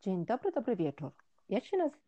Dzień 0.00 0.26
dobry, 0.26 0.52
dobry 0.52 0.76
wieczór. 0.76 1.12
Ja 1.48 1.60
się 1.60 1.76
nazywam 1.76 2.00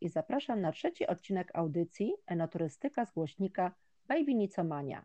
i 0.00 0.08
zapraszam 0.08 0.60
na 0.60 0.72
trzeci 0.72 1.06
odcinek 1.06 1.50
audycji 1.54 2.14
Enoturystyka 2.26 3.06
z 3.06 3.12
głośnika 3.12 3.74
by 4.08 4.24
Winicomania. 4.24 5.04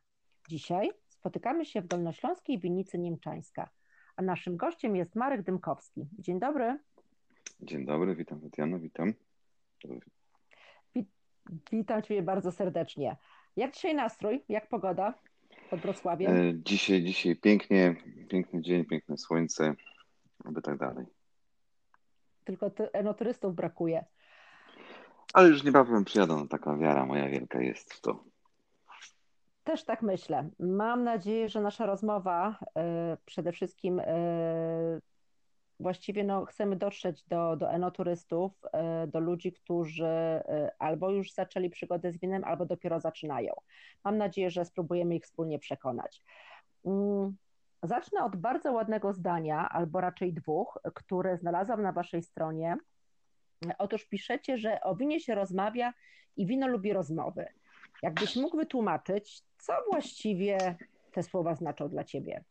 Dzisiaj 0.49 0.91
spotykamy 1.07 1.65
się 1.65 1.81
w 1.81 1.87
Dolnośląskiej 1.87 2.59
Winicy 2.59 2.99
Niemczańska, 2.99 3.69
a 4.15 4.21
naszym 4.21 4.57
gościem 4.57 4.95
jest 4.95 5.15
Marek 5.15 5.41
Dymkowski. 5.41 6.07
Dzień 6.19 6.39
dobry. 6.39 6.79
Dzień 7.61 7.85
dobry, 7.85 8.15
witam 8.15 8.41
Tatiana, 8.41 8.79
witam. 8.79 9.13
Witam 11.71 12.01
Cię 12.01 12.21
bardzo 12.21 12.51
serdecznie. 12.51 13.17
Jak 13.55 13.73
dzisiaj 13.73 13.95
nastrój? 13.95 14.43
Jak 14.49 14.69
pogoda 14.69 15.13
pod 15.69 15.79
Wrocławiem? 15.79 16.31
E, 16.31 16.53
dzisiaj, 16.63 17.03
dzisiaj 17.03 17.35
pięknie, 17.35 17.95
piękny 18.29 18.61
dzień, 18.61 18.85
piękne 18.85 19.17
słońce, 19.17 19.75
aby 20.45 20.61
tak 20.61 20.77
dalej. 20.77 21.05
Tylko 22.45 22.71
enoturystów 22.93 23.55
brakuje. 23.55 24.05
Ale 25.33 25.49
już 25.49 25.63
niebawem 25.63 26.05
przyjadą, 26.05 26.47
taka 26.47 26.77
wiara 26.77 27.05
moja 27.05 27.29
wielka 27.29 27.61
jest 27.61 27.93
w 27.93 28.01
to. 28.01 28.23
Też 29.63 29.83
tak 29.83 30.01
myślę. 30.01 30.49
Mam 30.59 31.03
nadzieję, 31.03 31.49
że 31.49 31.61
nasza 31.61 31.85
rozmowa 31.85 32.59
y, 33.13 33.17
przede 33.25 33.51
wszystkim 33.51 33.99
y, 33.99 35.01
właściwie 35.79 36.23
no, 36.23 36.45
chcemy 36.45 36.75
dotrzeć 36.75 37.23
do, 37.23 37.55
do 37.55 37.71
enoturystów, 37.71 38.51
y, 39.03 39.07
do 39.07 39.19
ludzi, 39.19 39.51
którzy 39.51 40.09
albo 40.79 41.09
już 41.09 41.33
zaczęli 41.33 41.69
przygodę 41.69 42.11
z 42.11 42.17
winem, 42.17 42.43
albo 42.43 42.65
dopiero 42.65 42.99
zaczynają. 42.99 43.53
Mam 44.03 44.17
nadzieję, 44.17 44.49
że 44.49 44.65
spróbujemy 44.65 45.15
ich 45.15 45.23
wspólnie 45.23 45.59
przekonać. 45.59 46.23
Mm, 46.85 47.37
zacznę 47.83 48.23
od 48.23 48.35
bardzo 48.35 48.71
ładnego 48.71 49.13
zdania, 49.13 49.69
albo 49.69 50.01
raczej 50.01 50.33
dwóch, 50.33 50.79
które 50.93 51.37
znalazłam 51.37 51.81
na 51.81 51.91
waszej 51.91 52.23
stronie. 52.23 52.77
Otóż 53.77 54.05
piszecie, 54.05 54.57
że 54.57 54.81
o 54.81 54.95
winie 54.95 55.19
się 55.19 55.35
rozmawia 55.35 55.93
i 56.37 56.45
wino 56.45 56.67
lubi 56.67 56.93
rozmowy. 56.93 57.45
Jakbyś 58.03 58.35
mógł 58.35 58.57
wytłumaczyć, 58.57 59.41
co 59.57 59.73
właściwie 59.91 60.75
te 61.11 61.23
słowa 61.23 61.55
znaczą 61.55 61.89
dla 61.89 62.03
ciebie? 62.03 62.43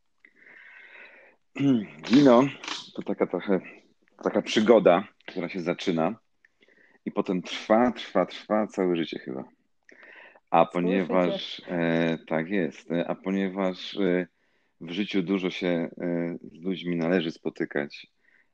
Wino 2.13 2.43
to 2.99 3.03
taka 3.03 3.27
trochę 3.27 3.61
taka 4.23 4.43
przygoda, 4.43 5.09
która 5.27 5.49
się 5.49 5.61
zaczyna 5.61 6.15
i 7.05 7.13
potem 7.13 7.43
trwa, 7.43 7.93
trwa, 7.93 8.27
trwa 8.27 8.67
całe 8.67 8.97
życie 8.97 9.19
chyba. 9.19 9.45
A 10.51 10.67
ponieważ 10.67 11.63
e, 11.69 12.19
tak 12.27 12.51
jest, 12.51 12.89
a 13.07 13.15
ponieważ 13.15 13.97
e, 13.97 14.27
w 14.81 14.91
życiu 14.91 15.23
dużo 15.23 15.51
się 15.51 15.69
e, 15.69 15.89
z 16.53 16.63
ludźmi 16.63 16.97
należy 16.97 17.31
spotykać 17.31 18.07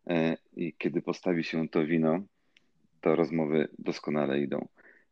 e, 0.06 0.36
i 0.56 0.74
kiedy 0.78 1.02
postawi 1.02 1.44
się 1.44 1.68
to 1.68 1.86
wino, 1.86 2.18
to 3.00 3.16
rozmowy 3.16 3.68
doskonale 3.78 4.40
idą. 4.40 4.68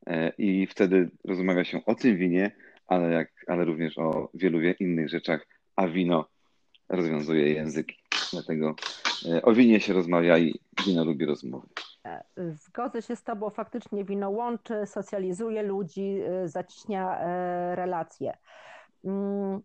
E, 0.06 0.32
I 0.38 0.66
wtedy 0.66 1.10
rozmawia 1.24 1.64
się 1.64 1.84
o 1.86 1.94
tym 1.94 2.16
winie, 2.16 2.50
ale, 2.86 3.12
jak, 3.12 3.32
ale 3.46 3.64
również 3.64 3.98
o 3.98 4.30
wielu 4.34 4.60
innych 4.80 5.08
rzeczach, 5.08 5.46
a 5.76 5.88
wino 5.88 6.28
rozwiązuje 6.88 7.52
języki. 7.52 8.01
Dlatego 8.32 8.74
e, 9.32 9.42
o 9.42 9.52
winie 9.52 9.80
się 9.80 9.92
rozmawia 9.92 10.38
i 10.38 10.60
wino 10.86 11.04
lubi 11.04 11.26
rozmowy. 11.26 11.68
E, 12.06 12.24
zgodzę 12.36 13.02
się 13.02 13.16
z 13.16 13.22
Tobą, 13.22 13.50
faktycznie 13.50 14.04
wino 14.04 14.30
łączy, 14.30 14.86
socjalizuje 14.86 15.62
ludzi, 15.62 16.20
zacieśnia 16.44 17.18
relacje. 17.74 18.36
Mm, 19.04 19.60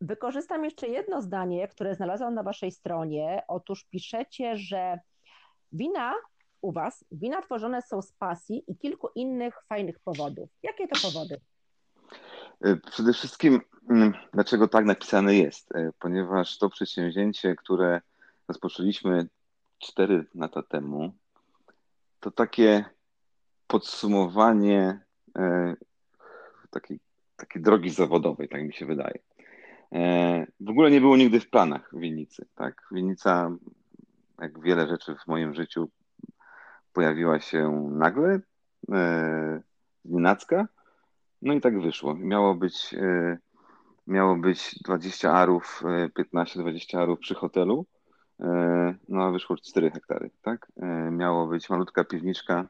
wykorzystam 0.00 0.64
jeszcze 0.64 0.88
jedno 0.88 1.22
zdanie, 1.22 1.68
które 1.68 1.94
znalazłam 1.94 2.34
na 2.34 2.42
Waszej 2.42 2.70
stronie. 2.70 3.42
Otóż 3.48 3.84
piszecie, 3.84 4.56
że 4.56 4.98
wina 5.72 6.14
u 6.60 6.72
Was 6.72 7.04
wina 7.12 7.42
tworzone 7.42 7.82
są 7.82 8.02
z 8.02 8.12
pasji 8.12 8.64
i 8.66 8.76
kilku 8.76 9.08
innych 9.14 9.54
fajnych 9.68 9.98
powodów. 9.98 10.50
Jakie 10.62 10.88
to 10.88 11.00
powody? 11.02 11.40
E, 12.64 12.76
przede 12.76 13.12
wszystkim, 13.12 13.60
dlaczego 14.32 14.68
tak 14.68 14.84
napisane 14.84 15.34
jest? 15.34 15.74
E, 15.74 15.90
ponieważ 15.98 16.58
to 16.58 16.70
przedsięwzięcie, 16.70 17.56
które 17.56 18.00
rozpoczęliśmy 18.48 19.26
4 19.78 20.26
lata 20.34 20.62
temu, 20.62 21.12
to 22.20 22.30
takie 22.30 22.84
podsumowanie 23.66 25.00
e, 25.38 25.74
takiej, 26.70 27.00
takiej 27.36 27.62
drogi 27.62 27.90
zawodowej, 27.90 28.48
tak 28.48 28.62
mi 28.62 28.72
się 28.72 28.86
wydaje. 28.86 29.18
W 30.60 30.70
ogóle 30.70 30.90
nie 30.90 31.00
było 31.00 31.16
nigdy 31.16 31.40
w 31.40 31.50
planach 31.50 31.90
winnicy. 31.92 32.46
Tak? 32.54 32.86
Winnica, 32.90 33.50
jak 34.38 34.60
wiele 34.60 34.88
rzeczy 34.88 35.14
w 35.14 35.26
moim 35.26 35.54
życiu, 35.54 35.90
pojawiła 36.92 37.40
się 37.40 37.88
nagle, 37.92 38.40
e, 38.92 39.62
nienacka, 40.04 40.68
no 41.42 41.54
i 41.54 41.60
tak 41.60 41.80
wyszło. 41.80 42.14
Miało 42.14 42.54
być, 42.54 42.94
e, 42.94 43.38
miało 44.08 44.36
być 44.36 44.78
20 44.84 45.32
arów, 45.32 45.82
15-20 46.34 46.96
e, 46.98 47.00
arów 47.00 47.18
przy 47.18 47.34
hotelu, 47.34 47.86
e, 48.40 48.94
no 49.08 49.22
a 49.22 49.30
wyszło 49.30 49.56
4 49.56 49.90
hektary, 49.90 50.30
tak? 50.42 50.72
E, 50.76 51.10
miało 51.10 51.46
być 51.46 51.70
malutka 51.70 52.04
piwniczka, 52.04 52.68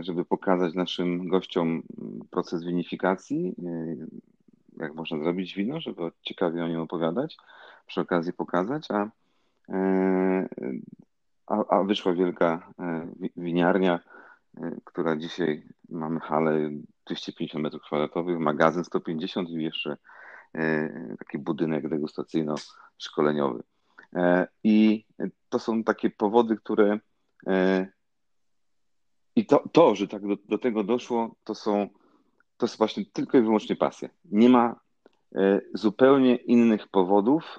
żeby 0.00 0.24
pokazać 0.24 0.74
naszym 0.74 1.28
gościom 1.28 1.82
proces 2.30 2.64
winifikacji, 2.64 3.54
jak 4.76 4.94
można 4.94 5.18
zrobić 5.18 5.54
wino, 5.54 5.80
żeby 5.80 6.02
ciekawie 6.22 6.64
o 6.64 6.68
nim 6.68 6.80
opowiadać, 6.80 7.36
przy 7.86 8.00
okazji 8.00 8.32
pokazać, 8.32 8.90
a 8.90 9.10
a, 11.46 11.64
a 11.68 11.84
wyszła 11.84 12.12
wielka 12.12 12.72
winiarnia, 13.36 14.00
która 14.84 15.16
dzisiaj 15.16 15.62
mamy 15.88 16.20
halę 16.20 16.70
250 17.06 17.62
metrów 17.62 17.82
kwadratowych, 17.82 18.38
magazyn 18.38 18.84
150 18.84 19.50
i 19.50 19.54
jeszcze 19.54 19.96
taki 21.18 21.38
budynek 21.38 21.88
degustacyjno-szkoleniowy. 21.88 23.62
I 24.64 25.04
to 25.48 25.58
są 25.58 25.84
takie 25.84 26.10
powody, 26.10 26.56
które 26.56 26.98
i 29.36 29.46
to, 29.46 29.68
to 29.72 29.94
że 29.94 30.08
tak 30.08 30.26
do, 30.26 30.36
do 30.48 30.58
tego 30.58 30.84
doszło, 30.84 31.34
to 31.44 31.54
są 31.54 31.88
to 32.56 32.66
jest 32.66 32.78
właśnie 32.78 33.04
tylko 33.12 33.38
i 33.38 33.42
wyłącznie 33.42 33.76
pasja. 33.76 34.08
Nie 34.24 34.48
ma 34.48 34.80
zupełnie 35.74 36.36
innych 36.36 36.88
powodów 36.88 37.58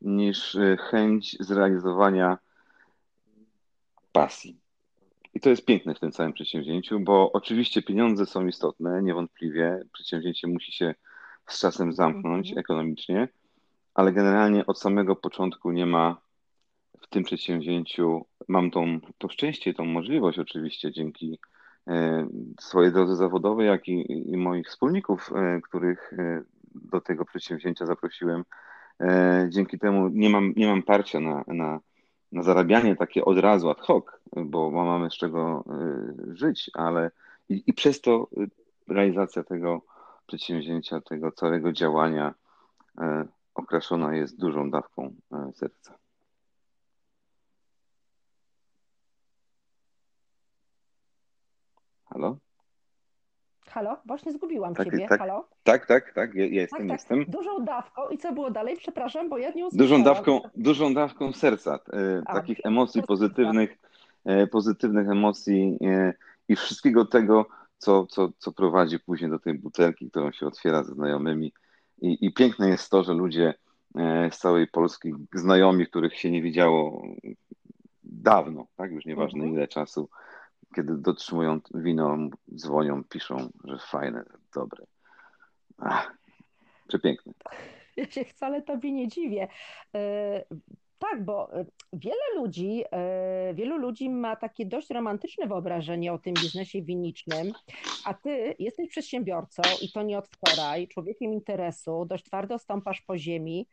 niż 0.00 0.56
chęć 0.78 1.36
zrealizowania 1.40 2.38
pasji. 4.12 4.60
I 5.34 5.40
to 5.40 5.50
jest 5.50 5.64
piękne 5.64 5.94
w 5.94 6.00
tym 6.00 6.12
całym 6.12 6.32
przedsięwzięciu, 6.32 7.00
bo 7.00 7.32
oczywiście 7.32 7.82
pieniądze 7.82 8.26
są 8.26 8.46
istotne, 8.46 9.02
niewątpliwie. 9.02 9.82
Przedsięwzięcie 9.92 10.46
musi 10.46 10.72
się 10.72 10.94
z 11.46 11.60
czasem 11.60 11.92
zamknąć 11.92 12.48
mhm. 12.48 12.58
ekonomicznie, 12.58 13.28
ale 13.94 14.12
generalnie 14.12 14.66
od 14.66 14.78
samego 14.78 15.16
początku 15.16 15.72
nie 15.72 15.86
ma 15.86 16.20
w 17.00 17.06
tym 17.06 17.24
przedsięwzięciu, 17.24 18.26
mam 18.48 18.70
tą, 18.70 19.00
to 19.18 19.28
szczęście, 19.28 19.74
tą 19.74 19.84
możliwość 19.84 20.38
oczywiście 20.38 20.92
dzięki 20.92 21.38
e, 21.88 22.26
swojej 22.60 22.92
drodze 22.92 23.16
zawodowej, 23.16 23.66
jak 23.66 23.88
i, 23.88 24.30
i 24.32 24.36
moich 24.36 24.66
wspólników, 24.66 25.30
e, 25.34 25.60
których 25.60 26.12
e, 26.12 26.42
do 26.74 27.00
tego 27.00 27.24
przedsięwzięcia 27.24 27.86
zaprosiłem. 27.86 28.44
Dzięki 29.48 29.78
temu 29.78 30.08
nie 30.08 30.30
mam, 30.30 30.52
nie 30.56 30.66
mam 30.66 30.82
parcia 30.82 31.20
na, 31.20 31.44
na 31.46 31.80
na 32.32 32.42
zarabianie 32.42 32.96
takie 32.96 33.24
od 33.24 33.38
razu 33.38 33.70
ad 33.70 33.80
hoc, 33.80 34.04
bo 34.44 34.70
mamy 34.70 35.10
z 35.10 35.14
czego 35.14 35.64
żyć, 36.32 36.70
ale 36.74 37.10
i, 37.48 37.62
i 37.66 37.72
przez 37.72 38.00
to 38.00 38.28
realizacja 38.88 39.42
tego 39.42 39.82
przedsięwzięcia, 40.26 41.00
tego 41.00 41.32
całego 41.32 41.72
działania 41.72 42.34
y, 42.98 43.02
okraszona 43.54 44.14
jest 44.14 44.40
dużą 44.40 44.70
dawką 44.70 45.14
serca. 45.54 45.98
Halo? 52.04 52.36
Halo? 53.68 53.96
Właśnie 54.06 54.32
zgubiłam 54.32 54.74
tak, 54.74 54.84
Ciebie. 54.84 55.08
Tak, 55.08 55.18
Halo? 55.18 55.48
Tak, 55.62 55.86
tak, 55.86 56.12
tak, 56.12 56.34
ja, 56.34 56.44
jestem, 56.44 56.78
tak, 56.78 56.88
tak. 56.88 56.98
jestem. 56.98 57.24
Dużą 57.28 57.64
dawką 57.64 58.08
i 58.08 58.18
co 58.18 58.32
było 58.32 58.50
dalej? 58.50 58.76
Przepraszam, 58.76 59.28
bo 59.28 59.38
ja 59.38 59.50
nie 59.50 59.66
usłyszałam. 59.66 59.88
Dużą 59.88 60.02
dawką, 60.02 60.40
dużą 60.56 60.94
dawką 60.94 61.32
serca, 61.32 61.78
e, 61.92 62.22
A, 62.26 62.34
takich 62.34 62.58
emocji 62.64 63.02
pozytywnych, 63.02 63.78
e, 64.24 64.46
pozytywnych 64.46 65.08
emocji 65.08 65.78
e, 65.84 66.12
i 66.48 66.56
wszystkiego 66.56 67.04
tego, 67.04 67.46
co, 67.78 68.06
co, 68.06 68.32
co 68.38 68.52
prowadzi 68.52 69.00
później 69.00 69.30
do 69.30 69.38
tej 69.38 69.54
butelki, 69.54 70.10
którą 70.10 70.32
się 70.32 70.46
otwiera 70.46 70.84
ze 70.84 70.94
znajomymi. 70.94 71.52
I, 72.02 72.26
I 72.26 72.32
piękne 72.32 72.68
jest 72.68 72.90
to, 72.90 73.04
że 73.04 73.12
ludzie 73.12 73.54
e, 73.94 74.30
z 74.32 74.38
całej 74.38 74.66
Polski, 74.66 75.12
znajomi, 75.34 75.86
których 75.86 76.18
się 76.18 76.30
nie 76.30 76.42
widziało 76.42 77.06
dawno, 78.04 78.66
tak, 78.76 78.92
już 78.92 79.04
nieważne 79.04 79.38
mhm. 79.38 79.54
ile 79.54 79.68
czasu, 79.68 80.10
kiedy 80.74 80.96
dotrzymują 80.96 81.60
wino, 81.74 82.18
dzwonią, 82.54 83.04
piszą, 83.04 83.50
że 83.64 83.78
fajne, 83.78 84.24
dobre. 84.54 84.86
Ach, 85.78 86.16
przepiękne. 86.88 87.32
Ja 87.96 88.10
się 88.10 88.24
wcale 88.24 88.62
tobie 88.62 88.92
nie 88.92 89.08
dziwię. 89.08 89.48
E, 90.96 90.98
tak, 90.98 91.24
bo 91.24 91.60
y, 91.60 91.66
wiele 91.92 92.34
ludzi, 92.34 92.84
y, 93.50 93.54
wielu 93.54 93.78
ludzi 93.78 94.10
ma 94.10 94.36
takie 94.36 94.66
dość 94.66 94.90
romantyczne 94.90 95.46
wyobrażenie 95.46 96.12
o 96.12 96.18
tym 96.18 96.34
biznesie 96.34 96.82
winicznym, 96.82 97.52
a 98.04 98.14
ty 98.14 98.54
jesteś 98.58 98.88
przedsiębiorcą 98.88 99.62
i 99.82 99.92
to 99.92 100.02
nie 100.02 100.18
od 100.18 100.28
wczoraj, 100.28 100.88
człowiekiem 100.88 101.32
interesu, 101.32 102.04
dość 102.04 102.24
twardo 102.24 102.58
stąpasz 102.58 103.00
po 103.00 103.18
ziemi. 103.18 103.68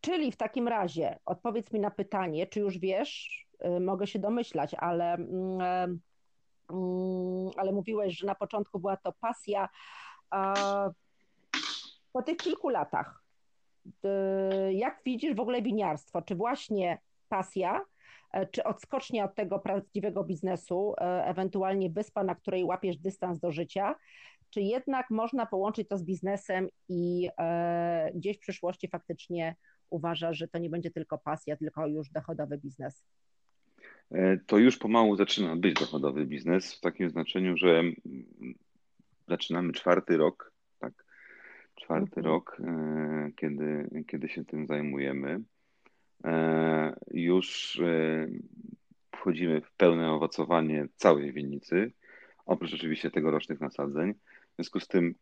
Czyli 0.00 0.32
w 0.32 0.36
takim 0.36 0.68
razie 0.68 1.18
odpowiedz 1.26 1.72
mi 1.72 1.80
na 1.80 1.90
pytanie, 1.90 2.46
czy 2.46 2.60
już 2.60 2.78
wiesz, 2.78 3.46
y, 3.64 3.80
mogę 3.80 4.06
się 4.06 4.18
domyślać, 4.18 4.74
ale, 4.74 5.14
mm, 5.14 6.00
mm, 6.70 7.50
ale 7.56 7.72
mówiłeś, 7.72 8.18
że 8.18 8.26
na 8.26 8.34
początku 8.34 8.78
była 8.78 8.96
to 8.96 9.12
pasja. 9.12 9.68
Po 12.12 12.22
tych 12.22 12.36
kilku 12.36 12.68
latach, 12.68 13.27
jak 14.70 15.00
widzisz 15.04 15.34
w 15.34 15.40
ogóle 15.40 15.62
winiarstwo? 15.62 16.22
Czy 16.22 16.34
właśnie 16.34 16.98
pasja, 17.28 17.84
e, 18.32 18.46
czy 18.46 18.64
odskocznia 18.64 19.24
od 19.24 19.34
tego 19.34 19.58
prawdziwego 19.58 20.24
biznesu, 20.24 20.94
e, 21.00 21.24
ewentualnie 21.24 21.90
wyspa, 21.90 22.24
na 22.24 22.34
której 22.34 22.64
łapiesz 22.64 22.96
dystans 22.96 23.38
do 23.38 23.52
życia, 23.52 23.94
czy 24.50 24.60
jednak 24.60 25.10
można 25.10 25.46
połączyć 25.46 25.88
to 25.88 25.98
z 25.98 26.04
biznesem 26.04 26.68
i 26.88 27.28
e, 27.38 28.10
gdzieś 28.14 28.36
w 28.36 28.40
przyszłości 28.40 28.88
faktycznie 28.88 29.56
uważasz, 29.90 30.38
że 30.38 30.48
to 30.48 30.58
nie 30.58 30.70
będzie 30.70 30.90
tylko 30.90 31.18
pasja, 31.18 31.56
tylko 31.56 31.86
już 31.86 32.10
dochodowy 32.10 32.58
biznes? 32.58 33.04
To 34.46 34.58
już 34.58 34.78
pomału 34.78 35.16
zaczyna 35.16 35.56
być 35.56 35.74
dochodowy 35.74 36.26
biznes 36.26 36.74
w 36.74 36.80
takim 36.80 37.10
znaczeniu, 37.10 37.56
że 37.56 37.82
zaczynamy 39.28 39.72
czwarty 39.72 40.16
rok, 40.16 40.52
czwarty 41.88 42.22
rok, 42.22 42.56
e, 42.60 43.30
kiedy, 43.36 43.90
kiedy 44.08 44.28
się 44.28 44.44
tym 44.44 44.66
zajmujemy. 44.66 45.40
E, 46.24 46.96
już 47.10 47.78
e, 47.80 48.26
wchodzimy 49.16 49.60
w 49.60 49.72
pełne 49.72 50.12
owocowanie 50.12 50.88
całej 50.96 51.32
winnicy, 51.32 51.92
oprócz 52.46 52.74
oczywiście 52.74 53.10
tegorocznych 53.10 53.60
nasadzeń. 53.60 54.14
W 54.14 54.54
związku 54.56 54.80
z 54.80 54.88
tym 54.88 55.14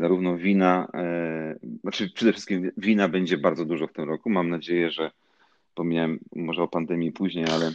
zarówno 0.00 0.36
wina, 0.36 0.88
znaczy 1.80 2.10
przede 2.10 2.32
wszystkim 2.32 2.70
wina 2.76 3.08
będzie 3.08 3.38
bardzo 3.38 3.64
dużo 3.64 3.86
w 3.86 3.92
tym 3.92 4.08
roku. 4.08 4.30
Mam 4.30 4.48
nadzieję, 4.48 4.90
że 4.90 5.10
pomijałem 5.74 6.18
może 6.36 6.62
o 6.62 6.68
pandemii 6.68 7.12
później, 7.12 7.44
ale 7.46 7.72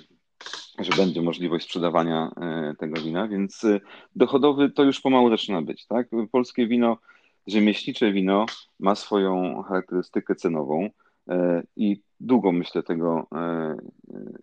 że 0.79 0.97
będzie 0.97 1.21
możliwość 1.21 1.65
sprzedawania 1.65 2.31
tego 2.79 3.01
wina, 3.01 3.27
więc 3.27 3.65
dochodowy 4.15 4.69
to 4.69 4.83
już 4.83 5.01
pomału 5.01 5.29
zaczyna 5.29 5.61
być. 5.61 5.85
Tak? 5.85 6.07
Polskie 6.31 6.67
wino, 6.67 6.97
rzemieślnicze 7.47 8.11
wino 8.11 8.45
ma 8.79 8.95
swoją 8.95 9.61
charakterystykę 9.61 10.35
cenową 10.35 10.89
e, 11.29 11.63
i 11.75 12.01
długo 12.19 12.51
myślę 12.51 12.83
tego 12.83 13.27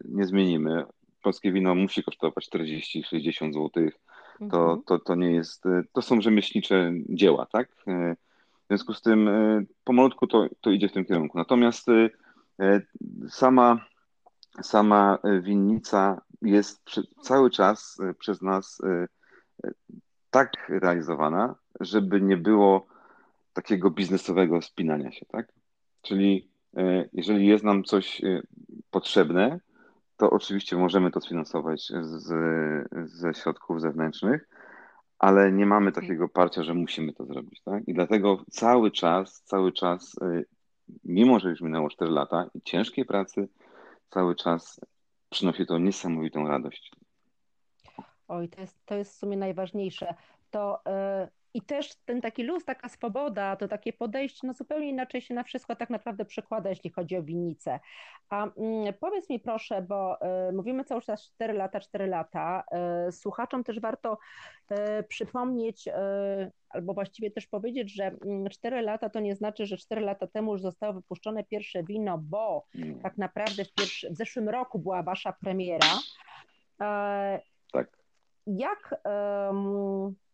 nie 0.04 0.24
zmienimy. 0.24 0.84
Polskie 1.22 1.52
wino 1.52 1.74
musi 1.74 2.04
kosztować 2.04 2.48
40-60 2.48 3.52
zł. 3.52 3.70
To, 3.70 4.44
mhm. 4.44 4.82
to, 4.86 4.98
to 4.98 5.14
nie 5.14 5.30
jest, 5.30 5.64
to 5.92 6.02
są 6.02 6.20
rzemieślnicze 6.20 6.92
dzieła, 7.08 7.46
tak? 7.46 7.68
W 8.64 8.68
związku 8.68 8.94
z 8.94 9.02
tym 9.02 9.30
pomalutku 9.84 10.26
to, 10.26 10.46
to 10.60 10.70
idzie 10.70 10.88
w 10.88 10.92
tym 10.92 11.04
kierunku. 11.04 11.38
Natomiast 11.38 11.86
sama 13.28 13.86
sama 14.62 15.18
e, 15.22 15.40
winnica 15.40 16.20
jest 16.42 16.82
cały 17.22 17.50
czas 17.50 18.00
e, 18.00 18.14
przez 18.14 18.42
nas 18.42 18.80
e, 18.84 19.06
tak 20.30 20.52
realizowana, 20.68 21.54
żeby 21.80 22.20
nie 22.20 22.36
było 22.36 22.86
takiego 23.52 23.90
biznesowego 23.90 24.62
spinania 24.62 25.12
się, 25.12 25.26
tak? 25.26 25.52
Czyli 26.02 26.48
jeżeli 27.12 27.46
jest 27.46 27.64
nam 27.64 27.84
coś 27.84 28.22
potrzebne, 28.90 29.60
to 30.16 30.30
oczywiście 30.30 30.76
możemy 30.76 31.10
to 31.10 31.20
sfinansować 31.20 31.92
z, 32.00 32.32
ze 32.92 33.34
środków 33.34 33.80
zewnętrznych, 33.80 34.48
ale 35.18 35.52
nie 35.52 35.66
mamy 35.66 35.92
takiego 35.92 36.28
parcia, 36.28 36.62
że 36.62 36.74
musimy 36.74 37.12
to 37.12 37.26
zrobić, 37.26 37.62
tak? 37.64 37.88
I 37.88 37.94
dlatego 37.94 38.44
cały 38.50 38.90
czas, 38.90 39.42
cały 39.42 39.72
czas, 39.72 40.16
mimo 41.04 41.40
że 41.40 41.50
już 41.50 41.60
minęło 41.60 41.88
4 41.88 42.10
lata 42.10 42.50
i 42.54 42.62
ciężkiej 42.62 43.04
pracy, 43.04 43.48
cały 44.10 44.34
czas 44.34 44.80
przynosi 45.30 45.66
to 45.66 45.78
niesamowitą 45.78 46.48
radość. 46.48 46.92
Oj, 48.28 48.48
to 48.48 48.60
jest, 48.60 48.86
to 48.86 48.94
jest 48.94 49.12
w 49.12 49.18
sumie 49.18 49.36
najważniejsze. 49.36 50.14
To 50.50 50.80
i 51.56 51.62
też 51.62 51.94
ten 52.04 52.20
taki 52.20 52.42
luz, 52.42 52.64
taka 52.64 52.88
swoboda, 52.88 53.56
to 53.56 53.68
takie 53.68 53.92
podejście, 53.92 54.46
no 54.46 54.52
zupełnie 54.52 54.88
inaczej 54.88 55.20
się 55.20 55.34
na 55.34 55.42
wszystko 55.42 55.76
tak 55.76 55.90
naprawdę 55.90 56.24
przekłada, 56.24 56.70
jeśli 56.70 56.90
chodzi 56.90 57.16
o 57.16 57.22
winnicę. 57.22 57.80
A 58.30 58.46
yy, 58.84 58.92
powiedz 58.92 59.30
mi 59.30 59.40
proszę, 59.40 59.82
bo 59.82 60.18
yy, 60.46 60.52
mówimy 60.52 60.84
cały 60.84 61.02
czas 61.02 61.22
4 61.22 61.52
lata, 61.52 61.80
4 61.80 62.06
lata. 62.06 62.64
Słuchaczom 63.10 63.64
też 63.64 63.80
warto 63.80 64.18
przypomnieć, 65.08 65.88
albo 66.68 66.94
właściwie 66.94 67.30
też 67.30 67.46
powiedzieć, 67.46 67.94
że 67.94 68.16
4 68.50 68.76
mm, 68.76 68.84
lata 68.84 69.10
to 69.10 69.20
nie 69.20 69.34
znaczy, 69.34 69.66
że 69.66 69.76
4 69.76 70.00
lata 70.00 70.26
temu 70.26 70.52
już 70.52 70.62
zostało 70.62 70.92
wypuszczone 70.92 71.44
pierwsze 71.44 71.82
wino, 71.82 72.18
bo 72.18 72.66
tak 73.02 73.18
naprawdę 73.18 73.64
w, 73.64 73.72
pierwszy, 73.72 74.10
w 74.10 74.16
zeszłym 74.16 74.48
roku 74.48 74.78
była 74.78 75.02
wasza 75.02 75.32
premiera. 75.32 75.88
Tak. 77.72 77.98
Jak 78.46 78.94
um, 79.04 80.06
e, 80.06 80.25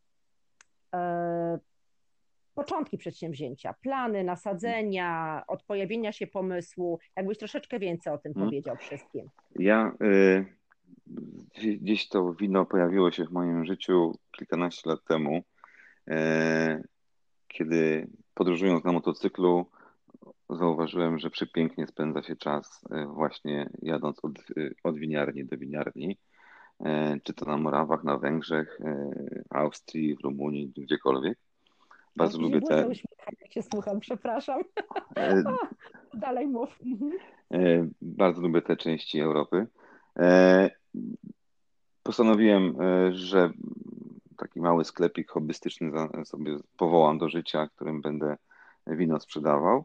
początki 2.54 2.98
przedsięwzięcia, 2.98 3.74
plany, 3.82 4.24
nasadzenia, 4.24 5.42
od 5.48 5.62
pojawienia 5.62 6.12
się 6.12 6.26
pomysłu, 6.26 6.98
jakbyś 7.16 7.38
troszeczkę 7.38 7.78
więcej 7.78 8.12
o 8.12 8.18
tym 8.18 8.34
hmm. 8.34 8.50
powiedział 8.50 8.76
wszystkim. 8.76 9.28
Ja 9.56 9.92
y, 10.02 10.44
gdzieś 11.80 12.08
to 12.08 12.34
wino 12.34 12.66
pojawiło 12.66 13.10
się 13.10 13.24
w 13.24 13.32
moim 13.32 13.64
życiu 13.64 14.12
kilkanaście 14.32 14.90
lat 14.90 15.04
temu 15.04 15.42
E, 16.10 16.82
kiedy 17.48 18.06
podróżując 18.34 18.84
na 18.84 18.92
motocyklu, 18.92 19.66
zauważyłem, 20.50 21.18
że 21.18 21.30
przepięknie 21.30 21.86
spędza 21.86 22.22
się 22.22 22.36
czas 22.36 22.84
e, 22.90 23.06
właśnie 23.06 23.70
jadąc 23.82 24.24
od, 24.24 24.38
e, 24.38 24.70
od 24.84 24.98
winiarni 24.98 25.44
do 25.44 25.58
winiarni, 25.58 26.18
czy 27.22 27.34
to 27.34 27.46
na 27.46 27.56
Morawach, 27.56 28.04
na 28.04 28.18
Węgrzech, 28.18 28.78
Austrii, 29.50 30.16
w 30.16 30.20
Rumunii, 30.20 30.72
gdziekolwiek. 30.76 31.38
Bardzo 32.16 32.38
lubię 32.38 32.60
te. 32.60 32.88
Jak 33.40 33.52
się 33.52 33.62
słucham, 33.62 34.00
przepraszam. 34.00 34.62
Dalej 36.14 36.46
mów. 36.46 36.78
Mhm. 36.86 37.92
Bardzo 38.02 38.42
lubię 38.42 38.62
te 38.62 38.76
części 38.76 39.20
Europy. 39.20 39.66
Postanowiłem, 42.02 42.76
że 43.10 43.50
taki 44.36 44.60
mały 44.60 44.84
sklepik 44.84 45.30
hobbystyczny 45.30 45.90
sobie 46.24 46.56
powołam 46.76 47.18
do 47.18 47.28
życia, 47.28 47.68
którym 47.76 48.00
będę 48.00 48.36
wino 48.86 49.20
sprzedawał. 49.20 49.84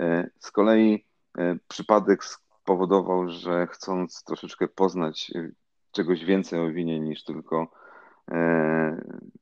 E, 0.00 0.30
z 0.38 0.50
kolei 0.50 1.04
e, 1.38 1.56
przypadek 1.68 2.24
spowodował, 2.24 3.28
że 3.28 3.66
chcąc 3.66 4.24
troszeczkę 4.24 4.68
poznać 4.68 5.32
e, 5.34 5.50
czegoś 5.92 6.24
więcej 6.24 6.60
o 6.60 6.72
winie 6.72 7.00
niż 7.00 7.24
tylko 7.24 7.70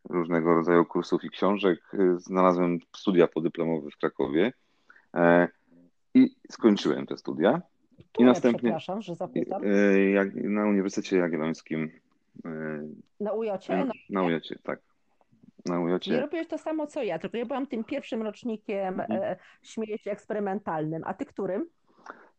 różnego 0.08 0.54
rodzaju 0.54 0.84
kursów 0.84 1.24
i 1.24 1.30
książek, 1.30 1.92
znalazłem 2.16 2.78
studia 2.96 3.26
podyplomowe 3.26 3.90
w 3.90 3.96
Krakowie 3.96 4.52
i 6.14 6.36
skończyłem 6.50 7.06
te 7.06 7.16
studia. 7.16 7.62
I 8.18 8.24
następnie. 8.24 8.70
Przepraszam, 8.70 9.02
że 9.02 9.14
zapytam. 9.14 9.62
Na 10.34 10.66
Uniwersytecie 10.66 11.16
Jagiellońskim 11.16 11.90
na 13.20 13.32
ujocie? 13.32 13.76
Na, 13.76 13.92
na 14.10 14.22
ujocie, 14.22 14.58
tak. 14.62 14.80
Na 15.66 15.80
ujocie. 15.80 16.10
Nie 16.10 16.20
robiłeś 16.20 16.48
to 16.48 16.58
samo 16.58 16.86
co 16.86 17.02
ja, 17.02 17.18
tylko 17.18 17.36
ja 17.36 17.46
byłam 17.46 17.66
tym 17.66 17.84
pierwszym 17.84 18.22
rocznikiem, 18.22 19.00
mhm. 19.00 19.22
e, 19.22 19.36
śmieję 19.62 19.98
się, 19.98 20.10
eksperymentalnym. 20.10 21.02
A 21.06 21.14
ty 21.14 21.24
którym? 21.24 21.66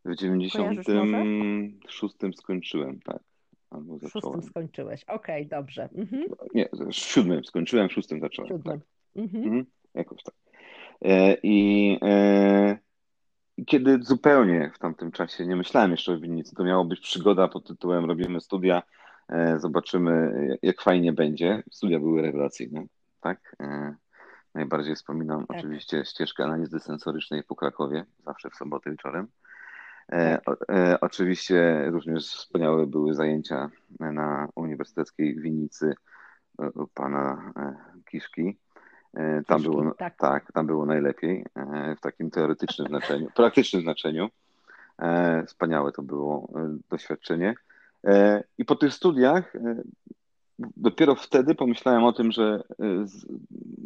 W 0.05 0.15
96 0.15 2.37
skończyłem, 2.37 2.99
tak. 2.99 3.19
Albo 3.69 3.97
w 3.97 4.09
szóstym 4.09 4.41
skończyłeś, 4.41 5.03
okej, 5.03 5.45
okay, 5.45 5.59
dobrze. 5.59 5.89
Mhm. 5.95 6.25
Nie, 6.53 6.69
w 6.89 6.93
siódmym 6.93 7.45
skończyłem, 7.45 7.89
w 7.89 7.93
szóstym 7.93 8.19
zacząłem. 8.19 8.49
Siódmym. 8.49 8.79
Tak. 8.79 8.87
Mhm. 9.15 9.43
Mhm. 9.43 9.65
Jakoś 9.93 10.23
tak. 10.23 10.35
E, 11.01 11.37
I 11.43 11.97
e, 12.01 12.77
kiedy 13.65 13.99
zupełnie 14.01 14.71
w 14.75 14.79
tamtym 14.79 15.11
czasie 15.11 15.45
nie 15.45 15.55
myślałem 15.55 15.91
jeszcze 15.91 16.13
o 16.13 16.19
winnicy, 16.19 16.55
to 16.55 16.63
miało 16.63 16.85
być 16.85 16.99
przygoda 16.99 17.47
pod 17.47 17.67
tytułem 17.67 18.05
Robimy 18.05 18.41
studia 18.41 18.81
E, 19.29 19.59
zobaczymy, 19.59 20.31
jak 20.61 20.81
fajnie 20.81 21.13
będzie. 21.13 21.63
Studia 21.71 21.99
były 21.99 22.21
rewelacyjne, 22.21 22.85
tak? 23.21 23.55
E, 23.61 23.95
najbardziej 24.55 24.95
wspominam 24.95 25.47
tak. 25.47 25.57
oczywiście 25.57 26.05
ścieżkę 26.05 26.43
analizy 26.43 26.79
sensorycznej 26.79 27.43
po 27.43 27.55
Krakowie, 27.55 28.05
zawsze 28.25 28.49
w 28.49 28.55
sobotę 28.55 28.91
wieczorem. 28.91 29.27
E, 30.11 30.41
tak. 30.45 30.59
oczywiście 31.01 31.85
również 31.91 32.25
wspaniałe 32.25 32.87
były 32.87 33.13
zajęcia 33.13 33.69
na 33.99 34.47
Uniwersyteckiej 34.55 35.39
Winnicy 35.39 35.93
u 36.75 36.87
pana 36.87 37.53
Kiszki. 38.11 38.57
Tam 39.47 39.61
było, 39.61 39.91
tak. 39.91 40.17
tak, 40.17 40.51
tam 40.51 40.67
było 40.67 40.85
najlepiej 40.85 41.45
w 41.97 42.01
takim 42.01 42.31
teoretycznym 42.31 42.87
znaczeniu, 42.93 43.27
praktycznym 43.35 43.81
znaczeniu. 43.81 44.29
Wspaniałe 45.47 45.91
to 45.91 46.01
było 46.01 46.47
doświadczenie. 46.89 47.55
I 48.57 48.65
po 48.65 48.75
tych 48.75 48.93
studiach 48.93 49.53
dopiero 50.77 51.15
wtedy 51.15 51.55
pomyślałem 51.55 52.03
o 52.03 52.13
tym, 52.13 52.31
że 52.31 52.63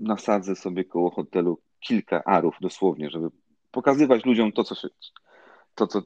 nasadzę 0.01 0.55
sobie 0.55 0.85
koło 0.85 1.09
hotelu 1.09 1.59
kilka 1.79 2.23
arów 2.23 2.55
dosłownie, 2.61 3.09
żeby 3.09 3.29
pokazywać 3.71 4.25
ludziom 4.25 4.51
to, 4.51 4.63
co 4.63 4.75
się, 4.75 4.87
to, 5.75 5.87
co, 5.87 6.01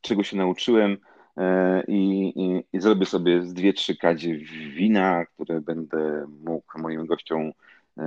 czego 0.00 0.22
się 0.22 0.36
nauczyłem 0.36 0.96
e, 1.36 1.82
i, 1.88 2.32
i, 2.40 2.64
i 2.72 2.80
zrobię 2.80 3.06
sobie 3.06 3.42
z 3.42 3.54
dwie, 3.54 3.72
trzy 3.72 3.96
kadzie 3.96 4.36
wina, 4.76 5.24
które 5.26 5.60
będę 5.60 6.26
mógł 6.44 6.78
moim 6.78 7.06
gościom 7.06 7.52
e, 7.98 8.02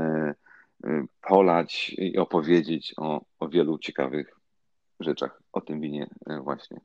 e, 0.83 1.05
polać 1.21 1.95
i 1.97 2.17
opowiedzieć 2.17 2.93
o, 2.97 3.21
o 3.39 3.49
wielu 3.49 3.77
ciekawych 3.77 4.35
rzeczach 4.99 5.41
o 5.53 5.61
tym 5.61 5.81
winie 5.81 6.07
właśnie. 6.41 6.79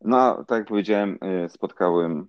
No, 0.00 0.44
tak 0.44 0.58
jak 0.58 0.68
powiedziałem, 0.68 1.18
spotkałem 1.48 2.26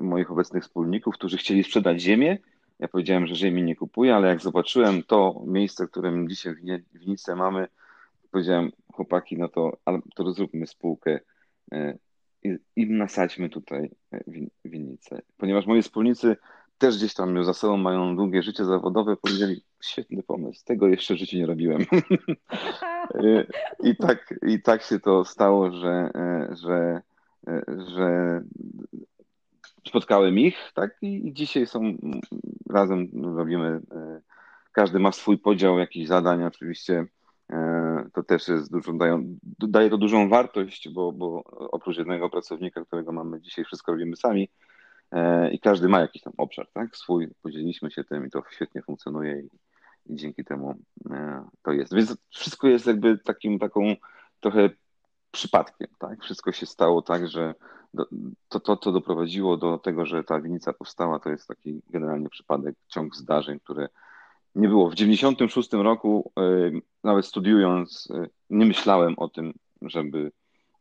moich 0.00 0.30
obecnych 0.30 0.62
wspólników, 0.62 1.14
którzy 1.14 1.36
chcieli 1.36 1.64
sprzedać 1.64 2.00
ziemię. 2.02 2.38
Ja 2.78 2.88
powiedziałem, 2.88 3.26
że 3.26 3.34
ziemi 3.34 3.62
nie 3.62 3.76
kupuję, 3.76 4.16
ale 4.16 4.28
jak 4.28 4.40
zobaczyłem 4.40 5.02
to 5.02 5.42
miejsce, 5.46 5.86
w 5.86 5.90
którym 5.90 6.28
dzisiaj 6.28 6.54
w 6.54 6.98
winnicy 6.98 7.34
mamy, 7.34 7.68
powiedziałem, 8.30 8.70
chłopaki, 8.92 9.38
no 9.38 9.48
to, 9.48 9.76
ale 9.84 10.00
to 10.14 10.32
zróbmy 10.32 10.66
spółkę 10.66 11.20
e, 11.72 11.98
i, 12.42 12.56
i 12.76 12.90
nasadźmy 12.90 13.48
tutaj 13.48 13.90
e, 14.12 14.20
win, 14.26 14.50
winnicę. 14.64 15.22
Ponieważ 15.36 15.66
moi 15.66 15.82
wspólnicy 15.82 16.36
też 16.78 16.96
gdzieś 16.96 17.14
tam 17.14 17.36
już 17.36 17.46
za 17.46 17.54
sobą 17.54 17.76
mają 17.76 18.16
długie 18.16 18.42
życie 18.42 18.64
zawodowe, 18.64 19.16
powiedzieli, 19.16 19.62
świetny 19.82 20.22
pomysł, 20.22 20.64
tego 20.64 20.88
jeszcze 20.88 21.16
życie 21.16 21.38
nie 21.38 21.46
robiłem. 21.46 21.84
E, 23.14 23.46
I, 23.82 23.96
tak, 23.96 24.34
I 24.46 24.62
tak 24.62 24.82
się 24.82 25.00
to 25.00 25.24
stało, 25.24 25.70
że, 25.72 26.10
że, 26.50 27.02
że 27.94 28.40
spotkałem 29.88 30.38
ich, 30.38 30.56
tak, 30.74 30.96
i 31.02 31.32
dzisiaj 31.34 31.66
są 31.66 31.80
razem, 32.70 33.08
robimy, 33.36 33.80
każdy 34.72 34.98
ma 34.98 35.12
swój 35.12 35.38
podział 35.38 35.78
jakichś 35.78 36.08
zadań, 36.08 36.44
oczywiście 36.44 37.06
to 38.12 38.22
też 38.22 38.48
jest 38.48 38.72
dużo, 38.72 38.92
dają, 38.92 39.36
daje 39.58 39.90
to 39.90 39.98
dużą 39.98 40.28
wartość, 40.28 40.88
bo, 40.88 41.12
bo 41.12 41.42
oprócz 41.70 41.98
jednego 41.98 42.30
pracownika, 42.30 42.84
którego 42.84 43.12
mamy 43.12 43.40
dzisiaj, 43.40 43.64
wszystko 43.64 43.92
robimy 43.92 44.16
sami 44.16 44.48
e, 45.10 45.50
i 45.50 45.58
każdy 45.58 45.88
ma 45.88 46.00
jakiś 46.00 46.22
tam 46.22 46.32
obszar, 46.36 46.68
tak, 46.72 46.96
swój, 46.96 47.28
podzieliliśmy 47.42 47.90
się 47.90 48.04
tym 48.04 48.26
i 48.26 48.30
to 48.30 48.42
świetnie 48.50 48.82
funkcjonuje 48.82 49.40
i, 49.40 49.48
i 50.12 50.16
dzięki 50.16 50.44
temu 50.44 50.74
e, 51.10 51.44
to 51.62 51.72
jest. 51.72 51.94
Więc 51.94 52.16
wszystko 52.30 52.68
jest 52.68 52.86
jakby 52.86 53.18
takim, 53.18 53.58
taką 53.58 53.96
trochę 54.40 54.70
przypadkiem, 55.30 55.88
tak, 55.98 56.22
wszystko 56.22 56.52
się 56.52 56.66
stało 56.66 57.02
tak, 57.02 57.28
że 57.28 57.54
do, 57.94 58.06
to, 58.48 58.60
to, 58.60 58.76
co 58.76 58.92
doprowadziło 58.92 59.56
do 59.56 59.78
tego, 59.78 60.06
że 60.06 60.24
ta 60.24 60.40
winica 60.40 60.72
powstała, 60.72 61.18
to 61.20 61.30
jest 61.30 61.48
taki 61.48 61.82
generalnie 61.90 62.28
przypadek, 62.28 62.74
ciąg 62.88 63.16
zdarzeń, 63.16 63.60
które 63.60 63.88
nie 64.54 64.68
było. 64.68 64.90
W 64.90 64.94
96 64.94 65.72
roku, 65.72 66.32
e, 66.38 66.70
nawet 67.04 67.26
studiując, 67.26 68.08
e, 68.14 68.26
nie 68.50 68.66
myślałem 68.66 69.14
o 69.18 69.28
tym, 69.28 69.52
żeby 69.82 70.32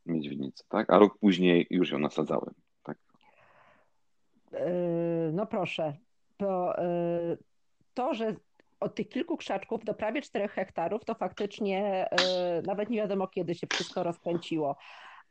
mieć 0.05 0.29
winnicę, 0.29 0.63
tak? 0.69 0.89
A 0.89 0.99
rok 0.99 1.17
później 1.17 1.67
już 1.69 1.91
ją 1.91 1.99
nasadzałem, 1.99 2.53
tak? 2.83 2.97
E, 4.53 4.69
no 5.33 5.45
proszę, 5.45 5.93
to, 6.37 6.75
to, 7.93 8.13
że 8.13 8.35
od 8.79 8.95
tych 8.95 9.09
kilku 9.09 9.37
krzaczków 9.37 9.85
do 9.85 9.93
prawie 9.93 10.21
4 10.21 10.47
hektarów, 10.47 11.05
to 11.05 11.15
faktycznie 11.15 12.09
nawet 12.65 12.89
nie 12.89 12.97
wiadomo, 12.97 13.27
kiedy 13.27 13.55
się 13.55 13.67
wszystko 13.67 14.03
rozkręciło. 14.03 14.75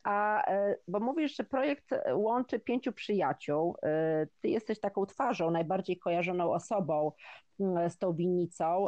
A, 0.04 0.44
bo 0.88 1.00
mówisz, 1.00 1.36
że 1.36 1.44
projekt 1.44 1.90
łączy 2.12 2.60
pięciu 2.60 2.92
przyjaciół. 2.92 3.76
Ty 4.40 4.48
jesteś 4.48 4.80
taką 4.80 5.06
twarzą, 5.06 5.50
najbardziej 5.50 5.98
kojarzoną 5.98 6.52
osobą 6.52 7.12
z 7.88 7.98
tą 7.98 8.12
winnicą. 8.12 8.86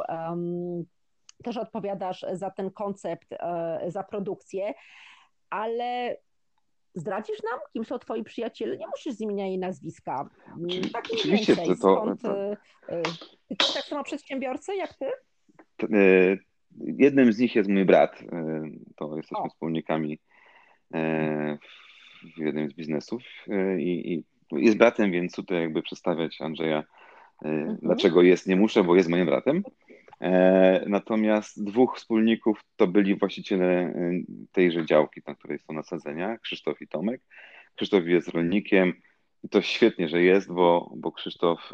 Też 1.43 1.57
odpowiadasz 1.57 2.25
za 2.33 2.51
ten 2.51 2.71
koncept, 2.71 3.33
e, 3.33 3.79
za 3.87 4.03
produkcję, 4.03 4.73
ale 5.49 6.17
zdradzisz 6.95 7.43
nam, 7.51 7.59
kim 7.73 7.85
są 7.85 7.99
twoi 7.99 8.23
przyjaciele? 8.23 8.77
Nie 8.77 8.87
musisz 8.87 9.13
z 9.13 9.21
imienia 9.21 9.47
i 9.47 9.57
nazwiska. 9.57 10.29
Tak 10.93 11.05
Oczywiście, 11.13 11.55
więcej. 11.55 11.75
to... 11.75 11.75
Skąd, 11.75 12.21
to... 12.21 12.37
E, 12.37 12.57
e, 12.87 13.01
ty 13.47 13.73
tak 13.73 13.83
samo 13.83 14.03
przedsiębiorcy 14.03 14.75
jak 14.75 14.93
ty? 14.93 15.05
Jednym 16.79 17.33
z 17.33 17.37
nich 17.37 17.55
jest 17.55 17.69
mój 17.69 17.85
brat. 17.85 18.23
To 18.95 19.17
jesteśmy 19.17 19.37
o. 19.37 19.49
wspólnikami 19.49 20.19
w 22.37 22.37
jednym 22.37 22.69
z 22.69 22.73
biznesów 22.73 23.23
i, 23.79 24.13
i 24.13 24.23
jest 24.51 24.77
bratem, 24.77 25.11
więc 25.11 25.35
tutaj 25.35 25.61
jakby 25.61 25.81
przedstawiać 25.81 26.41
Andrzeja 26.41 26.83
E, 27.41 27.49
mhm. 27.49 27.77
Dlaczego 27.81 28.21
jest, 28.21 28.47
nie 28.47 28.55
muszę, 28.55 28.83
bo 28.83 28.95
jest 28.95 29.09
moim 29.09 29.25
bratem. 29.25 29.63
E, 30.21 30.83
natomiast 30.87 31.63
dwóch 31.63 31.97
wspólników 31.97 32.63
to 32.75 32.87
byli 32.87 33.15
właściciele 33.15 33.65
e, 33.65 33.93
tejże 34.51 34.85
działki, 34.85 35.21
na 35.27 35.35
której 35.35 35.59
są 35.59 35.73
nasadzenia, 35.73 36.37
Krzysztof 36.37 36.81
i 36.81 36.87
Tomek. 36.87 37.21
Krzysztof 37.75 38.05
jest 38.05 38.27
rolnikiem 38.27 38.93
i 39.43 39.49
to 39.49 39.61
świetnie, 39.61 40.09
że 40.09 40.23
jest, 40.23 40.53
bo, 40.53 40.93
bo 40.95 41.11
Krzysztof 41.11 41.71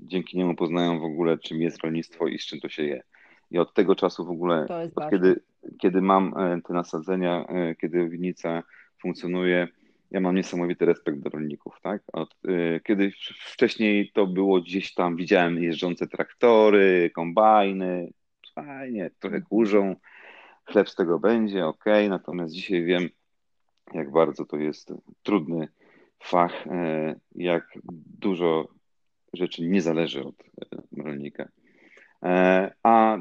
dzięki 0.00 0.38
niemu 0.38 0.54
poznają 0.54 1.00
w 1.00 1.04
ogóle, 1.04 1.38
czym 1.38 1.62
jest 1.62 1.82
rolnictwo 1.82 2.28
i 2.28 2.38
z 2.38 2.46
czym 2.46 2.60
to 2.60 2.68
się 2.68 2.82
je. 2.82 3.02
I 3.50 3.58
od 3.58 3.74
tego 3.74 3.94
czasu 3.94 4.26
w 4.26 4.30
ogóle, 4.30 4.66
od 4.94 5.10
kiedy, 5.10 5.40
kiedy 5.80 6.02
mam 6.02 6.34
te 6.68 6.72
nasadzenia, 6.72 7.44
kiedy 7.80 8.08
winnica 8.08 8.62
funkcjonuje, 9.02 9.68
ja 10.10 10.20
mam 10.20 10.36
niesamowity 10.36 10.84
respekt 10.84 11.18
do 11.18 11.30
rolników, 11.30 11.80
tak? 11.82 12.02
Od, 12.12 12.36
y, 12.48 12.80
kiedy 12.84 13.12
wcześniej 13.40 14.10
to 14.14 14.26
było 14.26 14.60
gdzieś 14.60 14.94
tam, 14.94 15.16
widziałem 15.16 15.62
jeżdżące 15.62 16.06
traktory, 16.06 17.10
kombajny, 17.14 18.12
fajnie, 18.54 19.10
trochę 19.18 19.40
kurzą, 19.40 19.96
chleb 20.64 20.88
z 20.90 20.94
tego 20.94 21.18
będzie, 21.18 21.66
ok, 21.66 21.84
natomiast 22.08 22.54
dzisiaj 22.54 22.84
wiem, 22.84 23.08
jak 23.94 24.10
bardzo 24.10 24.44
to 24.44 24.56
jest 24.56 24.92
trudny 25.22 25.68
fach, 26.22 26.66
y, 26.66 26.70
jak 27.34 27.78
dużo 28.18 28.68
rzeczy 29.32 29.62
nie 29.62 29.82
zależy 29.82 30.24
od 30.24 30.40
y, 30.40 31.02
rolnika. 31.02 31.48
E, 32.22 32.70
a 32.82 33.18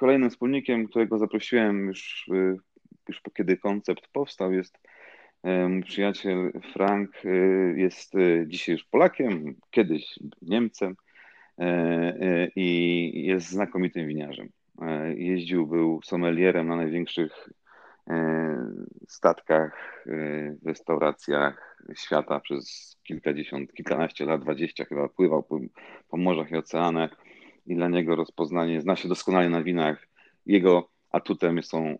kolejnym 0.00 0.30
wspólnikiem, 0.30 0.88
którego 0.88 1.18
zaprosiłem 1.18 1.86
już, 1.86 2.30
już 3.08 3.22
kiedy 3.36 3.56
koncept 3.56 4.08
powstał, 4.12 4.52
jest 4.52 4.78
Mój 5.68 5.82
przyjaciel 5.82 6.52
Frank 6.72 7.24
y, 7.24 7.74
jest 7.76 8.14
y, 8.14 8.44
dzisiaj 8.48 8.72
już 8.72 8.84
Polakiem, 8.84 9.54
kiedyś 9.70 10.18
Niemcem 10.42 10.94
i 12.56 13.12
jest 13.26 13.48
znakomitym 13.48 14.08
winiarzem. 14.08 14.48
Jeździł, 15.16 15.66
był 15.66 16.00
sommelierem 16.04 16.68
na 16.68 16.76
największych 16.76 17.48
statkach, 19.08 20.04
restauracjach 20.66 21.82
świata 21.96 22.40
przez 22.40 22.96
kilkadziesiąt, 23.02 23.72
kilkanaście 23.72 24.24
lat, 24.24 24.42
dwadzieścia 24.42 24.84
chyba 24.84 25.08
pływał 25.08 25.42
po, 25.42 25.58
po 26.08 26.16
morzach 26.16 26.50
i 26.50 26.56
oceanach 26.56 27.16
i 27.66 27.76
dla 27.76 27.88
niego 27.88 28.16
rozpoznanie, 28.16 28.80
zna 28.80 28.96
się 28.96 29.08
doskonale 29.08 29.48
na 29.48 29.62
winach. 29.62 30.08
Jego 30.46 30.88
atutem 31.10 31.62
są 31.62 31.98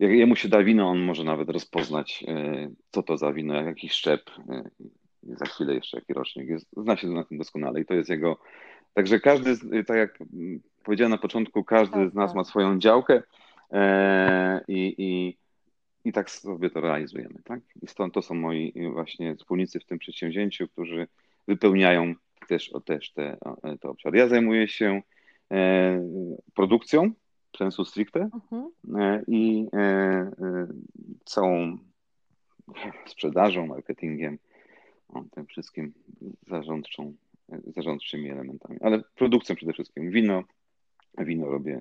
jak 0.00 0.10
jemu 0.10 0.36
się 0.36 0.48
da 0.48 0.62
wino, 0.62 0.88
on 0.88 0.98
może 0.98 1.24
nawet 1.24 1.50
rozpoznać, 1.50 2.24
e, 2.28 2.70
co 2.90 3.02
to 3.02 3.16
za 3.16 3.32
wino, 3.32 3.54
jaki 3.54 3.88
szczep, 3.88 4.30
e, 4.48 4.70
za 5.22 5.46
chwilę 5.46 5.74
jeszcze 5.74 5.96
jaki 5.96 6.12
rocznik 6.12 6.48
jest. 6.48 6.66
Zna 6.76 6.96
się 6.96 7.08
na 7.08 7.24
tym 7.24 7.38
doskonale 7.38 7.80
i 7.80 7.84
to 7.84 7.94
jest 7.94 8.10
jego. 8.10 8.38
Także 8.94 9.20
każdy, 9.20 9.56
tak 9.84 9.96
jak 9.96 10.18
powiedziałem 10.84 11.10
na 11.10 11.18
początku, 11.18 11.64
każdy 11.64 12.10
z 12.10 12.14
nas 12.14 12.30
tak, 12.30 12.36
ma 12.36 12.42
tak. 12.42 12.50
swoją 12.50 12.78
działkę 12.78 13.22
e, 13.72 14.60
i, 14.68 14.94
i, 14.98 15.36
i 16.08 16.12
tak 16.12 16.30
sobie 16.30 16.70
to 16.70 16.80
realizujemy. 16.80 17.42
Tak? 17.44 17.60
I 17.82 17.86
stąd 17.86 18.14
to 18.14 18.22
są 18.22 18.34
moi 18.34 18.72
właśnie 18.92 19.36
wspólnicy 19.36 19.80
w 19.80 19.84
tym 19.84 19.98
przedsięwzięciu, 19.98 20.68
którzy 20.68 21.06
wypełniają 21.48 22.14
też, 22.50 22.70
też 22.84 23.12
te, 23.12 23.36
te 23.80 23.88
obszary. 23.88 24.18
Ja 24.18 24.28
zajmuję 24.28 24.68
się 24.68 25.02
produkcją 26.54 27.12
sensu 27.58 27.84
stricte 27.84 28.20
mhm. 28.20 28.70
E, 29.00 29.22
i 29.26 29.68
e, 29.72 29.78
e, 29.78 30.30
całą 31.24 31.78
sprzedażą, 33.06 33.66
marketingiem, 33.66 34.38
tym 35.30 35.46
wszystkim 35.46 35.92
zarządczą, 36.46 37.14
zarządczymi 37.66 38.30
elementami, 38.30 38.78
ale 38.80 39.02
produkcją 39.14 39.56
przede 39.56 39.72
wszystkim. 39.72 40.10
Wino, 40.10 40.42
wino 41.18 41.46
robię 41.46 41.80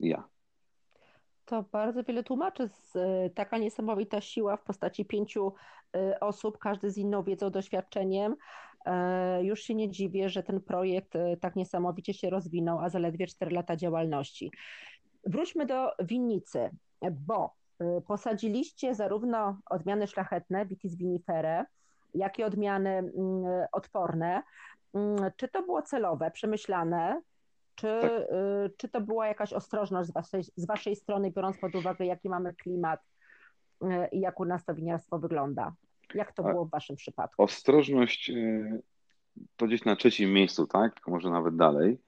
ja. 0.00 0.24
To 1.44 1.64
bardzo 1.72 2.04
wiele 2.04 2.22
tłumaczy. 2.22 2.68
Taka 3.34 3.58
niesamowita 3.58 4.20
siła 4.20 4.56
w 4.56 4.64
postaci 4.64 5.04
pięciu 5.04 5.52
osób, 6.20 6.58
każdy 6.58 6.90
z 6.90 6.98
inną 6.98 7.22
wiedzą, 7.22 7.50
doświadczeniem. 7.50 8.36
Już 9.42 9.62
się 9.62 9.74
nie 9.74 9.90
dziwię, 9.90 10.28
że 10.28 10.42
ten 10.42 10.60
projekt 10.60 11.12
tak 11.40 11.56
niesamowicie 11.56 12.14
się 12.14 12.30
rozwinął, 12.30 12.78
a 12.78 12.88
zaledwie 12.88 13.26
4 13.26 13.50
lata 13.50 13.76
działalności. 13.76 14.52
Wróćmy 15.26 15.66
do 15.66 15.92
winnicy, 16.00 16.70
bo 17.10 17.54
posadziliście 18.06 18.94
zarówno 18.94 19.58
odmiany 19.70 20.06
szlachetne, 20.06 20.66
vitis 20.66 20.96
vinifere, 20.96 21.64
jak 22.14 22.38
i 22.38 22.44
odmiany 22.44 22.90
mm, 22.90 23.66
odporne. 23.72 24.42
Mm, 24.94 25.30
czy 25.36 25.48
to 25.48 25.62
było 25.62 25.82
celowe, 25.82 26.30
przemyślane? 26.30 27.20
Czy, 27.74 28.00
tak. 28.02 28.10
Czy 28.76 28.88
to 28.88 29.00
była 29.00 29.26
jakaś 29.26 29.52
ostrożność 29.52 30.08
z 30.08 30.12
waszej, 30.12 30.42
z 30.56 30.66
waszej 30.66 30.96
strony, 30.96 31.30
biorąc 31.30 31.58
pod 31.58 31.74
uwagę, 31.74 32.06
jaki 32.06 32.28
mamy 32.28 32.54
klimat 32.54 33.00
i 34.12 34.20
jak 34.20 34.40
u 34.40 34.44
nas 34.44 34.64
to 34.64 34.74
winiarstwo 34.74 35.18
wygląda? 35.18 35.72
Jak 36.14 36.32
to 36.32 36.42
było 36.42 36.64
w 36.64 36.70
waszym 36.70 36.96
przypadku? 36.96 37.42
Ostrożność 37.42 38.30
y, 38.30 38.82
to 39.56 39.66
gdzieś 39.66 39.84
na 39.84 39.96
trzecim 39.96 40.32
miejscu, 40.32 40.66
tak? 40.66 41.00
Może 41.06 41.30
nawet 41.30 41.56
dalej. 41.56 41.98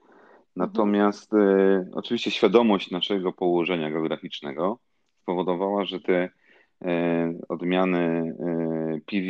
Natomiast 0.55 1.33
mhm. 1.33 1.89
oczywiście 1.93 2.31
świadomość 2.31 2.91
naszego 2.91 3.33
położenia 3.33 3.91
geograficznego 3.91 4.79
spowodowała, 5.21 5.85
że 5.85 5.99
te 5.99 6.29
odmiany 7.49 8.35
PV 9.05 9.27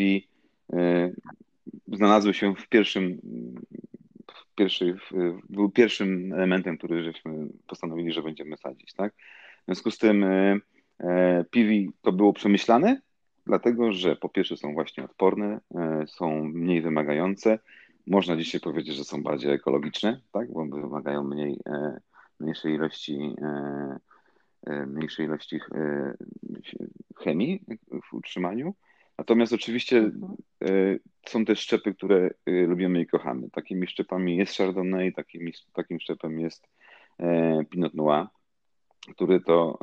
znalazły 1.88 2.34
się 2.34 2.56
w 2.56 2.68
pierwszym, 2.68 3.22
w 4.34 4.56
pierwszej, 4.56 4.94
był 5.50 5.70
pierwszym 5.70 6.34
elementem, 6.34 6.78
który 6.78 7.04
żeśmy 7.04 7.48
postanowili, 7.68 8.14
że 8.14 8.22
będziemy 8.22 8.58
sadzić. 8.58 8.94
Tak? 8.94 9.14
W 9.62 9.66
związku 9.66 9.92
z 9.92 9.98
tym 9.98 10.26
PV 11.52 11.70
to 12.02 12.12
było 12.12 12.34
przemyślane, 12.34 13.02
dlatego 13.46 13.94
że 13.94 14.16
po 14.16 14.30
pierwsze 14.30 14.58
są 14.58 14.74
właśnie 14.74 15.04
odporne, 15.04 15.60
e, 15.76 16.08
są 16.08 16.44
mniej 16.44 16.82
wymagające. 16.82 17.60
Można 18.08 18.38
dzisiaj 18.38 18.62
powiedzieć, 18.62 18.96
że 18.96 19.04
są 19.04 19.24
bardziej 19.24 19.52
ekologiczne, 19.52 20.22
tak? 20.32 20.52
bo 20.52 20.66
wymagają 20.66 21.24
mniej, 21.24 21.60
mniejszej 22.40 22.74
ilości 22.74 23.36
mniejszej 24.88 25.26
ilości 25.26 25.60
chemii 27.16 27.64
w 28.10 28.14
utrzymaniu. 28.14 28.74
Natomiast 29.18 29.54
oczywiście 29.54 30.12
e, 30.64 30.98
są 31.26 31.46
też 31.46 31.60
szczepy, 31.60 31.94
które 31.94 32.30
e, 32.46 32.52
lubimy 32.52 33.02
i 33.02 33.08
kochamy. 33.08 33.50
Takimi 33.50 33.88
szczepami 33.88 34.38
jest 34.38 34.58
Chardonnay, 34.58 35.14
takim, 35.14 35.52
takim 35.74 36.00
szczepem 36.00 36.40
jest 36.40 36.68
e, 37.20 37.66
Pinot 37.70 37.94
Noir, 37.94 38.28
który 39.12 39.40
to 39.40 39.80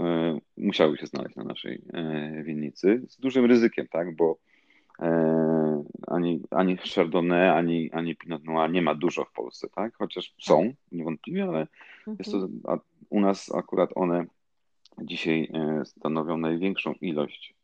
musiały 0.56 0.98
się 0.98 1.06
znaleźć 1.06 1.36
na 1.36 1.44
naszej 1.44 1.82
winnicy 2.44 3.02
z 3.08 3.16
dużym 3.16 3.44
ryzykiem, 3.44 3.86
tak, 3.88 4.16
bo 4.16 4.38
ani, 6.06 6.42
ani 6.50 6.76
Chardonnay, 6.76 7.48
ani, 7.48 7.92
ani 7.92 8.16
Pinot 8.16 8.44
Noir 8.44 8.70
nie 8.70 8.82
ma 8.82 8.94
dużo 8.94 9.24
w 9.24 9.32
Polsce, 9.32 9.68
tak? 9.68 9.94
Chociaż 9.96 10.34
są, 10.40 10.62
tak. 10.62 10.76
niewątpliwie, 10.92 11.44
ale 11.44 11.66
jest 12.18 12.30
to, 12.30 12.36
mhm. 12.36 12.80
u 13.10 13.20
nas 13.20 13.54
akurat 13.54 13.90
one 13.94 14.24
dzisiaj 15.02 15.52
stanowią 15.84 16.38
największą 16.38 16.92
ilość 16.92 17.54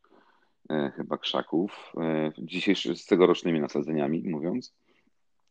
E, 0.69 0.91
chyba 0.95 1.17
krzaków, 1.17 1.93
e, 1.97 2.31
dzisiejszy, 2.37 2.95
z 2.95 3.05
tegorocznymi 3.05 3.59
nasadzeniami 3.59 4.23
mówiąc. 4.29 4.73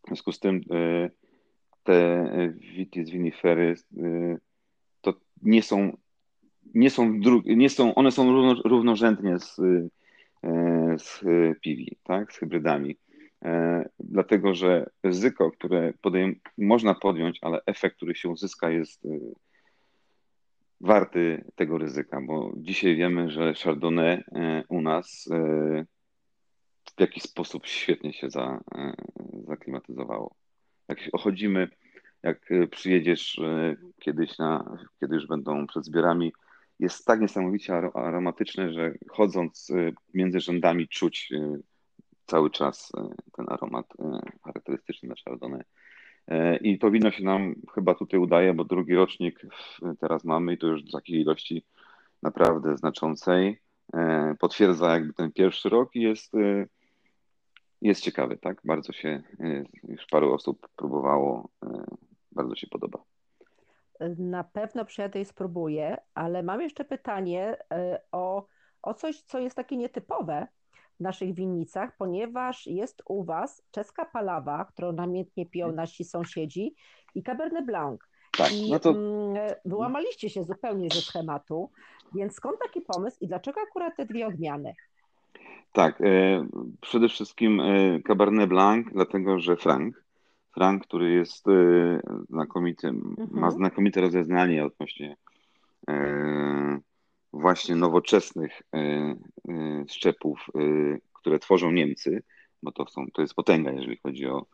W 0.04 0.06
związku 0.06 0.32
z 0.32 0.40
tym 0.40 0.60
e, 0.70 1.10
te 1.84 2.28
vitis 2.58 3.10
vinifery 3.10 3.74
to 5.12 5.20
nie 5.42 5.62
są, 5.62 5.96
nie 6.74 6.90
są, 6.90 7.20
nie 7.44 7.70
są 7.70 7.94
one 7.94 8.10
są 8.10 8.32
równo, 8.32 8.62
równorzędnie 8.64 9.38
z, 9.38 9.56
z 10.96 11.20
piwi, 11.60 11.96
tak, 12.02 12.32
z 12.32 12.36
hybrydami. 12.36 12.96
Dlatego, 13.98 14.54
że 14.54 14.90
ryzyko, 15.02 15.50
które 15.50 15.92
podejm- 16.02 16.34
można 16.58 16.94
podjąć, 16.94 17.38
ale 17.42 17.60
efekt, 17.66 17.96
który 17.96 18.14
się 18.14 18.28
uzyska, 18.28 18.70
jest 18.70 19.06
warty 20.80 21.44
tego 21.54 21.78
ryzyka, 21.78 22.20
bo 22.20 22.52
dzisiaj 22.56 22.96
wiemy, 22.96 23.30
że 23.30 23.54
Chardonnay 23.54 24.12
e, 24.12 24.64
u 24.68 24.80
nas 24.80 25.28
e, 25.32 25.84
w 26.96 27.00
jakiś 27.00 27.22
sposób 27.22 27.66
świetnie 27.66 28.12
się 28.12 28.30
za, 28.30 28.60
e, 28.74 28.92
zaklimatyzowało. 29.46 30.34
Jak 30.88 30.98
chodzimy, 31.18 31.68
jak 32.22 32.48
przyjedziesz 32.70 33.40
kiedyś 34.00 34.38
na, 34.38 34.78
kiedy 35.00 35.14
już 35.14 35.26
będą 35.26 35.66
przed 35.66 35.84
zbiorami, 35.84 36.32
jest 36.78 37.06
tak 37.06 37.20
niesamowicie 37.20 37.74
aromatyczne, 37.94 38.72
że 38.72 38.92
chodząc 39.10 39.72
między 40.14 40.40
rzędami 40.40 40.88
czuć 40.88 41.32
cały 42.26 42.50
czas 42.50 42.92
ten 43.32 43.46
aromat 43.48 43.86
charakterystyczny 44.44 45.08
dla 45.08 45.16
Chardonnay. 45.24 45.62
I 46.60 46.78
to 46.78 46.90
wino 46.90 47.10
się 47.10 47.24
nam 47.24 47.54
chyba 47.74 47.94
tutaj 47.94 48.20
udaje, 48.20 48.54
bo 48.54 48.64
drugi 48.64 48.94
rocznik 48.94 49.40
teraz 50.00 50.24
mamy 50.24 50.52
i 50.52 50.58
to 50.58 50.66
już 50.66 50.84
w 50.84 50.92
takiej 50.92 51.20
ilości 51.20 51.64
naprawdę 52.22 52.76
znaczącej. 52.76 53.60
Potwierdza 54.38 54.92
jakby 54.92 55.12
ten 55.12 55.32
pierwszy 55.32 55.68
rok 55.68 55.94
i 55.94 56.00
jest, 56.00 56.32
jest 57.82 58.00
ciekawy, 58.00 58.36
tak? 58.36 58.60
Bardzo 58.64 58.92
się, 58.92 59.22
już 59.82 60.06
paru 60.06 60.34
osób 60.34 60.68
próbowało, 60.76 61.48
bardzo 62.32 62.54
się 62.54 62.66
podoba. 62.66 63.02
Na 64.18 64.44
pewno 64.44 64.84
przyjadę 64.84 65.20
i 65.20 65.24
spróbuję, 65.24 65.96
ale 66.14 66.42
mam 66.42 66.60
jeszcze 66.60 66.84
pytanie 66.84 67.56
o, 68.12 68.46
o 68.82 68.94
coś, 68.94 69.22
co 69.22 69.38
jest 69.38 69.56
takie 69.56 69.76
nietypowe, 69.76 70.46
w 70.96 71.00
naszych 71.00 71.34
winnicach, 71.34 71.96
ponieważ 71.96 72.66
jest 72.66 73.02
u 73.08 73.24
Was 73.24 73.62
czeska 73.70 74.04
palawa, 74.04 74.64
którą 74.64 74.92
namiętnie 74.92 75.46
piją 75.46 75.72
nasi 75.72 76.04
sąsiedzi 76.04 76.74
i 77.14 77.22
Cabernet 77.22 77.66
Blanc. 77.66 78.00
Tak, 78.38 78.52
I 78.52 78.70
no 78.70 78.78
to... 78.78 78.90
Mm, 78.90 79.34
wyłamaliście 79.64 80.30
się 80.30 80.44
zupełnie 80.44 80.88
ze 80.90 81.00
schematu, 81.00 81.70
więc 82.14 82.34
skąd 82.34 82.58
taki 82.58 82.80
pomysł 82.80 83.16
i 83.20 83.28
dlaczego 83.28 83.60
akurat 83.60 83.96
te 83.96 84.06
dwie 84.06 84.26
odmiany? 84.26 84.74
Tak, 85.72 86.00
e, 86.00 86.46
przede 86.80 87.08
wszystkim 87.08 87.60
e, 87.60 88.00
Cabernet 88.02 88.48
Blanc, 88.48 88.86
dlatego 88.92 89.40
że 89.40 89.56
Frank, 89.56 90.04
Frank, 90.54 90.82
który 90.82 91.10
jest 91.10 91.48
e, 91.48 92.00
znakomity, 92.28 92.88
mhm. 92.88 93.28
ma 93.30 93.50
znakomite 93.50 94.00
rozeznanie 94.00 94.64
odnośnie 94.64 95.16
właśnie 97.32 97.76
nowoczesnych 97.76 98.62
szczepów, 99.88 100.50
które 101.12 101.38
tworzą 101.38 101.70
Niemcy, 101.70 102.22
bo 102.62 102.72
to, 102.72 102.86
są, 102.86 103.06
to 103.12 103.22
jest 103.22 103.34
potęga, 103.34 103.72
jeżeli 103.72 103.96
chodzi 103.96 104.26
o, 104.26 104.46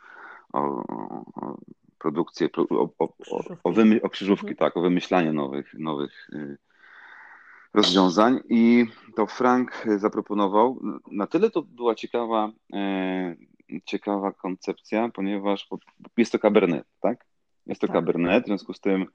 o, 0.52 0.60
o 0.60 1.56
produkcję, 1.98 2.48
o, 2.56 2.88
o, 2.98 3.14
o, 3.64 3.72
wymy, 3.72 4.02
o 4.02 4.08
krzyżówki, 4.08 4.50
mhm. 4.50 4.56
tak, 4.56 4.76
o 4.76 4.80
wymyślanie 4.80 5.32
nowych, 5.32 5.74
nowych 5.78 6.28
rozwiązań. 7.74 8.40
I 8.48 8.86
to 9.16 9.26
Frank 9.26 9.86
zaproponował. 9.96 10.80
Na 11.10 11.26
tyle 11.26 11.50
to 11.50 11.62
była 11.62 11.94
ciekawa, 11.94 12.52
ciekawa 13.84 14.32
koncepcja, 14.32 15.08
ponieważ 15.14 15.68
jest 16.16 16.32
to 16.32 16.38
Cabernet, 16.38 16.86
tak? 17.00 17.26
Jest 17.66 17.80
to 17.80 17.86
tak. 17.86 17.96
Cabernet, 17.96 18.44
w 18.44 18.46
związku 18.46 18.74
z 18.74 18.80
tym 18.80 19.06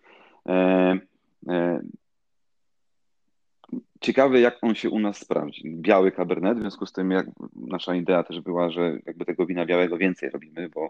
Ciekawy, 4.02 4.40
jak 4.40 4.58
on 4.62 4.76
się 4.76 4.90
u 4.90 5.00
nas 5.00 5.18
sprawdzi. 5.18 5.76
Biały 5.76 6.12
kabernet, 6.12 6.58
w 6.58 6.62
związku 6.62 6.86
z 6.86 6.94
tym 6.94 7.12
jak 7.12 7.26
nasza 7.56 7.96
idea 7.96 8.24
też 8.24 8.42
była, 8.42 8.70
że 8.70 9.00
jakby 9.06 9.26
tego 9.26 9.46
wina 9.46 9.66
białego 9.66 9.98
więcej 9.98 10.30
robimy, 10.30 10.70
bo 10.70 10.90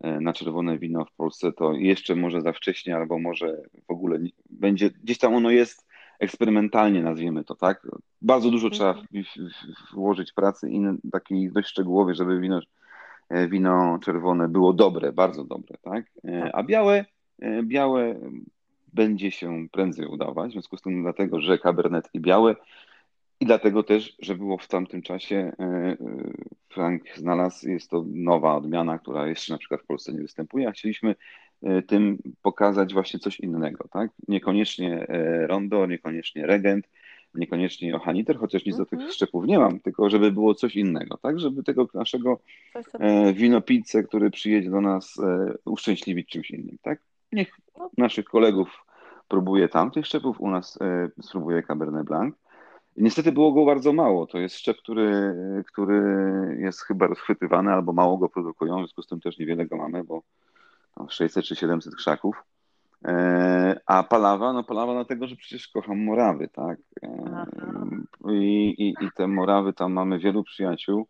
e, 0.00 0.20
na 0.20 0.32
czerwone 0.32 0.78
wino 0.78 1.04
w 1.04 1.12
Polsce 1.12 1.52
to 1.52 1.72
jeszcze 1.72 2.14
może 2.14 2.40
za 2.40 2.52
wcześnie, 2.52 2.96
albo 2.96 3.18
może 3.18 3.62
w 3.88 3.90
ogóle 3.90 4.18
nie, 4.18 4.30
będzie, 4.50 4.90
gdzieś 4.90 5.18
tam 5.18 5.34
ono 5.34 5.50
jest 5.50 5.86
eksperymentalnie, 6.20 7.02
nazwijmy 7.02 7.44
to, 7.44 7.54
tak? 7.54 7.86
Bardzo 8.22 8.50
dużo 8.50 8.70
trzeba 8.70 8.94
w, 8.94 9.94
włożyć 9.94 10.32
pracy 10.32 10.70
i 10.70 10.82
takiej 11.12 11.52
dość 11.52 11.68
szczegółowej, 11.68 12.14
żeby 12.14 12.40
wino, 12.40 12.60
e, 13.28 13.48
wino 13.48 13.98
czerwone 14.04 14.48
było 14.48 14.72
dobre, 14.72 15.12
bardzo 15.12 15.44
dobre, 15.44 15.78
tak? 15.82 16.04
E, 16.24 16.40
tak. 16.40 16.50
A 16.54 16.62
białe, 16.62 17.04
białe 17.62 18.14
będzie 18.92 19.30
się 19.30 19.68
prędzej 19.72 20.06
udawać, 20.06 20.50
w 20.50 20.52
związku 20.52 20.76
z 20.76 20.82
tym 20.82 21.02
dlatego, 21.02 21.40
że 21.40 21.58
Cabernet 21.58 22.08
i 22.14 22.20
białe 22.20 22.56
i 23.40 23.46
dlatego 23.46 23.82
też, 23.82 24.16
że 24.18 24.34
było 24.34 24.58
w 24.58 24.68
tamtym 24.68 25.02
czasie, 25.02 25.36
e, 25.36 25.64
e, 25.64 25.96
Frank 26.68 27.02
znalazł, 27.16 27.68
jest 27.68 27.90
to 27.90 28.04
nowa 28.06 28.56
odmiana, 28.56 28.98
która 28.98 29.26
jeszcze 29.26 29.52
na 29.52 29.58
przykład 29.58 29.82
w 29.82 29.86
Polsce 29.86 30.12
nie 30.12 30.22
występuje, 30.22 30.68
a 30.68 30.72
chcieliśmy 30.72 31.10
e, 31.10 31.14
tym 31.86 32.18
pokazać 32.42 32.92
właśnie 32.92 33.20
coś 33.20 33.40
innego, 33.40 33.88
tak? 33.88 34.10
Niekoniecznie 34.28 35.06
rondo, 35.46 35.86
niekoniecznie 35.86 36.46
regent, 36.46 36.88
niekoniecznie 37.34 37.96
ochaniter, 37.96 38.38
chociaż 38.38 38.64
nic 38.66 38.76
do 38.76 38.86
tych 38.86 38.98
mhm. 38.98 39.12
szczepów 39.12 39.46
nie 39.46 39.58
mam, 39.58 39.80
tylko 39.80 40.10
żeby 40.10 40.32
było 40.32 40.54
coś 40.54 40.76
innego, 40.76 41.16
tak? 41.16 41.40
Żeby 41.40 41.62
tego 41.62 41.88
naszego 41.94 42.40
winopijcę, 43.34 44.02
który 44.02 44.30
przyjedzie 44.30 44.70
do 44.70 44.80
nas, 44.80 45.20
uszczęśliwić 45.64 46.28
czymś 46.28 46.50
innym, 46.50 46.76
tak? 46.82 47.00
Niech 47.32 47.56
naszych 47.98 48.24
kolegów 48.24 48.84
próbuje 49.30 49.68
tamtych 49.68 50.06
szczepów, 50.06 50.40
u 50.40 50.50
nas 50.50 50.78
e, 50.80 51.08
spróbuje 51.22 51.62
Cabernet 51.62 52.06
Blanc. 52.06 52.34
Niestety 52.96 53.32
było 53.32 53.52
go 53.52 53.64
bardzo 53.64 53.92
mało. 53.92 54.26
To 54.26 54.38
jest 54.38 54.56
szczep, 54.56 54.76
który, 54.76 55.34
który 55.66 56.02
jest 56.60 56.80
chyba 56.80 57.06
rozchwytywany 57.06 57.72
albo 57.72 57.92
mało 57.92 58.18
go 58.18 58.28
produkują, 58.28 58.74
w 58.74 58.78
związku 58.78 59.02
z 59.02 59.06
tym 59.06 59.20
też 59.20 59.38
niewiele 59.38 59.66
go 59.66 59.76
mamy, 59.76 60.04
bo 60.04 60.22
600 61.08 61.44
czy 61.44 61.56
700 61.56 61.94
krzaków. 61.94 62.44
E, 63.04 63.80
a 63.86 64.02
Palawa, 64.02 64.52
no 64.52 64.64
Palawa 64.64 64.92
dlatego, 64.92 65.26
że 65.26 65.36
przecież 65.36 65.68
kocham 65.68 66.04
Morawy, 66.04 66.48
tak? 66.48 66.78
E, 67.02 67.46
I, 68.32 68.74
i, 68.78 68.88
I 69.04 69.10
te 69.16 69.26
Morawy, 69.26 69.72
tam 69.72 69.92
mamy 69.92 70.18
wielu 70.18 70.44
przyjaciół. 70.44 71.06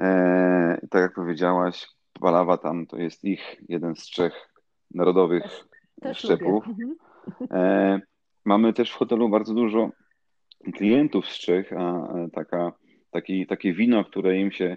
E, 0.00 0.78
tak 0.90 1.02
jak 1.02 1.14
powiedziałaś, 1.14 1.88
Palawa 2.20 2.58
tam 2.58 2.86
to 2.86 2.96
jest 2.96 3.24
ich 3.24 3.56
jeden 3.68 3.96
z 3.96 4.02
trzech 4.02 4.48
narodowych 4.94 5.42
też, 5.42 5.64
też 6.00 6.18
szczepów. 6.18 6.64
Mhm. 6.68 8.00
Mamy 8.44 8.72
też 8.72 8.90
w 8.90 8.96
hotelu 8.96 9.28
bardzo 9.28 9.54
dużo 9.54 9.90
klientów 10.74 11.28
z 11.28 11.38
Czech, 11.38 11.72
a 11.72 12.08
taka, 12.32 12.72
taki, 13.10 13.46
takie 13.46 13.72
wino, 13.72 14.04
które 14.04 14.38
im 14.38 14.52
się 14.52 14.76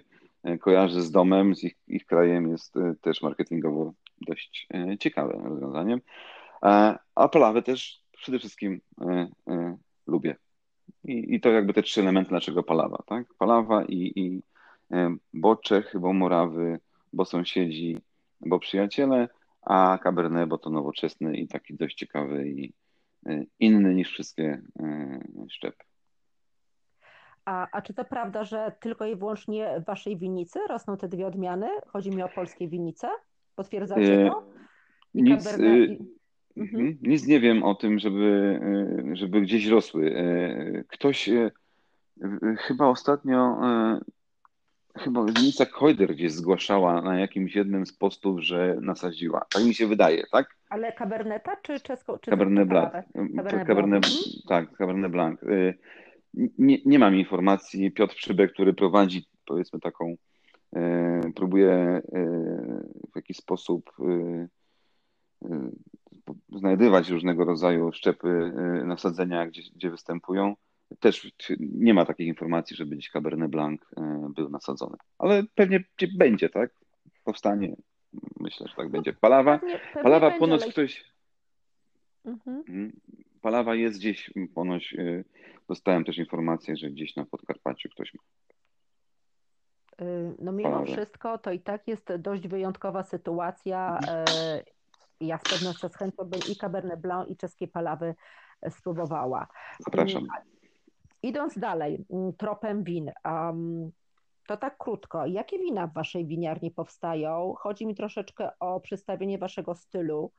kojarzy 0.60 1.02
z 1.02 1.10
domem, 1.10 1.54
z 1.54 1.64
ich, 1.64 1.76
ich 1.88 2.06
krajem, 2.06 2.50
jest 2.50 2.74
też 3.00 3.22
marketingowo 3.22 3.92
dość 4.20 4.68
ciekawym 5.00 5.46
rozwiązaniem. 5.46 6.00
A 7.14 7.28
polawę 7.32 7.62
też 7.62 8.02
przede 8.18 8.38
wszystkim 8.38 8.80
e, 9.00 9.28
e, 9.48 9.76
lubię. 10.06 10.36
I, 11.04 11.34
I 11.34 11.40
to 11.40 11.48
jakby 11.48 11.72
te 11.72 11.82
trzy 11.82 12.00
elementy 12.00 12.32
naszego 12.32 12.62
palawa, 12.62 13.02
tak? 13.06 13.34
Palawa 13.38 13.84
i, 13.84 14.12
i 14.16 14.42
e, 14.96 15.16
bo 15.34 15.56
Czech, 15.56 15.94
bo 16.00 16.12
Morawy, 16.12 16.78
bo 17.12 17.24
sąsiedzi, 17.24 17.98
bo 18.40 18.58
przyjaciele, 18.58 19.28
a 19.62 19.98
Cabernet, 20.02 20.48
bo 20.48 20.58
to 20.58 20.70
nowoczesny 20.70 21.36
i 21.36 21.48
taki 21.48 21.74
dość 21.74 21.96
ciekawy 21.96 22.48
i 22.48 22.72
inny 23.60 23.94
niż 23.94 24.08
wszystkie 24.10 24.62
szczepy. 25.48 25.87
A, 27.48 27.66
a 27.72 27.82
czy 27.82 27.94
to 27.94 28.04
prawda, 28.04 28.44
że 28.44 28.72
tylko 28.80 29.06
i 29.06 29.16
wyłącznie 29.16 29.80
w 29.80 29.84
waszej 29.84 30.16
winnicy 30.16 30.58
rosną 30.68 30.96
te 30.96 31.08
dwie 31.08 31.26
odmiany? 31.26 31.68
Chodzi 31.86 32.10
mi 32.10 32.22
o 32.22 32.28
polskie 32.28 32.68
winnice? 32.68 33.08
Potwierdzacie 33.56 34.30
to? 34.30 34.48
I 35.14 35.22
Nic, 35.22 35.44
Cabernet, 35.44 35.90
y 35.90 35.96
Mhm. 36.56 36.86
mhm. 36.86 36.98
Nic 37.02 37.26
nie 37.26 37.40
wiem 37.40 37.62
o 37.62 37.74
tym, 37.74 37.98
żeby, 37.98 38.60
e, 39.12 39.16
żeby 39.16 39.40
gdzieś 39.40 39.66
rosły. 39.66 40.16
E, 40.16 40.84
ktoś 40.88 41.28
e, 41.28 41.50
chyba 42.58 42.86
ostatnio, 42.86 43.60
chyba 44.98 45.24
Winica 45.24 45.66
Kojder 45.66 46.14
gdzieś 46.14 46.32
zgłaszała 46.32 47.02
na 47.02 47.20
jakimś 47.20 47.54
jednym 47.54 47.86
z 47.86 47.92
postów, 47.92 48.40
że 48.40 48.76
nasadziła. 48.80 49.46
Tak 49.54 49.64
mi 49.64 49.74
się 49.74 49.86
wydaje, 49.86 50.24
tak? 50.32 50.56
Ale 50.68 50.92
Caberneta 50.92 51.56
czy 51.62 51.80
czesko? 51.80 52.18
Czy 52.18 52.30
Cabernet 52.30 52.68
Blanc. 52.68 52.92
Cabernet, 53.66 54.04
mhm. 54.04 54.42
Tak, 54.48 54.76
Cabernet 54.76 55.12
Blanc. 55.12 55.40
Nie, 56.34 56.78
nie 56.84 56.98
mam 56.98 57.16
informacji. 57.16 57.92
Piotr 57.92 58.16
Przybek, 58.16 58.52
który 58.52 58.74
prowadzi 58.74 59.26
powiedzmy 59.46 59.80
taką, 59.80 60.16
próbuje 61.34 62.02
w 63.12 63.16
jakiś 63.16 63.36
sposób 63.36 63.90
znajdywać 66.52 67.08
różnego 67.08 67.44
rodzaju 67.44 67.92
szczepy, 67.92 68.28
y, 68.28 68.84
nasadzenia, 68.84 69.46
gdzie, 69.46 69.62
gdzie 69.74 69.90
występują. 69.90 70.54
Też 71.00 71.32
nie 71.60 71.94
ma 71.94 72.04
takich 72.04 72.26
informacji, 72.26 72.76
żeby 72.76 72.96
gdzieś 72.96 73.10
Cabernet 73.10 73.50
Blanc 73.50 73.82
y, 73.82 73.86
był 74.34 74.48
nasadzony. 74.50 74.96
Ale 75.18 75.42
pewnie 75.54 75.84
będzie, 76.16 76.48
tak? 76.48 76.70
Powstanie. 77.24 77.76
Myślę, 78.40 78.66
że 78.68 78.74
tak 78.76 78.90
będzie. 78.90 79.12
Palawa, 79.12 79.58
pewnie, 79.58 79.78
pewnie 79.78 80.02
palawa 80.02 80.30
ponoć 80.30 80.66
ktoś... 80.66 81.04
Mhm. 82.24 82.58
mhm. 82.58 82.92
Palawa 83.40 83.74
jest 83.74 83.98
gdzieś, 83.98 84.30
ponoć 84.54 84.96
dostałem 85.68 86.04
też 86.04 86.18
informację, 86.18 86.76
że 86.76 86.90
gdzieś 86.90 87.16
na 87.16 87.24
Podkarpaciu 87.24 87.88
ktoś 87.88 88.14
ma. 88.14 88.20
No 90.38 90.52
mimo 90.52 90.84
wszystko 90.84 91.38
to 91.38 91.52
i 91.52 91.60
tak 91.60 91.88
jest 91.88 92.16
dość 92.16 92.48
wyjątkowa 92.48 93.02
sytuacja 93.02 93.98
ja 95.20 95.38
z 95.38 95.42
pewnością 95.42 95.88
z 95.88 95.96
chęcią 95.96 96.24
bym 96.24 96.40
i 96.52 96.56
Cabernet 96.56 97.00
Blanc 97.00 97.28
i 97.28 97.36
czeskie 97.36 97.68
palawy 97.68 98.14
e, 98.62 98.70
spróbowała. 98.70 99.46
Zapraszam. 99.78 100.26
Idąc 101.22 101.58
dalej, 101.58 102.04
tropem 102.38 102.84
win. 102.84 103.12
Um, 103.24 103.90
to 104.46 104.56
tak 104.56 104.78
krótko. 104.78 105.26
Jakie 105.26 105.58
wina 105.58 105.86
w 105.86 105.92
waszej 105.92 106.26
winiarni 106.26 106.70
powstają? 106.70 107.54
Chodzi 107.58 107.86
mi 107.86 107.94
troszeczkę 107.94 108.58
o 108.60 108.80
przedstawienie 108.80 109.38
waszego 109.38 109.74
stylu. 109.74 110.32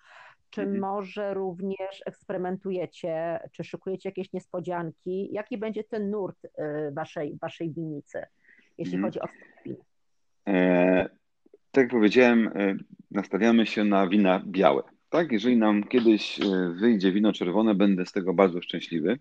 Czy 0.50 0.62
mhm. 0.62 0.80
może 0.80 1.34
również 1.34 2.04
eksperymentujecie, 2.06 3.40
czy 3.52 3.64
szykujecie 3.64 4.10
jakieś 4.10 4.34
niespodzianki? 4.34 5.30
Jaki 5.32 5.58
będzie 5.58 5.84
ten 5.84 6.10
nurt 6.10 6.46
e, 6.46 6.92
waszej, 6.92 7.38
waszej 7.42 7.74
winnicy, 7.74 8.26
jeśli 8.78 8.96
mhm. 8.96 9.04
chodzi 9.04 9.20
o 9.20 9.28
win? 9.66 9.76
E, 10.48 11.10
tak 11.72 11.84
jak 11.84 11.92
powiedziałem, 11.92 12.48
e, 12.48 12.76
nastawiamy 13.12 13.66
się 13.66 13.84
na 13.84 14.08
wina 14.08 14.44
białe. 14.46 14.84
Tak, 15.10 15.32
jeżeli 15.32 15.58
nam 15.58 15.84
kiedyś 15.84 16.40
e, 16.40 16.74
wyjdzie 16.80 17.12
wino 17.12 17.34
czerwone, 17.34 17.76
będę 17.76 18.06
z 18.06 18.12
tego 18.12 18.34
bardzo 18.34 18.62
szczęśliwy. 18.62 19.20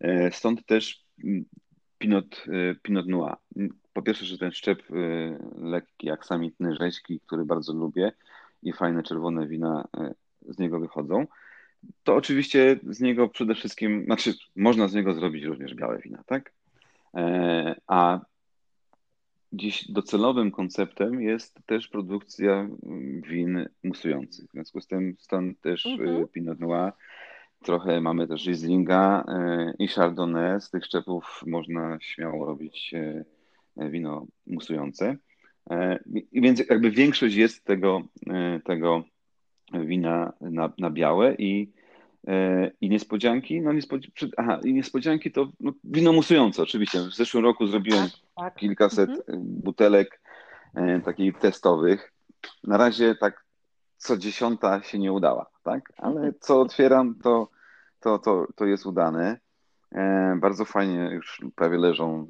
E, 0.00 0.32
stąd 0.32 0.66
też 0.66 1.04
Pinot, 1.98 2.44
Pinot 2.82 3.06
Noir. 3.06 3.34
Po 3.92 4.02
pierwsze, 4.02 4.24
że 4.24 4.38
ten 4.38 4.52
szczep 4.52 4.82
lekki, 5.58 6.10
aksamitny, 6.10 6.76
rzeźki, 6.76 7.20
który 7.26 7.44
bardzo 7.44 7.72
lubię 7.72 8.12
i 8.62 8.72
fajne 8.72 9.02
czerwone 9.02 9.46
wina 9.46 9.88
z 10.48 10.58
niego 10.58 10.80
wychodzą. 10.80 11.26
To 12.04 12.14
oczywiście 12.14 12.80
z 12.82 13.00
niego 13.00 13.28
przede 13.28 13.54
wszystkim, 13.54 14.04
znaczy 14.04 14.34
można 14.56 14.88
z 14.88 14.94
niego 14.94 15.14
zrobić 15.14 15.44
również 15.44 15.74
białe 15.74 15.98
wina, 15.98 16.22
tak? 16.26 16.52
A 17.86 18.20
Dziś 19.52 19.90
docelowym 19.90 20.50
konceptem 20.50 21.22
jest 21.22 21.58
też 21.66 21.88
produkcja 21.88 22.68
win 23.28 23.68
musujących. 23.84 24.48
W 24.48 24.52
związku 24.52 24.80
z 24.80 24.86
tym 24.86 25.16
stąd 25.18 25.60
też 25.60 25.86
mhm. 25.86 26.22
Y, 26.22 26.28
Pinot 26.28 26.60
Noir, 26.60 26.92
trochę 27.62 28.00
mamy 28.00 28.28
też 28.28 28.46
Rieslinga 28.46 29.24
y, 29.24 29.74
i 29.78 29.88
Chardonnay. 29.88 30.60
Z 30.60 30.70
tych 30.70 30.84
szczepów 30.84 31.42
można 31.46 31.98
śmiało 32.00 32.46
robić 32.46 32.94
wino 33.76 34.26
musujące. 34.46 35.16
Więc 36.32 36.62
jakby 36.70 36.90
większość 36.90 37.34
jest 37.34 37.64
tego, 37.64 38.02
tego 38.64 39.04
wina 39.80 40.32
na, 40.40 40.72
na 40.78 40.90
białe 40.90 41.34
i 41.34 41.72
E, 42.28 42.70
I 42.80 42.88
niespodzianki, 42.88 43.60
no 43.60 43.72
niespodzi 43.72 44.12
aha, 44.36 44.60
i 44.64 44.74
niespodzianki 44.74 45.32
to 45.32 45.48
no, 45.60 45.72
wino 45.84 46.12
musujące 46.12 46.62
oczywiście. 46.62 47.00
W 47.00 47.14
zeszłym 47.14 47.44
roku 47.44 47.66
zrobiłem 47.66 48.04
tak, 48.04 48.20
tak. 48.36 48.54
kilkaset 48.54 49.10
mhm. 49.10 49.38
E, 49.38 49.42
butelek 49.44 50.20
e, 50.74 51.00
takich 51.00 51.38
testowych. 51.38 52.12
Na 52.64 52.76
razie 52.76 53.14
tak 53.14 53.44
co 53.96 54.16
dziesiąta 54.16 54.82
się 54.82 54.98
nie 54.98 55.12
udała, 55.12 55.46
tak? 55.62 55.92
Ale 55.96 56.16
mhm. 56.16 56.34
co 56.40 56.60
otwieram, 56.60 57.14
to, 57.14 57.48
to, 58.00 58.18
to, 58.18 58.46
to 58.56 58.66
jest 58.66 58.86
udane. 58.86 59.38
E, 59.92 60.36
bardzo 60.40 60.64
fajnie, 60.64 61.10
już 61.12 61.40
prawie 61.54 61.78
leżą 61.78 62.26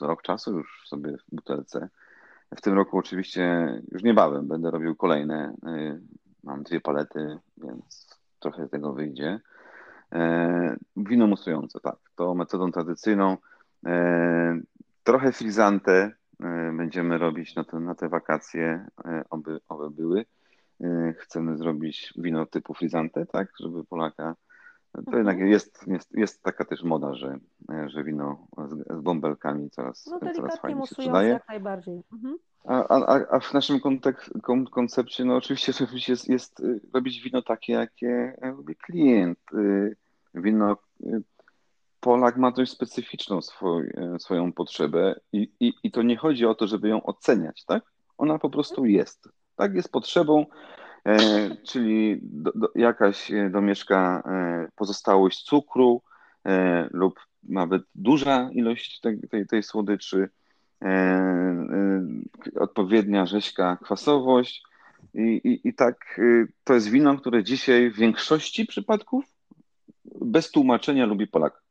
rok 0.00 0.22
czasu 0.22 0.58
już 0.58 0.82
sobie 0.86 1.16
w 1.16 1.34
butelce. 1.34 1.88
W 2.56 2.60
tym 2.60 2.74
roku 2.74 2.98
oczywiście 2.98 3.74
już 3.92 4.02
niebawem 4.02 4.48
będę 4.48 4.70
robił 4.70 4.96
kolejne. 4.96 5.54
E, 6.44 6.50
mam 6.50 6.62
dwie 6.62 6.80
palety, 6.80 7.38
więc 7.56 8.18
trochę 8.38 8.68
tego 8.68 8.92
wyjdzie. 8.92 9.40
E, 10.12 10.76
wino 10.96 11.26
musujące, 11.26 11.80
tak, 11.80 11.96
to 12.16 12.34
metodą 12.34 12.72
tradycyjną. 12.72 13.36
E, 13.86 14.60
trochę 15.04 15.32
frizante 15.32 16.12
e, 16.40 16.72
będziemy 16.76 17.18
robić 17.18 17.54
na 17.54 17.64
te, 17.64 17.80
na 17.80 17.94
te 17.94 18.08
wakacje, 18.08 18.86
oby, 19.30 19.60
oby 19.68 19.90
były. 19.90 20.24
Chcemy 21.18 21.56
zrobić 21.56 22.12
wino 22.16 22.46
typu 22.46 22.74
frizante, 22.74 23.26
tak, 23.26 23.48
żeby 23.60 23.84
Polaka 23.84 24.34
to 24.92 25.00
mhm. 25.00 25.18
jednak 25.18 25.38
jest, 25.38 25.86
jest, 25.86 26.14
jest 26.14 26.42
taka 26.42 26.64
też 26.64 26.82
moda, 26.82 27.14
że, 27.14 27.38
że 27.86 28.04
wino 28.04 28.46
z, 28.68 28.98
z 28.98 29.00
bąbelkami 29.00 29.70
coraz, 29.70 30.06
no, 30.06 30.32
coraz 30.34 30.60
fajniej 30.60 30.86
się 30.86 30.94
sprzedaje. 30.94 31.28
jak 31.28 31.48
najbardziej. 31.48 32.02
Mhm. 32.12 32.38
A, 32.64 32.88
a, 32.88 33.20
a 33.30 33.40
w 33.40 33.54
naszym 33.54 33.80
koncepcie, 34.70 35.24
no 35.24 35.36
oczywiście 35.36 35.72
jest, 36.08 36.28
jest 36.28 36.60
y, 36.60 36.80
robić 36.94 37.22
wino 37.22 37.42
takie, 37.42 37.72
jakie 37.72 38.36
lubi 38.56 38.76
klient. 38.76 39.38
Y, 39.54 39.96
wino, 40.34 40.76
y, 41.00 41.22
Polak 42.00 42.36
ma 42.36 42.50
dość 42.50 42.72
specyficzną 42.72 43.42
swój, 43.42 43.90
swoją 44.18 44.52
potrzebę 44.52 45.20
i, 45.32 45.52
i, 45.60 45.72
i 45.82 45.90
to 45.90 46.02
nie 46.02 46.16
chodzi 46.16 46.46
o 46.46 46.54
to, 46.54 46.66
żeby 46.66 46.88
ją 46.88 47.02
oceniać, 47.02 47.64
tak? 47.64 47.84
Ona 48.18 48.38
po 48.38 48.50
prostu 48.50 48.86
jest. 48.86 49.28
Tak, 49.56 49.74
jest 49.74 49.92
potrzebą, 49.92 50.46
e, 51.06 51.16
czyli 51.56 52.18
do, 52.22 52.52
do, 52.54 52.68
jakaś 52.74 53.32
domieszka 53.50 54.22
e, 54.26 54.68
pozostałość 54.76 55.42
cukru 55.42 56.02
e, 56.46 56.88
lub 56.92 57.20
nawet 57.42 57.82
duża 57.94 58.50
ilość 58.52 59.00
tej, 59.00 59.20
tej, 59.20 59.46
tej 59.46 59.62
słodyczy 59.62 60.28
E, 60.28 60.28
e, 60.28 60.43
odpowiednia 62.56 63.26
rzeźka 63.26 63.78
kwasowość. 63.82 64.62
I, 65.14 65.20
i, 65.20 65.68
I 65.68 65.74
tak 65.74 66.18
y, 66.18 66.48
to 66.64 66.74
jest 66.74 66.90
wino, 66.90 67.16
które 67.16 67.44
dzisiaj 67.44 67.90
w 67.90 67.96
większości 67.96 68.66
przypadków 68.66 69.24
bez 70.20 70.50
tłumaczenia 70.50 71.06
lubi 71.06 71.26
Polak. 71.26 71.62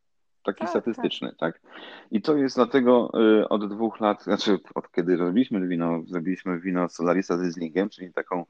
taki 0.43 0.59
tak, 0.59 0.69
statystyczny, 0.69 1.35
tak. 1.39 1.59
tak. 1.59 1.71
I 2.11 2.21
to 2.21 2.37
jest 2.37 2.55
dlatego 2.55 3.11
y, 3.41 3.49
od 3.49 3.73
dwóch 3.73 3.99
lat, 3.99 4.23
znaczy 4.23 4.59
od 4.75 4.91
kiedy 4.91 5.17
robiliśmy 5.17 5.67
wino, 5.67 6.03
zrobiliśmy 6.07 6.59
wino 6.59 6.89
Solarisa 6.89 7.37
z 7.37 7.41
Rieslingiem, 7.41 7.89
czyli 7.89 8.13
taką 8.13 8.45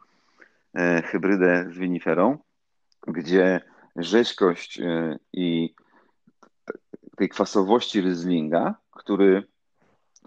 e, 0.76 1.02
hybrydę 1.02 1.66
z 1.70 1.78
winiferą, 1.78 2.38
gdzie 3.08 3.62
rzeźkość 3.96 4.80
e, 4.80 5.20
i 5.34 5.76
tej 7.16 7.30
kwasowości 7.30 8.02
Rieslinga, 8.02 8.76
który 8.92 9.44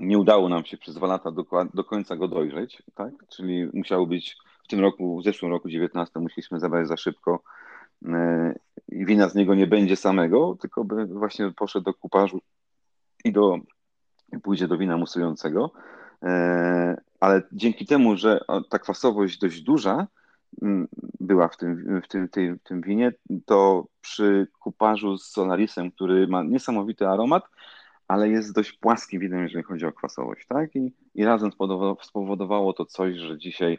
nie 0.01 0.19
udało 0.19 0.49
nam 0.49 0.65
się 0.65 0.77
przez 0.77 0.95
dwa 0.95 1.07
lata 1.07 1.31
do, 1.31 1.45
do 1.75 1.85
końca 1.85 2.17
go 2.17 2.29
dojrzeć, 2.29 2.83
tak? 2.95 3.13
czyli 3.29 3.71
musiało 3.75 4.07
być 4.07 4.37
w 4.65 4.69
tym 4.69 4.81
roku, 4.81 5.19
w 5.21 5.25
zeszłym 5.25 5.51
roku 5.51 5.69
19 5.69 6.21
musieliśmy 6.21 6.61
zabrać 6.61 6.89
za 6.89 6.97
szybko 6.97 7.43
e, 8.09 8.55
i 8.89 9.07
wina 9.07 9.29
z 9.29 9.35
niego 9.35 9.55
nie 9.55 9.67
będzie 9.67 9.97
samego, 9.97 10.57
tylko 10.61 10.85
by 10.85 11.07
właśnie 11.07 11.53
poszedł 11.53 11.85
do 11.85 11.95
kuparzu 11.95 12.41
i 13.25 13.33
do, 13.33 13.59
pójdzie 14.43 14.69
do 14.69 14.79
wina 14.79 14.97
musującego. 14.97 15.71
E, 16.23 16.97
ale 17.21 17.43
dzięki 17.53 17.87
temu, 17.87 18.17
że 18.17 18.41
ta 18.71 18.79
kwasowość 18.79 19.39
dość 19.39 19.61
duża 19.61 20.07
była 21.21 21.49
w 21.49 21.57
tym, 21.57 22.01
w 22.05 22.09
tym, 22.09 22.59
tym 22.65 22.81
winie, 22.81 23.13
to 23.45 23.87
przy 24.01 24.47
kuparzu 24.61 25.19
z 25.19 25.31
Solarisem, 25.31 25.91
który 25.91 26.29
ma 26.29 26.43
niesamowity 26.43 27.09
aromat, 27.09 27.45
ale 28.09 28.29
jest 28.29 28.55
dość 28.55 28.73
płaskim 28.73 29.21
winem, 29.21 29.43
jeżeli 29.43 29.65
chodzi 29.65 29.87
o 29.87 29.93
kwasowość, 29.93 30.47
tak? 30.47 30.77
I, 30.77 30.95
i 31.15 31.25
razem 31.25 31.51
spowodowało 32.03 32.73
to 32.73 32.87
coś, 32.87 33.17
że 33.17 33.39
dzisiaj, 33.39 33.79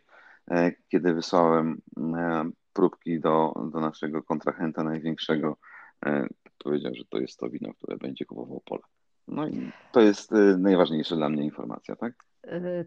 e, 0.52 0.72
kiedy 0.88 1.14
wysłałem 1.14 1.82
e, 1.98 2.50
próbki 2.74 3.20
do, 3.20 3.54
do 3.72 3.80
naszego 3.80 4.24
kontrahenta 4.24 4.84
największego, 4.84 5.58
e, 6.06 6.28
powiedział, 6.64 6.92
że 6.96 7.04
to 7.10 7.20
jest 7.20 7.40
to 7.40 7.50
wino, 7.50 7.74
które 7.74 7.98
będzie 7.98 8.26
kupował 8.26 8.62
Polak. 8.66 8.90
No 9.28 9.48
i 9.48 9.72
to 9.92 10.02
jest 10.02 10.32
najważniejsza 10.58 11.16
dla 11.16 11.30
mnie 11.30 11.44
informacja, 11.44 11.96
tak? 11.96 12.14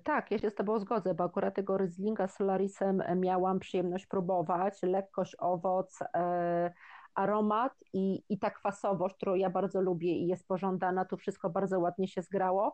Tak, 0.05 0.31
ja 0.31 0.39
się 0.39 0.51
z 0.51 0.55
Tobą 0.55 0.79
zgodzę, 0.79 1.15
bo 1.15 1.25
akurat 1.25 1.55
tego 1.55 1.79
Rieslinga 1.79 2.29
z 2.29 2.37
Solarisem 2.37 3.03
miałam 3.17 3.59
przyjemność 3.59 4.07
próbować. 4.07 4.83
Lekkość, 4.83 5.37
owoc, 5.39 5.99
aromat 7.21 7.73
i, 7.93 8.23
i 8.29 8.39
ta 8.39 8.51
kwasowość, 8.51 9.15
którą 9.15 9.35
ja 9.35 9.51
bardzo 9.51 9.81
lubię 9.81 10.13
i 10.13 10.27
jest 10.27 10.49
pożądana, 10.49 11.05
tu 11.05 11.17
wszystko 11.17 11.51
bardzo 11.51 11.81
ładnie 11.81 12.09
się 12.09 12.23
zgrało 12.23 12.73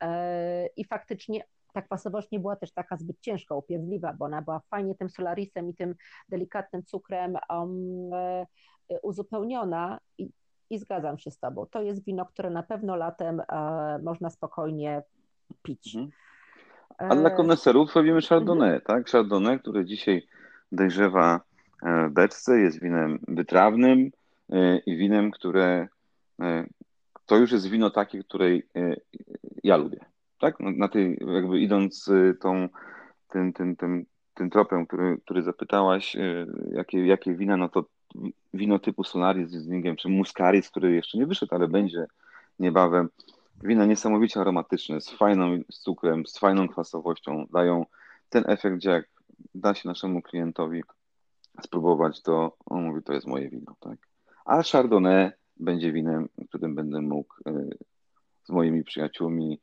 e, 0.00 0.66
i 0.66 0.84
faktycznie 0.84 1.44
ta 1.72 1.82
kwasowość 1.82 2.30
nie 2.30 2.40
była 2.40 2.56
też 2.56 2.72
taka 2.72 2.96
zbyt 2.96 3.20
ciężka, 3.20 3.54
upierdliwa, 3.54 4.12
bo 4.12 4.24
ona 4.24 4.42
była 4.42 4.60
fajnie 4.60 4.94
tym 4.94 5.10
solarisem 5.10 5.68
i 5.68 5.74
tym 5.74 5.94
delikatnym 6.28 6.84
cukrem 6.84 7.36
um, 7.50 8.10
uzupełniona 9.02 10.00
i, 10.18 10.30
i, 10.70 10.78
zgadzam 10.78 11.18
się 11.18 11.30
z 11.30 11.38
Tobą. 11.38 11.66
To 11.66 11.82
jest 11.82 12.04
wino, 12.04 12.26
które 12.26 12.50
na 12.50 12.62
pewno 12.62 12.96
latem 12.96 13.40
e, 13.40 13.98
można 14.02 14.30
spokojnie 14.30 15.02
pić. 15.62 15.96
Mhm. 15.96 16.12
A 16.98 17.16
dla 17.16 17.30
koneserów 17.30 17.96
robimy 17.96 18.22
Chardonnay, 18.22 18.74
mhm. 18.74 18.82
tak? 18.86 19.08
Chardonnay, 19.10 19.58
które 19.58 19.84
dzisiaj 19.84 20.26
dojrzewa 20.72 21.40
E, 21.40 21.53
beczce, 22.10 22.60
jest 22.60 22.80
winem 22.80 23.18
wytrawnym 23.28 24.10
e, 24.52 24.78
i 24.78 24.96
winem, 24.96 25.30
które 25.30 25.88
e, 26.40 26.66
to 27.26 27.36
już 27.36 27.52
jest 27.52 27.68
wino 27.68 27.90
takie, 27.90 28.24
której 28.24 28.66
ja 29.62 29.76
lubię. 29.76 30.04
Tak? 30.40 30.60
No, 30.60 30.70
na 30.70 30.88
tej, 30.88 31.18
jakby 31.34 31.60
idąc 31.60 32.10
tą, 32.40 32.68
tym, 33.30 33.52
tym, 33.52 33.76
tym, 33.76 34.06
tym 34.34 34.50
tropem, 34.50 34.86
który, 34.86 35.18
który 35.24 35.42
zapytałaś, 35.42 36.16
jakie, 36.72 37.06
jakie 37.06 37.34
wina, 37.34 37.56
no 37.56 37.68
to 37.68 37.84
wino 38.54 38.78
typu 38.78 39.04
Solaris 39.04 39.50
z 39.50 39.66
Ningiem, 39.66 39.96
czy 39.96 40.08
Muscaris, 40.08 40.70
który 40.70 40.94
jeszcze 40.94 41.18
nie 41.18 41.26
wyszedł, 41.26 41.54
ale 41.54 41.68
będzie 41.68 42.06
niebawem. 42.58 43.08
Wina 43.62 43.86
niesamowicie 43.86 44.40
aromatyczne, 44.40 45.00
z 45.00 45.10
fajną 45.10 45.58
z 45.70 45.78
cukrem, 45.78 46.26
z 46.26 46.38
fajną 46.38 46.68
kwasowością, 46.68 47.46
dają 47.52 47.86
ten 48.28 48.44
efekt, 48.46 48.84
jak 48.84 49.08
da 49.54 49.74
się 49.74 49.88
naszemu 49.88 50.22
klientowi 50.22 50.82
spróbować, 51.62 52.22
to 52.22 52.56
on 52.66 52.84
mówi, 52.84 53.02
to 53.02 53.12
jest 53.12 53.26
moje 53.26 53.48
wino, 53.48 53.74
tak? 53.80 53.98
A 54.44 54.62
Chardonnay 54.62 55.30
będzie 55.56 55.92
winem, 55.92 56.28
którym 56.48 56.74
będę 56.74 57.00
mógł 57.00 57.34
e, 57.46 57.52
z 58.44 58.50
moimi 58.50 58.84
przyjaciółmi, 58.84 59.60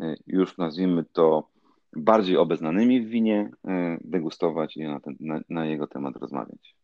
e, 0.00 0.14
już 0.26 0.58
nazwijmy 0.58 1.04
to 1.04 1.48
bardziej 1.96 2.36
obeznanymi 2.36 3.00
w 3.00 3.08
winie, 3.08 3.50
e, 3.68 3.98
degustować 4.00 4.76
i 4.76 4.84
na, 4.84 5.00
ten, 5.00 5.16
na, 5.20 5.40
na 5.48 5.66
jego 5.66 5.86
temat 5.86 6.16
rozmawiać. 6.16 6.76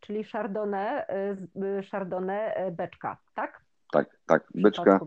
Czyli 0.00 0.24
Chardonnay, 0.24 1.02
Chardonnay 1.90 2.72
beczka, 2.72 3.16
tak? 3.34 3.63
Tak, 3.94 4.18
tak. 4.26 4.44
Beczka, 4.54 5.00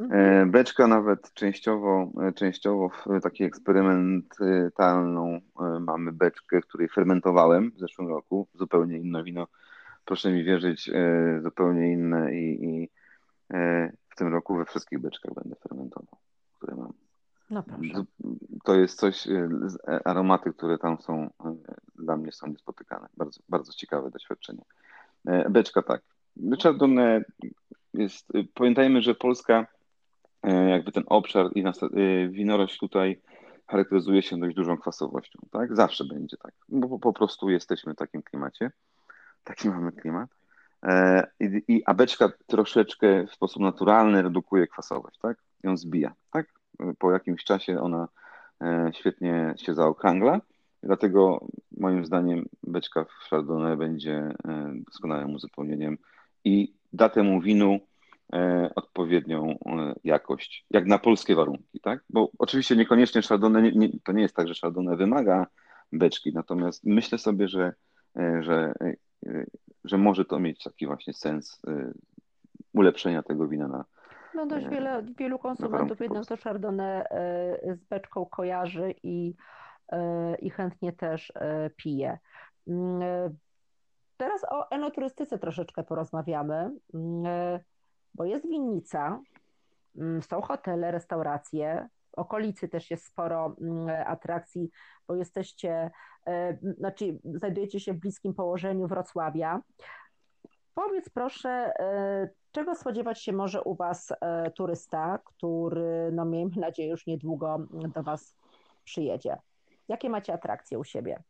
mhm. 0.00 0.50
beczka 0.50 0.86
nawet 0.86 1.34
częściowo, 1.34 2.10
częściowo 2.34 2.88
w 2.88 3.20
takiej 3.22 3.46
eksperymentalną 3.46 5.40
mamy 5.80 6.12
beczkę, 6.12 6.60
której 6.60 6.88
fermentowałem 6.88 7.70
w 7.70 7.78
zeszłym 7.78 8.08
roku. 8.08 8.48
Zupełnie 8.54 8.98
inne 8.98 9.24
wino. 9.24 9.46
Proszę 10.04 10.32
mi 10.32 10.44
wierzyć, 10.44 10.90
zupełnie 11.42 11.92
inne 11.92 12.34
i, 12.34 12.64
i 12.64 12.88
w 14.08 14.16
tym 14.16 14.28
roku 14.32 14.56
we 14.56 14.64
wszystkich 14.64 14.98
beczkach 14.98 15.34
będę 15.34 15.56
fermentował, 15.56 16.18
które 16.56 16.76
mam. 16.76 16.92
No 17.50 17.62
proszę. 17.62 18.04
To 18.64 18.74
jest 18.74 18.98
coś, 18.98 19.28
aromaty, 20.04 20.52
które 20.52 20.78
tam 20.78 21.00
są, 21.00 21.30
dla 21.94 22.16
mnie 22.16 22.32
są 22.32 22.46
niespotykane. 22.46 23.08
Bardzo, 23.16 23.40
bardzo 23.48 23.72
ciekawe 23.72 24.10
doświadczenie. 24.10 24.62
Beczka 25.50 25.82
tak. 25.82 26.02
Chardonnay 26.62 27.22
jest, 27.94 28.34
y, 28.34 28.46
pamiętajmy, 28.54 29.02
że 29.02 29.14
Polska, 29.14 29.66
e, 30.42 30.68
jakby 30.68 30.92
ten 30.92 31.04
obszar 31.06 31.50
i 31.54 31.64
y, 31.66 32.28
winorość 32.28 32.78
tutaj 32.78 33.20
charakteryzuje 33.66 34.22
się 34.22 34.40
dość 34.40 34.56
dużą 34.56 34.76
kwasowością, 34.76 35.38
tak? 35.50 35.76
Zawsze 35.76 36.04
będzie 36.04 36.36
tak, 36.36 36.52
bo 36.68 36.98
po 36.98 37.12
prostu 37.12 37.50
jesteśmy 37.50 37.94
w 37.94 37.96
takim 37.96 38.22
klimacie, 38.22 38.70
taki 39.44 39.68
mamy 39.68 39.92
klimat. 39.92 40.30
E, 40.82 41.26
I, 41.40 41.62
i 41.68 41.84
abeczka 41.84 42.32
troszeczkę 42.46 43.26
w 43.26 43.32
sposób 43.32 43.62
naturalny 43.62 44.22
redukuje 44.22 44.66
kwasowość, 44.66 45.18
tak? 45.18 45.36
Ją 45.62 45.76
zbija, 45.76 46.14
tak? 46.30 46.46
Po 46.98 47.12
jakimś 47.12 47.44
czasie 47.44 47.80
ona 47.80 48.08
e, 48.60 48.90
świetnie 48.94 49.54
się 49.56 49.74
zaokrągla, 49.74 50.40
dlatego 50.82 51.46
moim 51.76 52.04
zdaniem 52.04 52.48
beczka 52.62 53.04
w 53.04 53.28
Chardonnay 53.30 53.76
będzie 53.76 54.34
doskonałym 54.86 55.34
uzupełnieniem 55.34 55.98
i 56.44 56.72
da 56.92 57.08
temu 57.08 57.40
winu 57.40 57.78
e, 58.32 58.70
odpowiednią 58.74 59.50
e, 59.50 59.94
jakość, 60.04 60.66
jak 60.70 60.86
na 60.86 60.98
polskie 60.98 61.34
warunki, 61.34 61.80
tak? 61.80 62.04
Bo 62.10 62.30
oczywiście 62.38 62.76
niekoniecznie 62.76 63.22
Chardonnay, 63.22 63.72
nie, 63.76 63.88
to 64.04 64.12
nie 64.12 64.22
jest 64.22 64.36
tak, 64.36 64.48
że 64.48 64.54
Chardonnay 64.60 64.96
wymaga 64.96 65.46
beczki, 65.92 66.32
natomiast 66.34 66.84
myślę 66.84 67.18
sobie, 67.18 67.48
że, 67.48 67.72
e, 68.16 68.42
że, 68.42 68.74
że 69.84 69.98
może 69.98 70.24
to 70.24 70.38
mieć 70.38 70.62
taki 70.62 70.86
właśnie 70.86 71.12
sens 71.12 71.62
ulepszenia 72.72 73.22
tego 73.22 73.48
wina 73.48 73.68
na, 73.68 73.84
no 74.34 74.46
dość 74.46 74.68
wiele, 74.68 75.02
wielu 75.18 75.38
konsumentów 75.38 76.00
jednak 76.00 76.26
to 76.26 76.36
Chardonnay 76.36 77.04
z 77.74 77.84
beczką 77.84 78.26
kojarzy 78.26 78.94
i, 79.02 79.34
i 80.38 80.50
chętnie 80.50 80.92
też 80.92 81.32
pije. 81.76 82.18
Teraz 84.16 84.44
o 84.50 84.70
enoturystyce 84.70 85.38
troszeczkę 85.38 85.82
porozmawiamy, 85.82 86.70
mm, 86.94 87.26
e, 87.26 87.60
bo 88.14 88.24
jest 88.24 88.48
winnica, 88.48 89.20
mm, 89.96 90.22
są 90.22 90.40
hotele, 90.40 90.90
restauracje, 90.90 91.88
w 92.10 92.18
okolicy 92.18 92.68
też 92.68 92.90
jest 92.90 93.06
sporo 93.06 93.56
mm, 93.60 93.88
atrakcji, 94.06 94.70
bo 95.08 95.14
jesteście, 95.14 95.90
e, 96.26 96.58
znaczy 96.78 97.18
znajdujecie 97.24 97.80
się 97.80 97.92
w 97.92 97.98
bliskim 97.98 98.34
położeniu 98.34 98.86
Wrocławia. 98.86 99.60
Powiedz 100.74 101.08
proszę, 101.08 101.50
e, 101.50 102.28
czego 102.52 102.74
spodziewać 102.74 103.22
się 103.22 103.32
może 103.32 103.62
u 103.62 103.74
Was 103.74 104.12
turysta, 104.54 105.18
który, 105.24 106.10
no 106.12 106.24
miejmy 106.24 106.56
nadzieję, 106.56 106.88
już 106.88 107.06
niedługo 107.06 107.58
do 107.94 108.02
Was 108.02 108.36
przyjedzie? 108.84 109.36
Jakie 109.88 110.10
macie 110.10 110.32
atrakcje 110.32 110.78
u 110.78 110.84
siebie? 110.84 111.22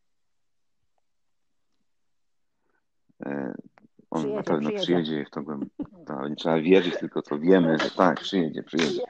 On 4.10 4.20
przyjedzie, 4.20 4.36
na 4.36 4.42
pewno 4.42 4.70
przyjedzie. 4.70 5.02
przyjedzie 5.02 5.24
w 5.24 5.30
to, 5.30 5.42
to 6.06 6.28
nie 6.28 6.36
trzeba 6.36 6.60
wierzyć, 6.60 6.96
tylko 6.98 7.22
to 7.22 7.38
wiemy, 7.38 7.78
że 7.78 7.90
tak, 7.90 8.20
przyjedzie, 8.20 8.62
przyjedzie. 8.62 9.02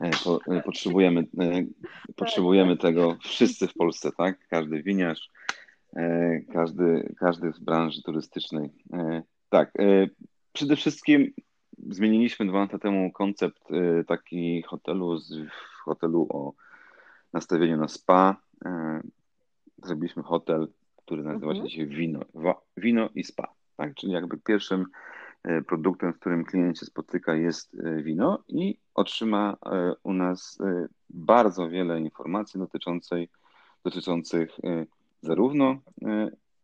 E, 0.00 0.10
po, 0.24 0.38
e, 0.48 0.62
potrzebujemy, 0.62 1.20
e, 1.20 1.64
potrzebujemy 2.16 2.76
tego 2.76 3.16
wszyscy 3.20 3.68
w 3.68 3.74
Polsce, 3.74 4.10
tak? 4.18 4.48
Każdy 4.48 4.82
winiarz, 4.82 5.30
każdy, 6.52 7.14
każdy 7.18 7.52
w 7.52 7.60
branży 7.60 8.02
turystycznej. 8.02 8.70
Tak, 9.48 9.72
przede 10.52 10.76
wszystkim 10.76 11.32
zmieniliśmy 11.88 12.46
dwa 12.46 12.58
lata 12.58 12.78
temu 12.78 13.12
koncept 13.12 13.62
taki 14.06 14.62
hotelu, 14.62 15.18
z, 15.18 15.34
hotelu 15.84 16.26
o 16.30 16.52
nastawieniu 17.32 17.76
na 17.76 17.88
spa. 17.88 18.36
Zrobiliśmy 19.82 20.22
hotel 20.22 20.68
który 21.10 21.22
nazywa 21.22 21.52
się 21.52 21.60
mhm. 21.60 21.68
dzisiaj 21.68 21.86
Wino, 21.86 22.20
Wino 22.76 23.08
i 23.14 23.24
Spa. 23.24 23.54
Tak? 23.76 23.94
Czyli 23.94 24.12
jakby 24.12 24.38
pierwszym 24.38 24.86
produktem, 25.66 26.12
z 26.12 26.16
którym 26.16 26.44
klient 26.44 26.78
się 26.78 26.86
spotyka, 26.86 27.34
jest 27.34 27.76
wino 28.02 28.44
i 28.48 28.78
otrzyma 28.94 29.56
u 30.02 30.12
nas 30.12 30.58
bardzo 31.10 31.68
wiele 31.68 32.00
informacji 32.00 32.60
dotyczących, 32.60 33.30
dotyczących 33.84 34.50
zarówno 35.20 35.80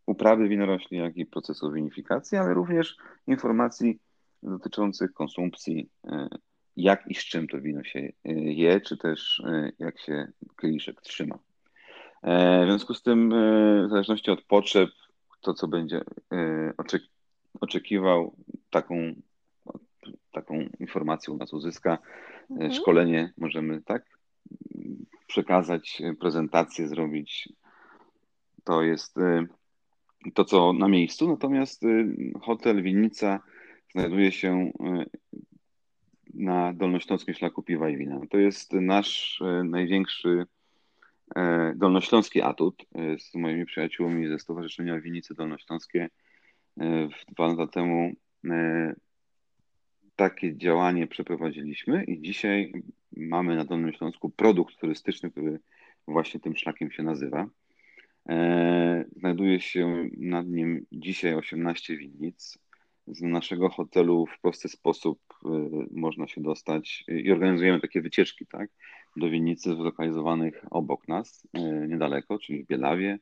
uprawy 0.06 0.48
winorośli, 0.48 0.98
jak 0.98 1.16
i 1.16 1.26
procesu 1.26 1.72
winifikacji, 1.72 2.38
ale 2.38 2.54
również 2.54 2.96
informacji 3.26 3.98
dotyczących 4.42 5.12
konsumpcji, 5.12 5.88
jak 6.76 7.06
i 7.06 7.14
z 7.14 7.24
czym 7.24 7.48
to 7.48 7.60
wino 7.60 7.84
się 7.84 8.12
je, 8.24 8.80
czy 8.80 8.96
też 8.96 9.42
jak 9.78 9.98
się 10.00 10.28
kieliszek 10.60 11.00
trzyma. 11.00 11.38
W 12.22 12.64
związku 12.64 12.94
z 12.94 13.02
tym, 13.02 13.30
w 13.86 13.90
zależności 13.90 14.30
od 14.30 14.42
potrzeb, 14.42 14.90
to 15.40 15.54
co 15.54 15.68
będzie 15.68 16.04
oczekiwał, 17.60 18.36
taką, 18.70 19.14
taką 20.32 20.68
informację 20.80 21.34
u 21.34 21.36
nas 21.36 21.52
uzyska. 21.52 21.98
Mhm. 22.50 22.72
Szkolenie 22.72 23.32
możemy 23.38 23.82
tak 23.82 24.04
przekazać, 25.26 26.02
prezentację 26.20 26.88
zrobić. 26.88 27.48
To 28.64 28.82
jest 28.82 29.16
to, 30.34 30.44
co 30.44 30.72
na 30.72 30.88
miejscu. 30.88 31.28
Natomiast 31.28 31.82
hotel 32.42 32.82
Winnica 32.82 33.40
znajduje 33.92 34.32
się 34.32 34.70
na 36.34 36.72
Dolnośląskim 36.72 37.34
Szlaku 37.34 37.62
Piwa 37.62 37.88
i 37.88 37.96
Wina. 37.96 38.20
To 38.30 38.38
jest 38.38 38.72
nasz 38.72 39.42
największy 39.64 40.46
dolnośląski 41.74 42.42
atut 42.42 42.84
z 43.18 43.34
moimi 43.34 43.66
przyjaciółmi 43.66 44.28
ze 44.28 44.38
Stowarzyszenia 44.38 45.00
Winicy 45.00 45.34
Dolnośląskie 45.34 46.08
dwa 47.28 47.46
lata 47.46 47.66
temu 47.66 48.12
e, 48.44 48.94
takie 50.16 50.56
działanie 50.56 51.06
przeprowadziliśmy 51.06 52.04
i 52.04 52.20
dzisiaj 52.22 52.72
mamy 53.16 53.56
na 53.56 53.64
Dolnym 53.64 53.92
Śląsku 53.92 54.30
produkt 54.30 54.76
turystyczny, 54.76 55.30
który 55.30 55.58
właśnie 56.08 56.40
tym 56.40 56.56
szlakiem 56.56 56.90
się 56.90 57.02
nazywa. 57.02 57.48
E, 58.28 59.04
znajduje 59.16 59.60
się 59.60 60.08
nad 60.18 60.46
nim 60.46 60.86
dzisiaj 60.92 61.34
18 61.34 61.96
winnic. 61.96 62.58
Z 63.06 63.22
naszego 63.22 63.68
hotelu 63.68 64.26
w 64.26 64.40
prosty 64.40 64.68
sposób 64.68 65.20
e, 65.44 65.48
można 65.90 66.28
się 66.28 66.40
dostać 66.40 67.04
i 67.08 67.32
organizujemy 67.32 67.80
takie 67.80 68.00
wycieczki 68.00 68.46
tak, 68.46 68.70
do 69.16 69.30
winnicy 69.30 69.74
zlokalizowanych 69.74 70.64
obok 70.70 71.08
nas, 71.08 71.48
niedaleko, 71.88 72.38
czyli 72.38 72.64
w 72.64 72.66
Bielawie, 72.66 73.18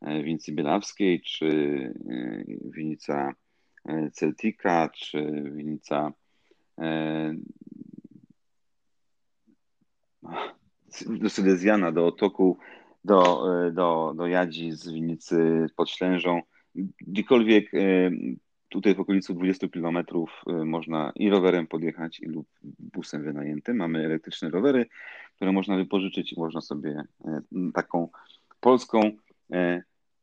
E, 0.00 0.22
winicy 0.22 0.52
bielawskiej, 0.52 1.20
czy 1.20 1.46
e, 2.10 2.44
winica 2.70 3.34
e, 3.88 4.10
Celtica, 4.10 4.88
czy 4.88 5.50
winica 5.54 6.12
do 11.06 11.30
Sylezjana, 11.30 11.92
do 11.92 12.06
Otoku, 12.06 12.58
do, 13.04 13.44
do, 13.72 14.14
do 14.16 14.26
Jadzi 14.26 14.72
z 14.72 14.92
winicy 14.92 15.66
pod 15.76 15.90
Ślężą. 15.90 16.42
Gdziekolwiek 17.00 17.70
tutaj 18.68 18.94
w 18.94 19.00
okolicy 19.00 19.34
20 19.34 19.68
km 19.68 19.98
można 20.64 21.12
i 21.14 21.30
rowerem 21.30 21.66
podjechać, 21.66 22.20
i 22.20 22.26
lub 22.26 22.46
busem 22.78 23.24
wynajętym. 23.24 23.76
Mamy 23.76 24.04
elektryczne 24.04 24.50
rowery, 24.50 24.86
które 25.40 25.52
można 25.52 25.76
wypożyczyć 25.76 26.32
i 26.32 26.40
można 26.40 26.60
sobie 26.60 27.04
taką 27.74 28.08
polską 28.60 29.00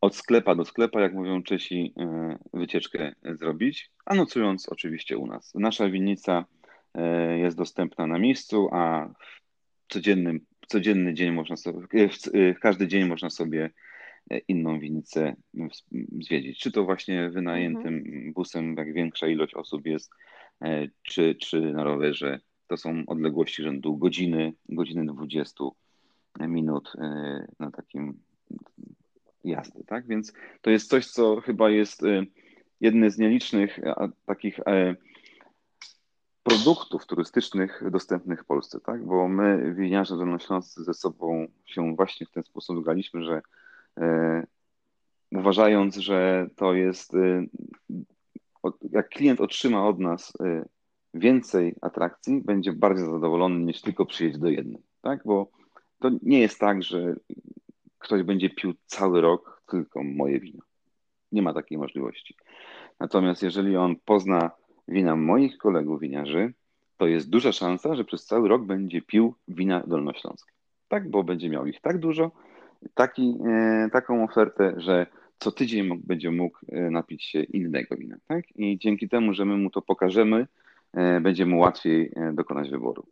od 0.01 0.15
sklepa 0.15 0.55
do 0.55 0.65
sklepa, 0.65 1.01
jak 1.01 1.13
mówią 1.13 1.43
Czesi, 1.43 1.93
e, 1.99 2.37
wycieczkę 2.53 3.15
zrobić, 3.23 3.91
a 4.05 4.15
nocując 4.15 4.69
oczywiście 4.69 5.17
u 5.17 5.27
nas. 5.27 5.55
Nasza 5.55 5.89
winnica 5.89 6.45
e, 6.93 7.37
jest 7.39 7.57
dostępna 7.57 8.07
na 8.07 8.19
miejscu, 8.19 8.69
a 8.71 9.07
w 9.07 9.93
codziennym, 9.93 10.39
codzienny 10.67 11.13
dzień 11.13 11.31
można 11.31 11.57
sobie, 11.57 11.79
e, 12.33 12.53
w 12.53 12.59
każdy 12.59 12.87
dzień 12.87 13.05
można 13.05 13.29
sobie 13.29 13.69
inną 14.47 14.79
winnicę 14.79 15.35
zwiedzić. 16.21 16.59
Czy 16.59 16.71
to 16.71 16.83
właśnie 16.83 17.29
wynajętym 17.29 17.95
mhm. 17.95 18.33
busem, 18.33 18.75
jak 18.77 18.93
większa 18.93 19.27
ilość 19.27 19.53
osób 19.53 19.85
jest, 19.85 20.11
czy, 21.03 21.35
czy 21.35 21.61
na 21.61 21.83
rowerze. 21.83 22.39
To 22.67 22.77
są 22.77 23.03
odległości 23.07 23.63
rzędu 23.63 23.97
godziny, 23.97 24.53
godziny 24.69 25.05
20 25.05 25.63
minut 26.39 26.93
na 27.59 27.71
takim 27.71 28.19
jazdy, 29.43 29.83
tak? 29.83 30.07
Więc 30.07 30.33
to 30.61 30.69
jest 30.69 30.89
coś, 30.89 31.07
co 31.07 31.41
chyba 31.41 31.69
jest 31.69 32.03
y, 32.03 32.27
jednym 32.81 33.09
z 33.09 33.17
nielicznych 33.17 33.79
takich 34.25 34.59
e, 34.59 34.95
produktów 36.43 37.05
turystycznych 37.05 37.83
dostępnych 37.91 38.41
w 38.41 38.45
Polsce, 38.45 38.79
tak? 38.79 39.05
Bo 39.05 39.27
my, 39.27 39.73
winiarze 39.77 40.17
dolnośląscy, 40.17 40.83
ze 40.83 40.93
sobą 40.93 41.47
się 41.65 41.95
właśnie 41.95 42.25
w 42.25 42.31
ten 42.31 42.43
sposób 42.43 42.81
zgaliśmy, 42.81 43.23
że 43.23 43.41
e, 43.97 44.47
uważając, 45.31 45.95
że 45.95 46.47
to 46.55 46.73
jest, 46.73 47.13
jak 48.91 49.09
klient 49.09 49.41
otrzyma 49.41 49.87
od 49.87 49.99
nas 49.99 50.33
więcej 51.17 51.75
atrakcji, 51.81 52.41
będzie 52.41 52.73
bardziej 52.73 53.05
zadowolony 53.05 53.59
niż 53.59 53.81
tylko 53.81 54.05
przyjeść 54.05 54.37
do 54.37 54.49
jednej, 54.49 54.81
tak? 55.01 55.19
Bo 55.25 55.51
to 55.99 56.11
nie 56.23 56.39
jest 56.39 56.59
tak, 56.59 56.83
że 56.83 57.15
ktoś 57.97 58.23
będzie 58.23 58.49
pił 58.49 58.73
cały 58.85 59.21
rok 59.21 59.61
tylko 59.71 60.03
moje 60.03 60.39
wino. 60.39 60.63
Nie 61.31 61.41
ma 61.41 61.53
takiej 61.53 61.77
możliwości. 61.77 62.35
Natomiast 62.99 63.43
jeżeli 63.43 63.77
on 63.77 63.95
pozna 64.05 64.51
wina 64.87 65.15
moich 65.15 65.57
kolegów 65.57 65.99
winiarzy, 65.99 66.53
to 66.97 67.07
jest 67.07 67.29
duża 67.29 67.51
szansa, 67.51 67.95
że 67.95 68.03
przez 68.05 68.25
cały 68.25 68.49
rok 68.49 68.65
będzie 68.65 69.01
pił 69.01 69.35
wina 69.47 69.83
dolnośląskie. 69.87 70.51
Tak, 70.87 71.09
bo 71.09 71.23
będzie 71.23 71.49
miał 71.49 71.65
ich 71.65 71.81
tak 71.81 71.97
dużo, 71.97 72.31
taki, 72.93 73.37
e, 73.47 73.89
taką 73.91 74.23
ofertę, 74.23 74.73
że 74.77 75.07
co 75.39 75.51
tydzień 75.51 76.01
będzie 76.03 76.31
mógł 76.31 76.57
e, 76.71 76.89
napić 76.89 77.23
się 77.23 77.43
innego 77.43 77.95
wina. 77.95 78.17
Tak? 78.27 78.45
I 78.55 78.77
dzięki 78.77 79.09
temu, 79.09 79.33
że 79.33 79.45
my 79.45 79.57
mu 79.57 79.69
to 79.69 79.81
pokażemy, 79.81 80.47
będzie 81.21 81.45
mu 81.45 81.59
łatwiej 81.59 82.11
dokonać 82.33 82.69
wyboru. 82.69 83.07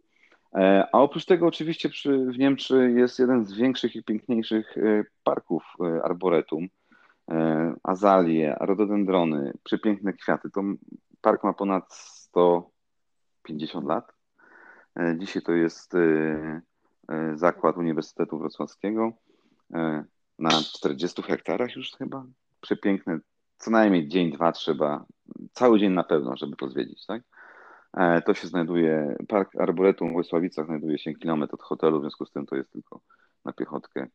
E, 0.55 0.87
a 0.91 0.99
oprócz 0.99 1.25
tego 1.25 1.47
oczywiście 1.47 1.89
przy, 1.89 2.25
w 2.25 2.37
Niemczech 2.37 2.95
jest 2.95 3.19
jeden 3.19 3.45
z 3.45 3.53
większych 3.53 3.95
i 3.95 4.03
piękniejszych 4.03 4.77
e, 4.77 5.03
parków 5.23 5.63
e, 5.79 6.03
arboretum. 6.03 6.67
Azalie, 7.83 8.55
rododendrony, 8.59 9.53
przepiękne 9.63 10.13
kwiaty. 10.13 10.49
To 10.49 10.63
park 11.21 11.43
ma 11.43 11.53
ponad 11.53 11.93
150 11.93 13.85
lat. 13.85 14.13
Dzisiaj 15.17 15.41
to 15.41 15.51
jest 15.51 15.93
zakład 17.35 17.77
Uniwersytetu 17.77 18.37
Wrocławskiego 18.37 19.11
na 20.39 20.49
40 20.49 21.21
hektarach 21.21 21.75
już 21.75 21.91
chyba. 21.91 22.25
Przepiękne. 22.61 23.19
Co 23.57 23.71
najmniej 23.71 24.07
dzień, 24.07 24.31
dwa 24.31 24.51
trzeba, 24.51 25.05
cały 25.53 25.79
dzień 25.79 25.93
na 25.93 26.03
pewno, 26.03 26.37
żeby 26.37 26.55
to 26.55 26.69
zwiedzić, 26.69 27.05
tak? 27.05 27.23
E, 27.95 28.21
to 28.21 28.33
się 28.33 28.47
znajduje, 28.47 29.15
Park 29.27 29.55
Arboretum 29.55 30.09
w 30.09 30.11
Włysławicach 30.11 30.65
znajduje 30.65 30.97
się 30.97 31.13
kilometr 31.13 31.53
od 31.53 31.61
hotelu, 31.61 31.99
w 31.99 32.01
związku 32.01 32.25
z 32.25 32.31
tym 32.31 32.45
to 32.45 32.55
jest 32.55 32.71
tylko 32.71 32.99
na 33.45 33.53
piechotkę. 33.53 34.07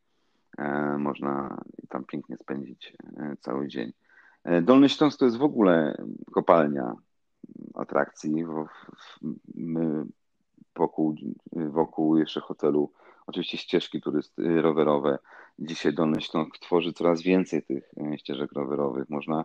E, 0.59 0.97
można 0.99 1.63
tam 1.89 2.05
pięknie 2.05 2.37
spędzić 2.37 2.93
e, 3.17 3.37
cały 3.41 3.69
dzień. 3.69 3.93
Dolny 4.63 4.89
Śląsk 4.89 5.19
to 5.19 5.25
jest 5.25 5.37
w 5.37 5.43
ogóle 5.43 5.97
kopalnia 6.33 6.95
atrakcji. 7.75 8.45
My 9.55 10.05
wokół, 10.77 11.15
wokół 11.53 12.17
jeszcze 12.17 12.41
hotelu, 12.41 12.93
oczywiście 13.27 13.59
ścieżki 13.59 14.01
turysty, 14.01 14.63
rowerowe. 14.63 15.19
Dzisiaj 15.59 15.95
Dolny 15.95 16.21
Śląsk 16.21 16.59
tworzy 16.59 16.93
coraz 16.93 17.23
więcej 17.23 17.63
tych 17.63 17.95
ścieżek 18.17 18.53
rowerowych. 18.53 19.11
Można 19.11 19.45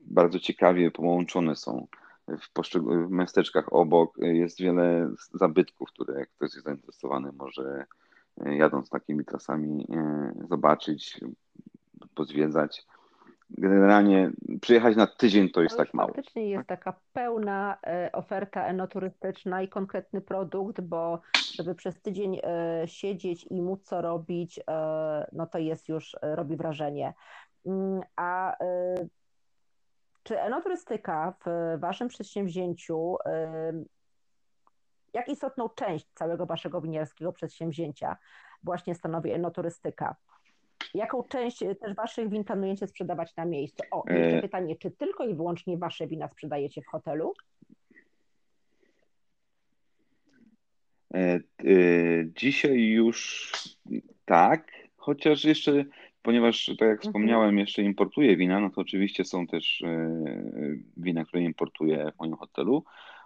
bardzo 0.00 0.38
ciekawie 0.38 0.90
połączone 0.90 1.56
są 1.56 1.86
w 2.28 2.52
poszczególnych 2.52 3.10
miasteczkach 3.10 3.72
obok 3.72 4.18
jest 4.18 4.60
wiele 4.60 5.10
zabytków, 5.34 5.88
które 5.88 6.20
jak 6.20 6.30
ktoś 6.30 6.54
jest 6.54 6.64
zainteresowany 6.64 7.32
może 7.32 7.84
e, 8.40 8.56
jadąc 8.56 8.90
takimi 8.90 9.24
trasami 9.24 9.86
e, 9.90 10.32
zobaczyć, 10.48 11.20
pozwiedzać. 12.14 12.86
Generalnie 13.50 14.30
przyjechać 14.60 14.96
na 14.96 15.06
tydzień 15.06 15.50
to 15.50 15.62
jest 15.62 15.76
to 15.76 15.84
tak 15.84 15.94
mało. 15.94 16.08
Faktycznie 16.08 16.50
jest 16.50 16.68
taka 16.68 17.00
pełna 17.12 17.78
e, 17.86 18.12
oferta 18.12 18.66
enoturystyczna 18.66 19.62
i 19.62 19.68
konkretny 19.68 20.20
produkt, 20.20 20.80
bo 20.80 21.20
żeby 21.54 21.74
przez 21.74 22.00
tydzień 22.00 22.40
siedzieć 22.86 23.46
i 23.50 23.62
móc 23.62 23.82
co 23.82 24.02
robić, 24.02 24.60
no 25.32 25.46
to 25.46 25.58
jest 25.58 25.88
już, 25.88 26.16
robi 26.22 26.56
wrażenie. 26.56 27.14
Mm, 27.66 28.00
a 28.16 28.56
czy 30.26 30.40
enoturystyka 30.40 31.34
w 31.46 31.80
Waszym 31.80 32.08
przedsięwzięciu, 32.08 33.16
jak 35.12 35.28
istotną 35.28 35.68
część 35.68 36.06
całego 36.14 36.46
Waszego 36.46 36.80
winiarskiego 36.80 37.32
przedsięwzięcia 37.32 38.16
właśnie 38.62 38.94
stanowi 38.94 39.32
enoturystyka? 39.32 40.16
Jaką 40.94 41.22
część 41.22 41.58
też 41.58 41.94
waszych 41.94 42.30
win 42.30 42.44
planujecie 42.44 42.86
sprzedawać 42.86 43.36
na 43.36 43.44
miejscu? 43.44 43.82
O, 43.90 44.04
jeszcze 44.08 44.42
pytanie, 44.42 44.76
czy 44.76 44.90
tylko 44.90 45.24
i 45.24 45.34
wyłącznie 45.34 45.78
wasze 45.78 46.06
wina 46.06 46.28
sprzedajecie 46.28 46.82
w 46.82 46.86
hotelu? 46.86 47.34
Dzisiaj 52.24 52.78
już 52.78 53.52
tak, 54.24 54.72
chociaż 54.96 55.44
jeszcze 55.44 55.84
ponieważ, 56.26 56.66
tak 56.66 56.88
jak 56.88 56.90
mhm. 56.90 56.98
wspomniałem, 56.98 57.58
jeszcze 57.58 57.82
importuję 57.82 58.36
wina, 58.36 58.60
no 58.60 58.70
to 58.70 58.80
oczywiście 58.80 59.24
są 59.24 59.46
też 59.46 59.82
e, 59.82 60.22
wina, 60.96 61.24
które 61.24 61.42
importuję 61.42 62.12
w 62.16 62.20
moim 62.20 62.36
hotelu, 62.36 62.84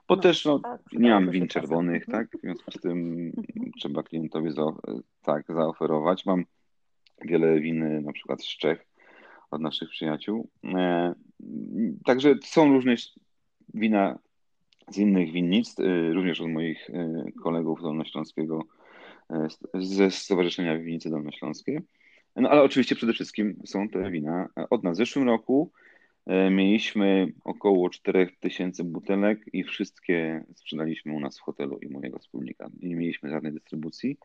bo 0.08 0.16
no, 0.16 0.22
też 0.22 0.44
no, 0.44 0.58
tak, 0.58 0.80
nie 0.92 1.10
mam 1.10 1.30
win 1.30 1.48
czerwonych, 1.48 2.08
mhm. 2.08 2.26
tak? 2.26 2.38
W 2.38 2.40
związku 2.40 2.70
z 2.70 2.80
tym 2.80 3.32
mhm. 3.36 3.72
trzeba 3.78 4.02
klientowi 4.02 4.52
za, 4.52 4.64
tak, 5.22 5.44
zaoferować. 5.48 6.26
Mam 6.26 6.44
wiele 7.24 7.60
win 7.60 8.02
na 8.04 8.12
przykład 8.12 8.42
z 8.42 8.56
Czech 8.56 8.86
od 9.50 9.60
naszych 9.60 9.90
przyjaciół. 9.90 10.48
E, 10.64 11.14
także 12.04 12.34
są 12.44 12.72
różne 12.72 12.94
wina 13.74 14.18
z 14.88 14.98
innych 14.98 15.32
winnic, 15.32 15.78
e, 15.78 16.12
również 16.12 16.40
od 16.40 16.48
moich 16.48 16.90
kolegów 17.42 17.82
Dolnośląskiego, 17.82 18.64
ze 19.74 20.10
Stowarzyszenia 20.10 20.78
Winnicy 20.78 21.10
Dolnośląskiej. 21.10 21.80
No 22.40 22.50
ale 22.50 22.62
oczywiście 22.62 22.96
przede 22.96 23.12
wszystkim 23.12 23.62
są 23.66 23.88
te 23.88 24.10
wina 24.10 24.48
od 24.70 24.84
nas. 24.84 24.96
W 24.96 24.98
zeszłym 24.98 25.26
roku 25.26 25.72
e, 26.26 26.50
mieliśmy 26.50 27.32
około 27.44 27.90
4000 27.90 28.84
butelek 28.84 29.40
i 29.52 29.64
wszystkie 29.64 30.44
sprzedaliśmy 30.54 31.12
u 31.12 31.20
nas 31.20 31.38
w 31.38 31.42
hotelu 31.42 31.78
i 31.78 31.88
mojego 31.88 32.18
wspólnika. 32.18 32.70
Nie 32.82 32.96
mieliśmy 32.96 33.30
żadnej 33.30 33.52
dystrybucji. 33.52 34.18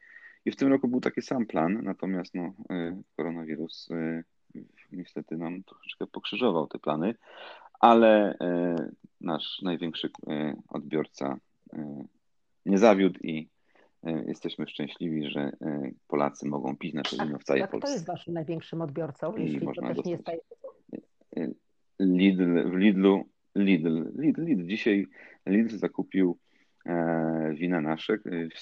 I 0.45 0.51
w 0.51 0.55
tym 0.55 0.67
roku 0.67 0.87
był 0.87 1.01
taki 1.01 1.21
sam 1.21 1.45
plan, 1.45 1.83
natomiast 1.83 2.35
no, 2.35 2.53
e, 2.69 3.01
koronawirus 3.15 3.89
e, 3.91 4.23
niestety 4.91 5.37
nam 5.37 5.63
troszeczkę 5.63 6.07
pokrzyżował 6.07 6.67
te 6.67 6.79
plany, 6.79 7.15
ale 7.79 8.37
nasz 9.21 9.61
największy 9.61 10.09
odbiorca 10.69 11.37
nie 12.65 12.77
zawiódł 12.77 13.19
i 13.23 13.47
jesteśmy 14.27 14.67
szczęśliwi, 14.67 15.29
że 15.29 15.39
e, 15.39 15.91
Polacy 16.07 16.47
mogą 16.47 16.77
pić 16.77 16.93
nasze 16.93 17.25
wino 17.25 17.39
w 17.39 17.43
całej 17.43 17.61
tak, 17.61 17.71
Polsce. 17.71 17.87
Kto 17.87 17.93
jest 17.93 18.07
waszym 18.07 18.33
największym 18.33 18.81
odbiorcą, 18.81 19.37
jeśli 19.37 19.59
to 19.59 19.73
też 19.73 20.05
nie 20.05 20.17
staje... 20.17 20.39
E, 21.37 21.47
Lidl, 21.99 22.69
w 22.69 22.75
Lidlu, 22.75 23.25
Lidl, 23.55 24.11
Lidl, 24.15 24.41
Lidl. 24.41 24.65
Dzisiaj 24.65 25.07
Lidl 25.45 25.77
zakupił 25.77 26.37
wina 27.53 27.81
nasze, 27.81 28.17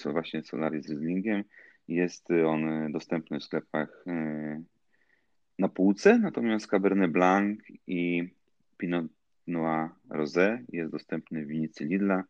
właśnie 0.06 0.44
Solaris 0.44 0.86
z 0.86 0.90
Rieslingiem. 0.90 1.44
Jest 1.88 2.28
on 2.48 2.92
dostępny 2.92 3.40
w 3.40 3.44
sklepach 3.44 4.06
na 5.60 5.70
półce, 5.70 6.20
natomiast 6.20 6.68
Cabernet 6.68 7.12
Blanc 7.12 7.60
i 7.88 8.30
Pinot 8.78 9.06
Noir 9.48 9.90
Rosé 10.10 10.64
jest 10.70 10.92
dostępny 10.92 11.46
w 11.46 11.48
winicy 11.48 11.86
Lidla 11.86 12.24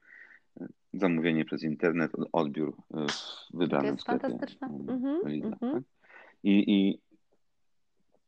zamówienie 0.93 1.45
przez 1.45 1.63
internet, 1.63 2.11
odbiór 2.31 2.75
w 2.89 3.57
wybranym 3.57 3.87
to 3.87 3.91
jest 3.91 4.01
sklepie. 4.01 4.29
Fantastyczne. 4.29 4.67
Mm 4.67 5.01
-hmm, 5.01 5.59
tak? 5.59 5.83
I, 6.43 6.73
i, 6.73 6.99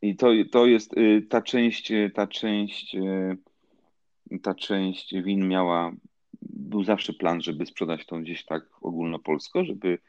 i 0.02 0.16
to, 0.16 0.28
to 0.52 0.66
jest 0.66 0.98
y, 0.98 1.22
ta 1.30 1.42
część, 1.42 1.92
y, 1.92 2.12
ta 2.16 2.28
część, 2.28 2.96
y, 2.96 4.40
ta 4.40 4.56
część 4.56 5.16
win 5.24 5.48
miała, 5.48 5.92
był 6.42 6.84
zawsze 6.84 7.14
plan, 7.14 7.42
żeby 7.42 7.66
sprzedać 7.66 8.06
to 8.06 8.18
gdzieś 8.18 8.46
tak 8.46 8.64
ogólnopolsko, 8.82 9.66
żeby 9.66 10.00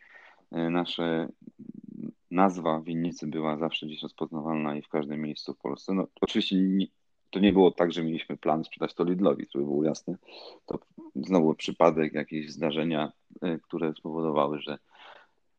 nasze 0.50 1.28
nazwa 2.30 2.80
winnicy 2.80 3.26
była 3.26 3.58
zawsze 3.58 3.86
gdzieś 3.86 4.02
rozpoznawalna 4.02 4.76
i 4.76 4.82
w 4.82 4.88
każdym 4.88 5.20
miejscu 5.20 5.54
w 5.54 5.58
Polsce. 5.58 5.94
No, 5.94 6.06
oczywiście 6.20 6.56
to 7.36 7.40
nie 7.40 7.52
było 7.52 7.70
tak, 7.70 7.92
że 7.92 8.02
mieliśmy 8.02 8.36
plan 8.36 8.64
sprzedać 8.64 8.94
to 8.94 9.04
Lidlowi, 9.04 9.46
żeby 9.54 9.64
było 9.64 9.84
jasne. 9.84 10.16
To 10.66 10.78
znowu 11.14 11.54
przypadek, 11.54 12.12
jakieś 12.12 12.52
zdarzenia, 12.52 13.12
e, 13.42 13.58
które 13.58 13.92
spowodowały, 13.92 14.58
że, 14.60 14.78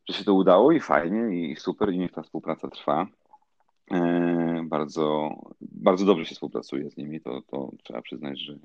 że 0.08 0.14
się 0.14 0.24
to 0.24 0.34
udało 0.34 0.72
i 0.72 0.80
fajnie, 0.80 1.50
i 1.50 1.56
super, 1.56 1.92
i 1.92 1.98
niech 1.98 2.12
ta 2.12 2.22
współpraca 2.22 2.68
trwa. 2.68 3.06
E, 3.90 4.62
bardzo, 4.64 5.30
bardzo 5.60 6.06
dobrze 6.06 6.24
się 6.24 6.34
współpracuje 6.34 6.90
z 6.90 6.96
nimi, 6.96 7.20
to, 7.20 7.42
to 7.42 7.70
trzeba 7.84 8.02
przyznać, 8.02 8.40
że 8.40 8.58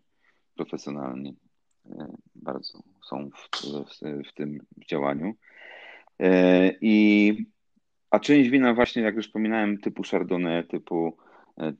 profesjonalnie 0.56 1.34
e, 1.86 2.14
bardzo 2.36 2.80
są 3.10 3.30
w, 3.30 3.50
w, 4.30 4.34
tym 4.34 4.60
działaniu. 4.90 5.34
I, 6.82 7.36
a 8.10 8.20
część 8.20 8.50
wina 8.50 8.74
właśnie, 8.74 9.02
jak 9.02 9.16
już 9.16 9.26
wspominałem, 9.26 9.78
typu 9.78 10.04
Chardonnay, 10.04 10.64
typu 10.64 11.18
E, 11.18 11.23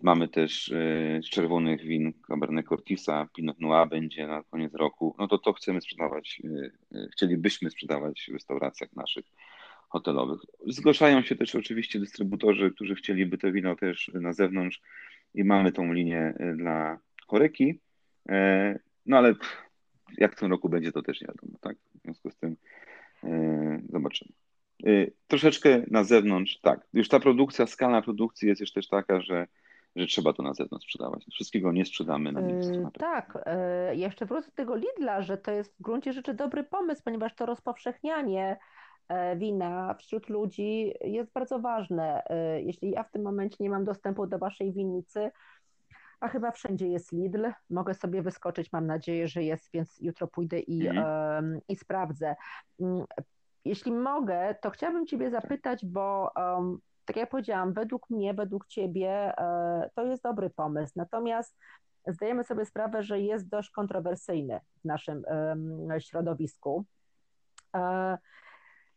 mamy 0.02 0.28
też 0.28 0.72
e, 0.72 1.22
z 1.24 1.30
czerwonych 1.30 1.82
win 1.82 2.14
Cabernet 2.28 2.68
Cortisa, 2.68 3.28
Pinot 3.36 3.60
Noir 3.60 3.90
będzie 3.90 4.28
na 4.28 4.44
koniec 4.44 4.74
roku. 4.74 5.16
No 5.20 5.28
to 5.28 5.38
to 5.38 5.54
chcemy 5.54 5.82
sprzedawać, 5.82 6.42
e, 6.96 7.08
chcielibyśmy 7.14 7.70
sprzedawać 7.70 8.28
w 8.30 8.34
restauracjach 8.34 8.96
naszych 8.96 9.26
hotelowych. 9.90 10.42
Zgłaszają 10.68 11.22
się 11.22 11.36
też 11.36 11.56
oczywiście 11.56 12.00
dystrybutorzy, 12.00 12.72
którzy 12.72 12.96
chcieliby 12.96 13.38
to 13.38 13.52
wino 13.52 13.76
też 13.76 14.12
na 14.14 14.34
zewnątrz 14.34 14.82
i 15.34 15.44
mamy 15.44 15.72
tą 15.72 15.94
linię 15.94 16.34
dla 16.58 17.00
choreki. 17.28 17.80
No 19.06 19.18
ale 19.18 19.36
jak 20.18 20.36
w 20.36 20.40
tym 20.40 20.52
roku 20.52 20.70
będzie, 20.70 20.92
to 20.92 21.02
też 21.02 21.22
nie 21.22 21.28
wiadomo, 21.28 21.58
tak? 21.62 21.78
W 21.78 22.02
związku 22.02 22.32
z 22.32 22.38
tym 22.38 22.56
zobaczymy. 23.90 24.32
Troszeczkę 25.28 25.84
na 25.92 26.04
zewnątrz, 26.04 26.60
tak. 26.62 26.88
Już 26.94 27.10
ta 27.10 27.20
produkcja, 27.20 27.68
skala 27.68 28.02
produkcji 28.02 28.48
jest 28.48 28.62
już 28.62 28.72
też 28.72 28.88
taka, 28.88 29.22
że 29.22 29.48
że 29.96 30.08
trzeba 30.08 30.34
to 30.34 30.44
na 30.44 30.54
zewnątrz 30.54 30.86
sprzedawać. 30.86 31.26
Wszystkiego 31.32 31.72
nie 31.72 31.86
sprzedamy 31.86 32.32
na 32.32 32.42
miejscu. 32.42 32.74
Yy, 32.74 32.92
tak, 33.00 33.46
yy, 33.90 33.96
jeszcze 33.96 34.26
wrócę 34.26 34.48
do 34.48 34.56
tego 34.56 34.76
Lidla, 34.76 35.22
że 35.22 35.38
to 35.38 35.52
jest 35.52 35.76
w 35.80 35.82
gruncie 35.82 36.14
rzeczy 36.14 36.34
dobry 36.34 36.64
pomysł, 36.64 37.02
ponieważ 37.06 37.36
to 37.36 37.46
rozpowszechnianie 37.46 38.58
e, 39.08 39.36
wina 39.36 39.94
wśród 39.94 40.30
ludzi 40.30 40.94
jest 41.02 41.32
bardzo 41.32 41.60
ważne. 41.60 42.24
E, 42.30 42.62
jeśli 42.62 42.92
ja 42.92 43.04
w 43.04 43.12
tym 43.12 43.22
momencie 43.22 43.58
nie 43.60 43.70
mam 43.70 43.84
dostępu 43.84 44.28
do 44.28 44.40
waszej 44.40 44.74
winnicy, 44.74 45.32
a 46.20 46.28
chyba 46.28 46.52
wszędzie 46.52 46.88
jest 46.88 47.12
Lidl, 47.12 47.46
mogę 47.70 47.94
sobie 47.94 48.22
wyskoczyć, 48.22 48.72
mam 48.72 48.88
nadzieję, 48.88 49.28
że 49.28 49.44
jest, 49.44 49.70
więc 49.74 50.00
jutro 50.02 50.28
pójdę 50.28 50.60
i, 50.60 50.88
mhm. 50.88 51.60
i 51.68 51.76
sprawdzę. 51.76 52.36
Mm, 52.80 53.06
jeśli 53.66 53.92
mogę, 53.92 54.56
to 54.62 54.70
chciałabym 54.70 55.06
Ciebie 55.06 55.30
zapytać, 55.30 55.86
bo 55.86 56.32
um, 56.36 56.80
tak 57.06 57.16
jak 57.16 57.30
powiedziałam, 57.30 57.74
według 57.74 58.10
mnie, 58.10 58.34
według 58.34 58.68
Ciebie 58.68 59.10
e, 59.38 59.90
to 59.96 60.06
jest 60.06 60.24
dobry 60.24 60.50
pomysł. 60.50 60.94
Natomiast 60.96 61.58
zdajemy 62.08 62.44
sobie 62.44 62.66
sprawę, 62.66 63.04
że 63.04 63.20
jest 63.20 63.50
dość 63.50 63.70
kontrowersyjny 63.70 64.60
w 64.82 64.86
naszym 64.86 65.24
środowisku. 66.00 66.86
E, 67.76 68.18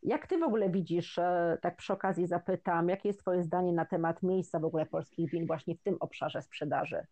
jak 0.02 0.26
Ty 0.26 0.38
w 0.38 0.42
ogóle 0.42 0.70
widzisz, 0.70 1.18
e, 1.18 1.58
tak 1.62 1.76
przy 1.76 1.92
okazji 1.92 2.26
zapytam, 2.26 2.88
jakie 2.88 3.08
jest 3.08 3.20
Twoje 3.20 3.42
zdanie 3.42 3.72
na 3.72 3.84
temat 3.84 4.22
miejsca 4.22 4.60
w 4.60 4.64
ogóle 4.64 4.86
polskich 4.86 5.30
win 5.30 5.46
właśnie 5.46 5.76
w 5.76 5.82
tym 5.82 5.96
obszarze 6.00 6.42
sprzedaży? 6.42 7.06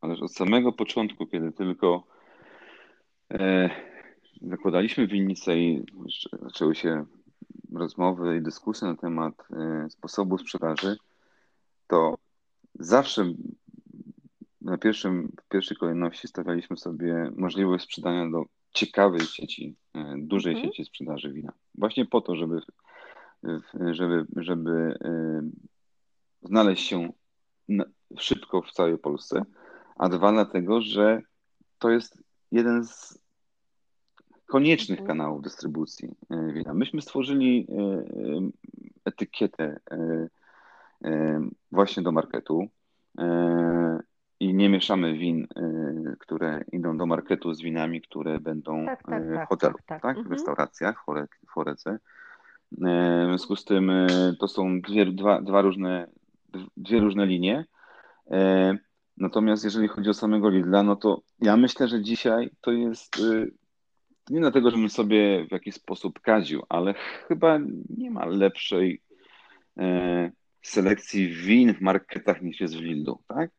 Ależ 0.00 0.22
od 0.22 0.32
samego 0.32 0.72
początku, 0.72 1.26
kiedy 1.26 1.52
tylko 1.52 2.02
zakładaliśmy 4.42 5.06
winnicę 5.06 5.58
i 5.58 5.84
zaczęły 6.42 6.74
się 6.74 7.04
rozmowy 7.72 8.36
i 8.36 8.42
dyskusje 8.42 8.88
na 8.88 8.96
temat 8.96 9.34
e, 9.50 9.90
sposobu 9.90 10.38
sprzedaży, 10.38 10.96
to 11.86 12.18
zawsze 12.74 13.32
na 14.60 14.78
pierwszym, 14.78 15.32
w 15.44 15.48
pierwszej 15.48 15.76
kolejności 15.76 16.28
stawialiśmy 16.28 16.76
sobie 16.76 17.30
możliwość 17.36 17.84
sprzedania 17.84 18.30
do 18.30 18.44
ciekawej 18.72 19.20
sieci, 19.20 19.76
e, 19.94 20.14
dużej 20.18 20.52
mhm. 20.54 20.72
sieci 20.72 20.84
sprzedaży 20.84 21.32
wina. 21.32 21.52
Właśnie 21.74 22.06
po 22.06 22.20
to, 22.20 22.36
żeby, 22.36 22.60
żeby, 23.90 24.26
żeby 24.36 24.98
e, 25.04 25.42
znaleźć 26.42 26.88
się 26.88 27.12
szybko 28.18 28.62
w 28.62 28.72
całej 28.72 28.98
Polsce, 28.98 29.42
a 29.96 30.08
dwa 30.08 30.32
dlatego, 30.32 30.80
że 30.80 31.22
to 31.78 31.90
jest 31.90 32.22
jeden 32.52 32.84
z 32.84 33.25
koniecznych 34.46 35.00
mhm. 35.00 35.18
kanałów 35.18 35.42
dystrybucji 35.42 36.08
e, 36.30 36.52
wina. 36.52 36.74
Myśmy 36.74 37.02
stworzyli 37.02 37.66
e, 37.68 37.74
e, 37.74 38.04
etykietę 39.04 39.80
właśnie 41.72 42.02
do 42.02 42.12
marketu 42.12 42.68
i 44.40 44.54
nie 44.54 44.68
mieszamy 44.68 45.18
win, 45.18 45.46
które 46.18 46.64
idą 46.72 46.96
do 46.96 47.06
marketu 47.06 47.54
z 47.54 47.62
winami, 47.62 48.00
które 48.00 48.40
będą 48.40 48.86
tak, 48.86 49.02
tak, 49.02 49.24
w 49.24 49.34
tak, 49.34 49.48
hotelu, 49.48 49.74
tak, 49.74 49.86
tak, 49.86 50.02
tak, 50.02 50.16
w 50.16 50.18
mhm. 50.18 50.32
restauracjach, 50.32 51.04
w 51.46 51.52
Forece. 51.52 51.98
W 52.72 53.24
związku 53.26 53.56
z 53.56 53.64
tym 53.64 53.92
to 54.38 54.48
są 54.48 54.80
dwie, 54.80 55.06
dwa, 55.06 55.42
dwa 55.42 55.62
różne, 55.62 56.08
dwie 56.76 57.00
różne 57.00 57.26
linie. 57.26 57.64
Natomiast 59.16 59.64
jeżeli 59.64 59.88
chodzi 59.88 60.10
o 60.10 60.14
samego 60.14 60.50
Lidla, 60.50 60.82
no 60.82 60.96
to 60.96 61.20
ja 61.40 61.56
myślę, 61.56 61.88
że 61.88 62.02
dzisiaj 62.02 62.50
to 62.60 62.72
jest 62.72 63.22
nie 64.30 64.40
dlatego, 64.40 64.70
żebym 64.70 64.88
sobie 64.88 65.46
w 65.48 65.52
jakiś 65.52 65.74
sposób 65.74 66.20
kadził, 66.20 66.62
ale 66.68 66.94
chyba 67.28 67.58
nie 67.96 68.10
ma 68.10 68.26
lepszej 68.26 69.02
e, 69.78 70.30
selekcji 70.62 71.28
win 71.28 71.74
w 71.74 71.80
marketach 71.80 72.42
niż 72.42 72.60
jest 72.60 72.76
w 72.76 72.80
Lidlu, 72.80 73.22
tak? 73.28 73.50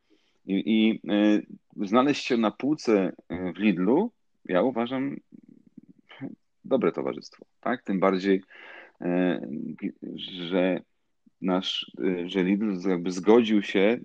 I, 0.45 0.63
i 0.65 1.01
e, 1.11 1.41
znaleźć 1.86 2.26
się 2.26 2.38
na 2.38 2.51
półce 2.51 3.11
e, 3.30 3.53
w 3.53 3.57
Lidlu, 3.57 4.11
ja 4.45 4.61
uważam, 4.61 5.15
dobre 6.65 6.91
towarzystwo, 6.91 7.45
tak? 7.61 7.84
Tym 7.84 7.99
bardziej, 7.99 8.43
że 10.24 10.82
nasz, 11.41 11.91
że 12.26 12.43
Lidl 12.43 12.89
jakby 12.89 13.11
zgodził 13.11 13.61
się 13.63 13.99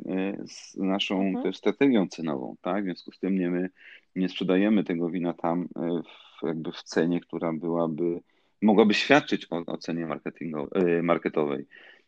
z 0.44 0.76
naszą 0.76 1.20
mhm. 1.20 1.44
też 1.44 1.56
strategią 1.56 2.08
cenową, 2.08 2.56
tak? 2.60 2.82
W 2.82 2.84
związku 2.84 3.12
z 3.12 3.18
tym 3.18 3.38
nie, 3.38 3.50
my 3.50 3.70
nie 4.16 4.28
sprzedajemy 4.28 4.84
tego 4.84 5.10
wina 5.10 5.34
tam 5.34 5.68
w, 5.76 6.31
jakby 6.46 6.72
w 6.72 6.82
cenie, 6.82 7.20
która 7.20 7.52
byłaby, 7.52 8.20
mogłaby 8.62 8.94
świadczyć 8.94 9.46
o, 9.50 9.56
o 9.66 9.78
cenie 9.78 10.06
marketowej. 11.02 11.66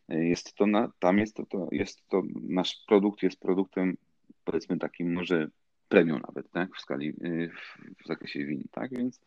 Jest 0.09 0.55
to 0.55 0.67
na, 0.67 0.91
tam 0.99 1.19
jest 1.19 1.35
to, 1.35 1.45
to, 1.45 1.67
jest 1.71 2.07
to, 2.07 2.23
nasz 2.41 2.83
produkt 2.87 3.23
jest 3.23 3.39
produktem 3.39 3.97
powiedzmy 4.45 4.77
takim 4.77 5.13
może 5.13 5.47
premium 5.89 6.21
nawet, 6.27 6.51
tak, 6.51 6.75
w 6.75 6.81
skali, 6.81 7.09
y, 7.09 7.49
w, 7.49 8.03
w 8.03 8.07
zakresie 8.07 8.45
win, 8.45 8.63
tak, 8.71 8.91
więc 8.91 9.19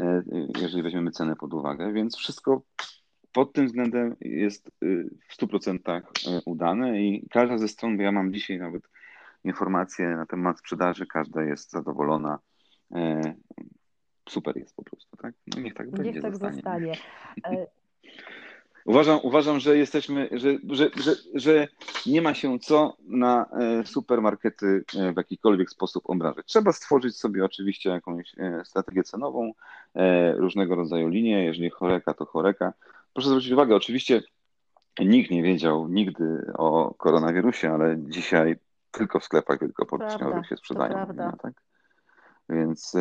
y, 0.00 0.02
y, 0.04 0.48
jeżeli 0.60 0.82
weźmiemy 0.82 1.10
cenę 1.10 1.36
pod 1.36 1.54
uwagę, 1.54 1.92
więc 1.92 2.16
wszystko 2.16 2.62
pod 3.32 3.52
tym 3.52 3.66
względem 3.66 4.16
jest 4.20 4.70
w 5.28 5.36
100% 5.42 6.00
udane 6.44 7.02
i 7.02 7.28
każda 7.30 7.58
ze 7.58 7.68
stron, 7.68 7.96
bo 7.96 8.02
ja 8.02 8.12
mam 8.12 8.32
dzisiaj 8.32 8.58
nawet 8.58 8.82
informacje 9.44 10.08
na 10.08 10.26
temat 10.26 10.58
sprzedaży, 10.58 11.06
każda 11.06 11.42
jest 11.42 11.70
zadowolona. 11.70 12.38
Super 14.28 14.56
jest 14.56 14.76
po 14.76 14.82
prostu, 14.82 15.16
tak? 15.16 15.34
No 15.46 15.62
niech 15.62 15.74
tak 15.74 15.90
będzie. 15.90 16.12
Niech 16.12 16.22
tak 16.22 16.32
zostanie. 16.32 16.54
zostanie. 16.54 16.92
E, 17.44 17.66
Uważam, 18.86 19.20
uważam 19.22 19.60
że 19.60 19.76
jesteśmy, 19.76 20.28
że, 20.32 20.58
że, 20.70 20.90
że, 21.04 21.14
że 21.34 21.68
nie 22.06 22.22
ma 22.22 22.34
się 22.34 22.58
co 22.58 22.96
na 23.08 23.46
e, 23.46 23.86
supermarkety 23.86 24.84
e, 24.96 25.12
w 25.12 25.16
jakikolwiek 25.16 25.70
sposób 25.70 26.10
obrażać. 26.10 26.46
Trzeba 26.46 26.72
stworzyć 26.72 27.16
sobie 27.16 27.44
oczywiście 27.44 27.90
jakąś 27.90 28.34
strategię 28.64 29.02
cenową, 29.02 29.52
różnego 30.36 30.74
rodzaju 30.74 31.08
linie. 31.08 31.44
Jeżeli 31.44 31.70
choreka, 31.70 32.14
to 32.14 32.26
choreka. 32.26 32.72
Proszę 33.12 33.28
zwrócić 33.28 33.52
uwagę, 33.52 33.76
oczywiście 33.76 34.22
nikt 35.00 35.30
nie 35.30 35.42
wiedział 35.42 35.88
nigdy 35.88 36.52
o 36.54 36.94
koronawirusie, 36.94 37.70
ale 37.70 37.96
dzisiaj 37.98 38.56
tylko 38.90 39.20
w 39.20 39.24
sklepach 39.24 39.60
wielkopowierzchniowych 39.60 40.46
się 40.46 40.56
sprzedają. 40.56 41.06
tak? 41.42 41.52
Więc, 42.48 42.94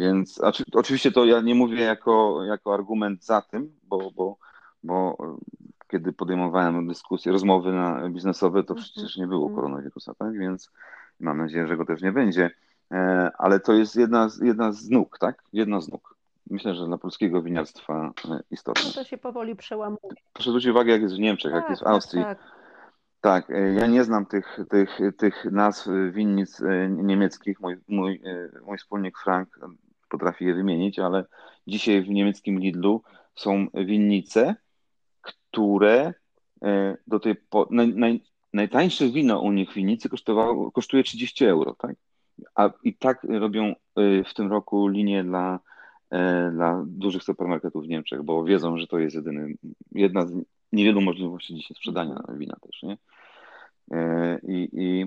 więc 0.00 0.40
oczywiście 0.72 1.12
to 1.12 1.24
ja 1.24 1.40
nie 1.40 1.54
mówię 1.54 1.80
jako, 1.80 2.44
jako 2.44 2.74
argument 2.74 3.24
za 3.24 3.42
tym, 3.42 3.72
bo, 3.82 4.10
bo 4.10 4.36
bo 4.82 5.16
e, 5.20 5.36
kiedy 5.88 6.12
podejmowałem 6.12 6.88
dyskusje, 6.88 7.32
rozmowy 7.32 7.72
na, 7.72 8.08
biznesowe, 8.08 8.64
to 8.64 8.74
mhm. 8.74 8.84
przecież 8.92 9.16
nie 9.16 9.26
było 9.26 9.46
mhm. 9.46 9.56
koronawirusa, 9.56 10.14
tak? 10.14 10.38
Więc 10.38 10.70
mam 11.20 11.38
nadzieję, 11.38 11.66
że 11.66 11.76
go 11.76 11.84
też 11.84 12.02
nie 12.02 12.12
będzie. 12.12 12.50
E, 12.92 13.30
ale 13.38 13.60
to 13.60 13.72
jest 13.72 13.96
jedna, 13.96 14.28
z, 14.28 14.40
jedna 14.40 14.72
z 14.72 14.88
nóg, 14.88 15.18
tak? 15.18 15.42
Jedna 15.52 15.80
z 15.80 15.88
nóg. 15.88 16.14
Myślę, 16.50 16.74
że 16.74 16.86
dla 16.86 16.98
polskiego 16.98 17.42
winiarstwa 17.42 18.12
e, 18.30 18.40
istotne. 18.50 18.82
No 18.86 18.92
to 18.92 19.04
się 19.04 19.18
powoli 19.18 19.56
przełamuje. 19.56 20.14
Proszę 20.32 20.50
zwrócić 20.50 20.70
uwagę, 20.70 20.92
jak 20.92 21.02
jest 21.02 21.14
w 21.14 21.18
Niemczech, 21.18 21.52
tak, 21.52 21.60
jak 21.60 21.70
jest 21.70 21.82
w 21.82 21.86
Austrii. 21.86 22.22
Tak, 22.22 22.38
tak. 22.38 22.57
Tak, 23.20 23.48
ja 23.48 23.86
nie 23.86 24.04
znam 24.04 24.26
tych, 24.26 24.58
tych, 24.70 24.98
tych 25.16 25.44
nazw 25.44 25.88
winnic 26.12 26.62
niemieckich. 26.88 27.60
Mój, 27.60 27.76
mój, 27.88 28.22
mój 28.66 28.78
wspólnik 28.78 29.18
Frank 29.18 29.58
potrafi 30.08 30.44
je 30.44 30.54
wymienić, 30.54 30.98
ale 30.98 31.24
dzisiaj 31.66 32.02
w 32.02 32.08
niemieckim 32.08 32.58
Lidlu 32.58 33.02
są 33.34 33.66
winnice, 33.74 34.56
które 35.20 36.14
e, 36.62 36.96
do 37.06 37.20
tej 37.20 37.34
po, 37.34 37.68
naj, 37.70 37.94
naj, 37.94 38.20
najtańsze 38.52 39.08
wino 39.08 39.40
u 39.40 39.52
nich 39.52 39.70
w 39.70 39.74
winnicy 39.74 40.08
kosztowało, 40.08 40.72
kosztuje 40.72 41.02
30 41.02 41.44
euro, 41.44 41.74
tak? 41.78 41.96
A 42.54 42.70
i 42.82 42.96
tak 42.96 43.24
robią 43.24 43.64
e, 43.64 43.74
w 44.24 44.34
tym 44.34 44.50
roku 44.50 44.88
linię 44.88 45.24
dla, 45.24 45.60
e, 46.10 46.50
dla 46.50 46.84
dużych 46.86 47.22
supermarketów 47.22 47.84
w 47.84 47.88
Niemczech, 47.88 48.22
bo 48.22 48.44
wiedzą, 48.44 48.78
że 48.78 48.86
to 48.86 48.98
jest 48.98 49.16
jedyny, 49.16 49.54
jedna 49.92 50.26
z 50.26 50.32
niewielu 50.72 51.00
możliwości 51.00 51.54
dzisiaj 51.54 51.76
sprzedania 51.76 52.22
wina 52.34 52.56
też, 52.62 52.82
nie? 52.82 52.98
I, 54.42 54.68
i 54.72 55.06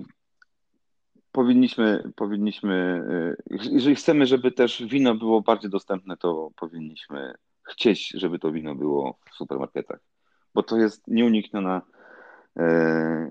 powinniśmy, 1.32 2.12
powinniśmy, 2.16 3.04
jeżeli 3.50 3.94
chcemy, 3.96 4.26
żeby 4.26 4.52
też 4.52 4.84
wino 4.86 5.14
było 5.14 5.40
bardziej 5.40 5.70
dostępne, 5.70 6.16
to 6.16 6.50
powinniśmy 6.56 7.34
chcieć, 7.70 8.08
żeby 8.08 8.38
to 8.38 8.52
wino 8.52 8.74
było 8.74 9.18
w 9.30 9.34
supermarketach 9.34 10.00
bo 10.54 10.62
to 10.62 10.76
jest 10.76 11.08
nieunikniona, 11.08 11.82
e, 12.56 13.30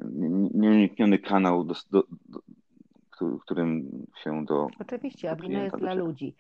nieunikniony 0.53 1.19
kanał, 1.19 1.63
do, 1.63 1.73
do, 1.91 2.03
do, 2.29 2.39
którym 3.39 3.89
się 4.23 4.45
do. 4.45 4.67
Oczywiście, 4.79 5.31
a 5.31 5.35
wino 5.35 5.63
jest 5.63 5.77
dla 5.77 5.93
ludzi. 5.93 6.35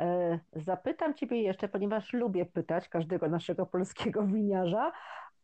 E, 0.00 0.38
zapytam 0.52 1.14
Ciebie 1.14 1.42
jeszcze, 1.42 1.68
ponieważ 1.68 2.12
lubię 2.12 2.46
pytać 2.46 2.88
każdego 2.88 3.28
naszego 3.28 3.66
polskiego 3.66 4.22
winiarza 4.26 4.92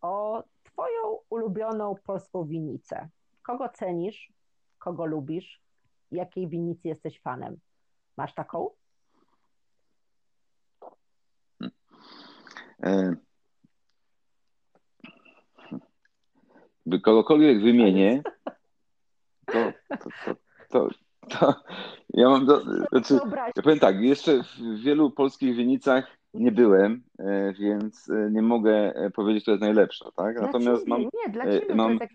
o 0.03 0.45
Twoją 0.63 1.19
ulubioną 1.31 1.95
polską 2.05 2.45
winicę. 2.45 3.09
Kogo 3.43 3.69
cenisz, 3.69 4.33
kogo 4.79 5.07
lubisz, 5.07 5.61
jakiej 6.11 6.49
winicy 6.49 6.89
jesteś 6.89 7.21
fanem? 7.21 7.57
Masz 8.17 8.35
taką? 8.35 8.71
E, 12.83 13.15
by 16.87 17.01
kogokolwiek 17.01 17.63
wymienię, 17.63 18.23
to, 19.47 19.73
to, 19.99 20.11
to, 20.71 20.89
to, 21.29 21.55
ja 22.15 22.29
mam 22.29 22.47
do, 22.47 22.61
znaczy, 22.91 23.19
ja 23.57 23.63
powiem 23.63 23.79
tak, 23.79 24.01
jeszcze 24.01 24.43
w 24.43 24.83
wielu 24.83 25.11
polskich 25.11 25.57
winnicach 25.57 26.22
nie 26.35 26.53
byłem, 26.53 27.03
e, 27.19 27.53
więc 27.53 28.11
e, 28.11 28.31
nie 28.31 28.43
mogę 28.43 28.95
e, 28.95 29.11
powiedzieć, 29.11 29.43
kto 29.43 29.51
jest 29.51 29.63
najlepsza, 29.63 30.11
tak? 30.17 30.35
Dla 30.35 30.47
Natomiast 30.47 30.81
ciebie, 30.81 30.91
mam, 30.91 31.01
nie, 31.01 31.33
dla 31.33 31.45
ciebie 31.45 31.75
mam, 31.75 31.99
to 31.99 32.05
jest 32.05 32.15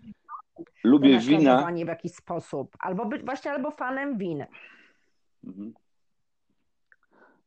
lubię 0.84 1.18
wina. 1.18 1.66
w 1.72 1.88
jakiś 1.88 2.12
sposób, 2.12 2.76
albo 2.78 3.06
być 3.06 3.24
właśnie 3.24 3.50
albo 3.50 3.70
fanem 3.70 4.18
win. 4.18 4.44
Mhm. 5.44 5.74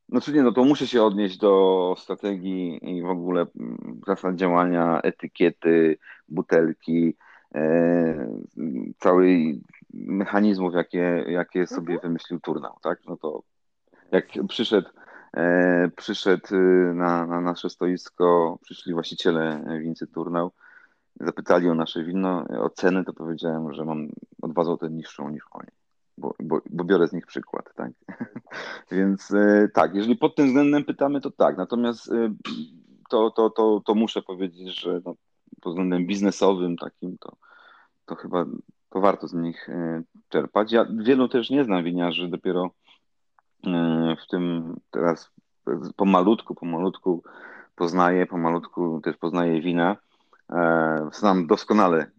Znaczy 0.10 0.34
nie, 0.34 0.44
no 0.44 0.52
to 0.52 0.64
muszę 0.64 0.88
się 0.88 1.04
odnieść 1.04 1.38
do 1.38 1.96
strategii 1.98 2.80
i 2.98 3.02
w 3.02 3.10
ogóle 3.10 3.46
mm, 3.60 4.02
zasad 4.08 4.36
działania, 4.36 5.02
etykiety, 5.02 5.98
butelki, 6.28 7.16
e, 7.56 8.32
całej 8.98 9.62
mechanizmów, 9.94 10.74
jakie, 10.74 11.26
jakie 11.28 11.68
sobie 11.68 11.94
mhm. 11.94 12.00
wymyślił 12.02 12.40
Turnał, 12.40 12.78
tak? 12.82 13.00
No 13.08 13.18
to 13.18 13.44
jak 14.12 14.26
przyszedł, 14.48 14.90
przyszedł 15.96 16.56
y, 16.56 16.94
na, 16.94 17.26
na 17.26 17.42
nasze 17.42 17.70
stoisko, 17.70 18.60
przyszli 18.62 18.94
właściciele 18.94 19.64
wincy 19.82 20.08
Turnał, 20.08 20.52
zapytali 21.20 21.70
o 21.70 21.76
nasze 21.76 22.04
wino, 22.04 22.46
o 22.60 22.70
ceny, 22.70 23.04
to 23.04 23.14
powiedziałem, 23.14 23.74
że 23.74 23.86
mam 23.86 24.10
o 24.42 24.48
dwa 24.48 24.64
złote 24.64 24.90
niższą 24.90 25.30
niż 25.30 25.44
oni 25.52 25.68
bo, 26.22 26.36
bo, 26.40 26.62
bo 26.70 26.84
biorę 26.84 27.08
z 27.08 27.14
nich 27.14 27.26
przykład, 27.26 27.74
tak? 27.76 27.92
Więc 28.92 29.32
e, 29.32 29.70
tak, 29.74 29.96
jeżeli 29.96 30.16
pod 30.16 30.36
tym 30.36 30.48
względem 30.48 30.86
pytamy, 30.86 31.22
to 31.22 31.32
tak. 31.32 31.58
Natomiast 31.58 32.12
e, 32.12 32.34
to, 33.10 33.32
to, 33.32 33.50
to, 33.50 33.82
to 33.86 33.96
muszę 33.96 34.22
powiedzieć, 34.22 34.80
że 34.82 35.02
no, 35.06 35.16
pod 35.62 35.74
względem 35.74 36.08
biznesowym 36.08 36.78
takim, 36.78 37.18
to, 37.18 37.36
to 38.06 38.16
chyba 38.16 38.46
to 38.90 39.00
warto 39.00 39.28
z 39.28 39.34
nich 39.34 39.70
e, 39.70 40.04
czerpać. 40.30 40.72
Ja 40.72 40.86
wielu 40.98 41.28
też 41.28 41.50
nie 41.50 41.64
znam 41.64 41.84
winiarzy, 41.84 42.28
dopiero 42.28 42.70
w 44.24 44.28
tym 44.30 44.76
teraz 44.92 45.32
pomalutku, 45.96 46.56
pomalutku 46.56 47.24
poznaję, 47.76 48.26
pomalutku 48.26 49.02
też 49.04 49.18
poznaję 49.18 49.62
wina. 49.62 49.98
Znam 51.14 51.48
doskonale 51.48 52.12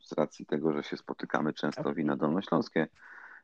z 0.00 0.12
racji 0.12 0.46
tego, 0.46 0.72
że 0.72 0.82
się 0.82 0.96
spotykamy 0.96 1.52
często 1.52 1.94
wina 1.94 2.16
dolnośląskie 2.16 2.88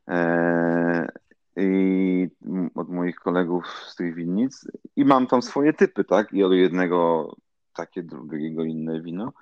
E, 0.09 1.07
i 1.55 2.27
od 2.75 2.89
moich 2.89 3.15
kolegów 3.15 3.67
z 3.87 3.95
tych 3.95 4.15
winnic 4.15 4.67
i 4.95 5.05
mam 5.05 5.27
tam 5.27 5.41
swoje 5.41 5.73
typy, 5.73 6.03
tak? 6.03 6.33
I 6.33 6.43
od 6.43 6.53
jednego 6.53 7.31
takie, 7.73 8.03
drugiego 8.03 8.63
inne 8.63 9.01
wino. 9.01 9.33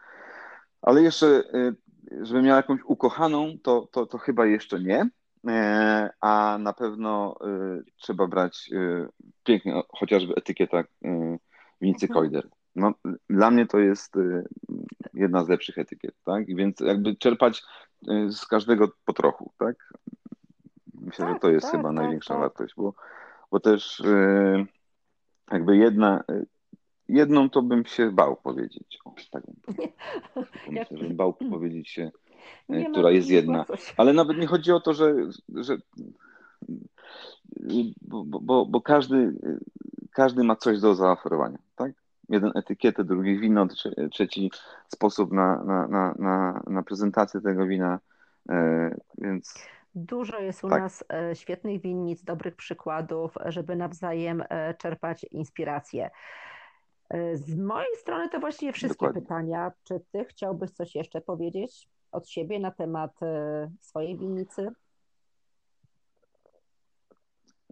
Ale 0.81 1.01
jeszcze, 1.01 1.27
e, 1.27 1.73
żebym 2.21 2.45
miał 2.45 2.57
jakąś 2.57 2.79
ukochaną, 2.85 3.57
to, 3.63 3.87
to, 3.91 4.05
to 4.05 4.17
chyba 4.17 4.45
jeszcze 4.45 4.79
nie. 4.79 5.09
E, 5.49 6.09
a 6.21 6.57
na 6.61 6.73
pewno 6.73 7.35
trzeba 7.97 8.27
brać 8.27 8.69
pięknie, 9.43 9.81
chociażby 9.89 10.33
etykieta 10.35 10.83
winnicy 11.81 12.05
mhm. 12.05 12.13
Koider. 12.13 12.47
No, 12.75 12.93
dla 13.29 13.51
mnie 13.51 13.65
to 13.65 13.79
jest 13.79 14.15
jedna 15.13 15.43
z 15.43 15.49
lepszych 15.49 15.77
etykiet, 15.77 16.15
tak? 16.25 16.55
Więc 16.55 16.79
jakby 16.79 17.15
czerpać 17.15 17.63
z 18.29 18.45
każdego 18.45 18.91
po 19.05 19.13
trochu, 19.13 19.51
tak? 19.57 19.93
Myślę, 20.93 21.25
tak, 21.25 21.33
że 21.33 21.39
to 21.39 21.49
jest 21.49 21.65
tak, 21.65 21.71
chyba 21.71 21.89
tak, 21.89 21.95
największa 21.95 22.33
tak. 22.33 22.41
wartość, 22.41 22.73
bo, 22.77 22.93
bo 23.51 23.59
też 23.59 24.03
jakby 25.51 25.77
jedna, 25.77 26.23
jedną 27.09 27.49
to 27.49 27.61
bym 27.61 27.85
się 27.85 28.11
bał 28.11 28.35
powiedzieć. 28.35 28.99
O, 29.05 29.13
tak 29.31 29.43
bym. 29.45 29.87
Myślę, 30.69 30.97
że 30.97 31.03
bym 31.07 31.15
bał 31.15 31.33
powiedzieć 31.33 31.89
się, 31.89 32.11
która 32.91 33.11
jest 33.11 33.29
jedna. 33.29 33.65
Ale 33.97 34.13
nawet 34.13 34.37
nie 34.37 34.47
chodzi 34.47 34.71
o 34.71 34.79
to, 34.79 34.93
że, 34.93 35.15
że 35.55 35.77
bo, 38.01 38.23
bo, 38.23 38.65
bo 38.65 38.81
każdy, 38.81 39.33
każdy 40.11 40.43
ma 40.43 40.55
coś 40.55 40.79
do 40.79 40.95
zaoferowania, 40.95 41.57
tak? 41.75 41.91
Jeden 42.29 42.51
etykietę, 42.55 43.03
drugi 43.03 43.39
wino, 43.39 43.67
trzeci 44.11 44.51
sposób 44.87 45.31
na, 45.31 45.63
na, 45.63 45.87
na, 45.87 46.15
na, 46.19 46.63
na 46.67 46.83
prezentację 46.83 47.41
tego 47.41 47.65
wina, 47.65 47.99
e, 48.49 48.95
więc... 49.17 49.67
Dużo 49.95 50.39
jest 50.39 50.63
u 50.63 50.69
tak. 50.69 50.81
nas 50.81 51.03
e, 51.13 51.35
świetnych 51.35 51.81
winnic, 51.81 52.23
dobrych 52.23 52.55
przykładów, 52.55 53.35
żeby 53.45 53.75
nawzajem 53.75 54.43
e, 54.49 54.73
czerpać 54.73 55.23
inspirację. 55.23 56.09
Z 57.33 57.55
mojej 57.55 57.95
strony 57.95 58.29
to 58.29 58.39
właściwie 58.39 58.73
wszystkie 58.73 59.05
Dokładnie. 59.05 59.21
pytania. 59.21 59.71
Czy 59.83 60.01
ty 60.11 60.25
chciałbyś 60.25 60.71
coś 60.71 60.95
jeszcze 60.95 61.21
powiedzieć 61.21 61.89
od 62.11 62.29
siebie 62.29 62.59
na 62.59 62.71
temat 62.71 63.11
swojej 63.81 64.17
winnicy? 64.17 64.71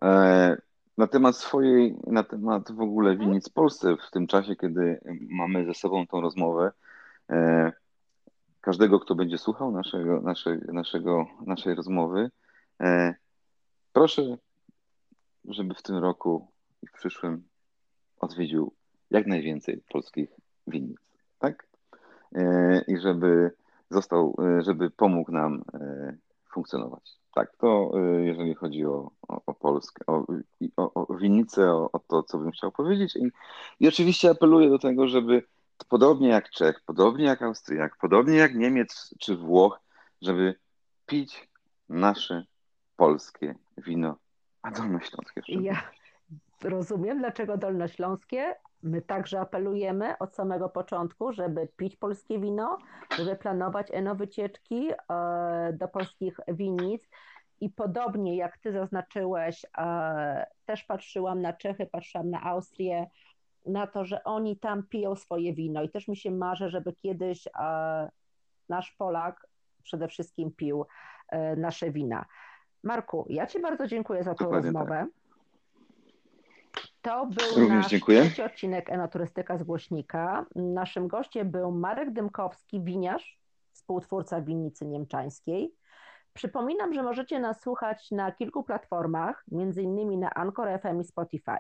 E, 0.04 0.58
na 0.98 1.08
temat 1.08 1.38
swojej, 1.38 1.96
na 2.08 2.24
temat 2.24 2.72
w 2.72 2.82
ogóle 2.82 3.18
winnic 3.18 3.50
w 3.50 3.54
Polsce 3.54 3.96
w 4.08 4.12
tym 4.12 4.28
czasie, 4.28 4.56
kiedy 4.56 5.00
mamy 5.30 5.66
ze 5.66 5.74
sobą 5.74 6.08
tą 6.08 6.22
rozmowę, 6.22 6.72
e, 7.30 7.72
każdego, 8.62 9.00
kto 9.00 9.16
będzie 9.16 9.38
słuchał 9.38 9.72
naszego, 9.72 10.22
naszej, 10.22 10.60
naszego, 10.68 11.26
naszej 11.46 11.76
rozmowy, 11.76 12.32
e, 12.82 13.16
proszę, 13.94 14.38
żeby 15.46 15.74
w 15.74 15.82
tym 15.82 15.98
roku 15.98 16.48
i 16.84 16.88
w 16.88 16.92
przyszłym 16.92 17.44
odwiedził 18.20 18.74
jak 19.12 19.28
najwięcej 19.28 19.84
polskich 19.90 20.30
winnic, 20.68 20.98
tak? 21.40 21.68
I 22.88 22.98
żeby 22.98 23.52
został, 23.90 24.36
żeby 24.60 24.92
pomógł 24.92 25.32
nam 25.32 25.64
funkcjonować. 26.56 27.18
Tak, 27.34 27.56
to 27.58 27.92
y, 28.20 28.26
jeżeli 28.26 28.56
chodzi 28.56 28.86
o, 28.86 29.12
o, 29.28 29.42
o 29.46 29.54
Polskę, 29.54 30.06
o, 30.08 30.26
o, 30.78 30.94
o 30.94 31.16
winnicę, 31.16 31.72
o, 31.72 31.90
o, 31.92 32.00
to, 32.00 32.24
co 32.24 32.38
bym 32.38 32.52
chciał 32.52 32.72
powiedzieć. 32.72 33.16
I, 33.16 33.32
I 33.80 33.88
oczywiście 33.88 34.30
apeluję 34.30 34.70
do 34.70 34.80
tego, 34.80 35.08
żeby 35.08 35.44
podobnie 35.90 36.30
jak 36.30 36.50
Czech, 36.50 36.82
podobnie 36.86 37.26
jak 37.26 37.42
Austriak, 37.42 37.98
podobnie 37.98 38.36
jak 38.36 38.56
Niemiec 38.56 39.16
czy 39.20 39.38
Włoch, 39.38 39.80
żeby 40.22 40.56
pić 41.06 41.50
nasze 41.90 42.46
polskie 42.96 43.56
wino, 43.78 44.16
a 44.62 44.72
dolnośląskie. 44.72 45.42
Ja 45.48 45.82
rozumiem, 46.64 47.20
dlaczego 47.20 47.58
dolnośląskie, 47.58 48.56
My 48.86 49.02
także 49.02 49.40
apelujemy 49.40 50.18
od 50.18 50.36
samego 50.36 50.70
początku, 50.70 51.34
żeby 51.34 51.68
pić 51.78 51.96
polskie 51.96 52.40
wino, 52.40 52.78
żeby 53.18 53.36
planować 53.36 53.88
eno 53.92 54.16
wycieczki 54.16 54.90
e, 54.92 55.74
do 55.74 55.88
polskich 55.88 56.40
winnic. 56.48 57.04
I 57.62 57.70
podobnie 57.70 58.36
jak 58.36 58.58
ty 58.58 58.72
zaznaczyłeś, 58.72 59.66
e, 59.78 60.46
też 60.66 60.84
patrzyłam 60.84 61.42
na 61.42 61.54
Czechy, 61.54 61.86
patrzyłam 61.86 62.30
na 62.30 62.44
Austrię, 62.44 63.08
na 63.66 63.88
to, 63.88 64.06
że 64.06 64.24
oni 64.24 64.60
tam 64.60 64.84
piją 64.84 65.16
swoje 65.16 65.54
wino. 65.54 65.84
I 65.84 65.90
też 65.90 66.08
mi 66.08 66.18
się 66.18 66.32
marzy, 66.32 66.70
żeby 66.70 66.94
kiedyś 66.94 67.48
e, 67.48 68.10
nasz 68.70 68.92
Polak 68.92 69.48
przede 69.84 70.08
wszystkim 70.08 70.52
pił 70.52 70.86
nasze 71.58 71.92
wina. 71.92 72.26
Marku, 72.84 73.26
ja 73.30 73.48
Ci 73.48 73.62
bardzo 73.62 73.88
dziękuję 73.88 74.24
za 74.24 74.36
tę 74.36 74.44
Dokładnie 74.44 74.72
rozmowę. 74.72 75.06
Tak. 75.06 75.25
To 77.06 77.26
był 77.26 77.46
Również 77.56 77.70
nasz 77.70 77.88
dziękuję. 77.88 78.22
trzeci 78.22 78.42
odcinek 78.42 78.90
Enoturystyka 78.90 79.58
z 79.58 79.64
Głośnika. 79.64 80.46
Naszym 80.56 81.08
gościem 81.08 81.52
był 81.52 81.72
Marek 81.72 82.14
Dymkowski, 82.14 82.82
winiarz, 82.82 83.40
współtwórca 83.72 84.42
winnicy 84.42 84.86
niemczańskiej. 84.86 85.76
Przypominam, 86.34 86.94
że 86.94 87.04
możecie 87.04 87.40
nas 87.40 87.62
słuchać 87.62 88.12
na 88.12 88.32
kilku 88.32 88.64
platformach, 88.64 89.46
m.in. 89.52 90.20
na 90.20 90.34
Anchor 90.34 90.80
FM 90.82 91.02
i 91.02 91.04
Spotify. 91.04 91.58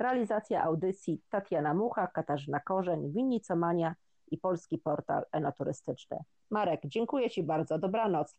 Realizacja 0.00 0.62
audycji 0.62 1.22
Tatiana 1.28 1.74
Mucha, 1.74 2.06
Katarzyna 2.06 2.60
Korzeń, 2.60 3.12
Winnicomania 3.12 3.94
i 4.30 4.38
polski 4.38 4.78
portal 4.78 5.24
enoturystyczny. 5.32 6.18
Marek, 6.50 6.80
dziękuję 6.84 7.30
Ci 7.30 7.42
bardzo. 7.42 7.78
Dobranoc. 7.78 8.36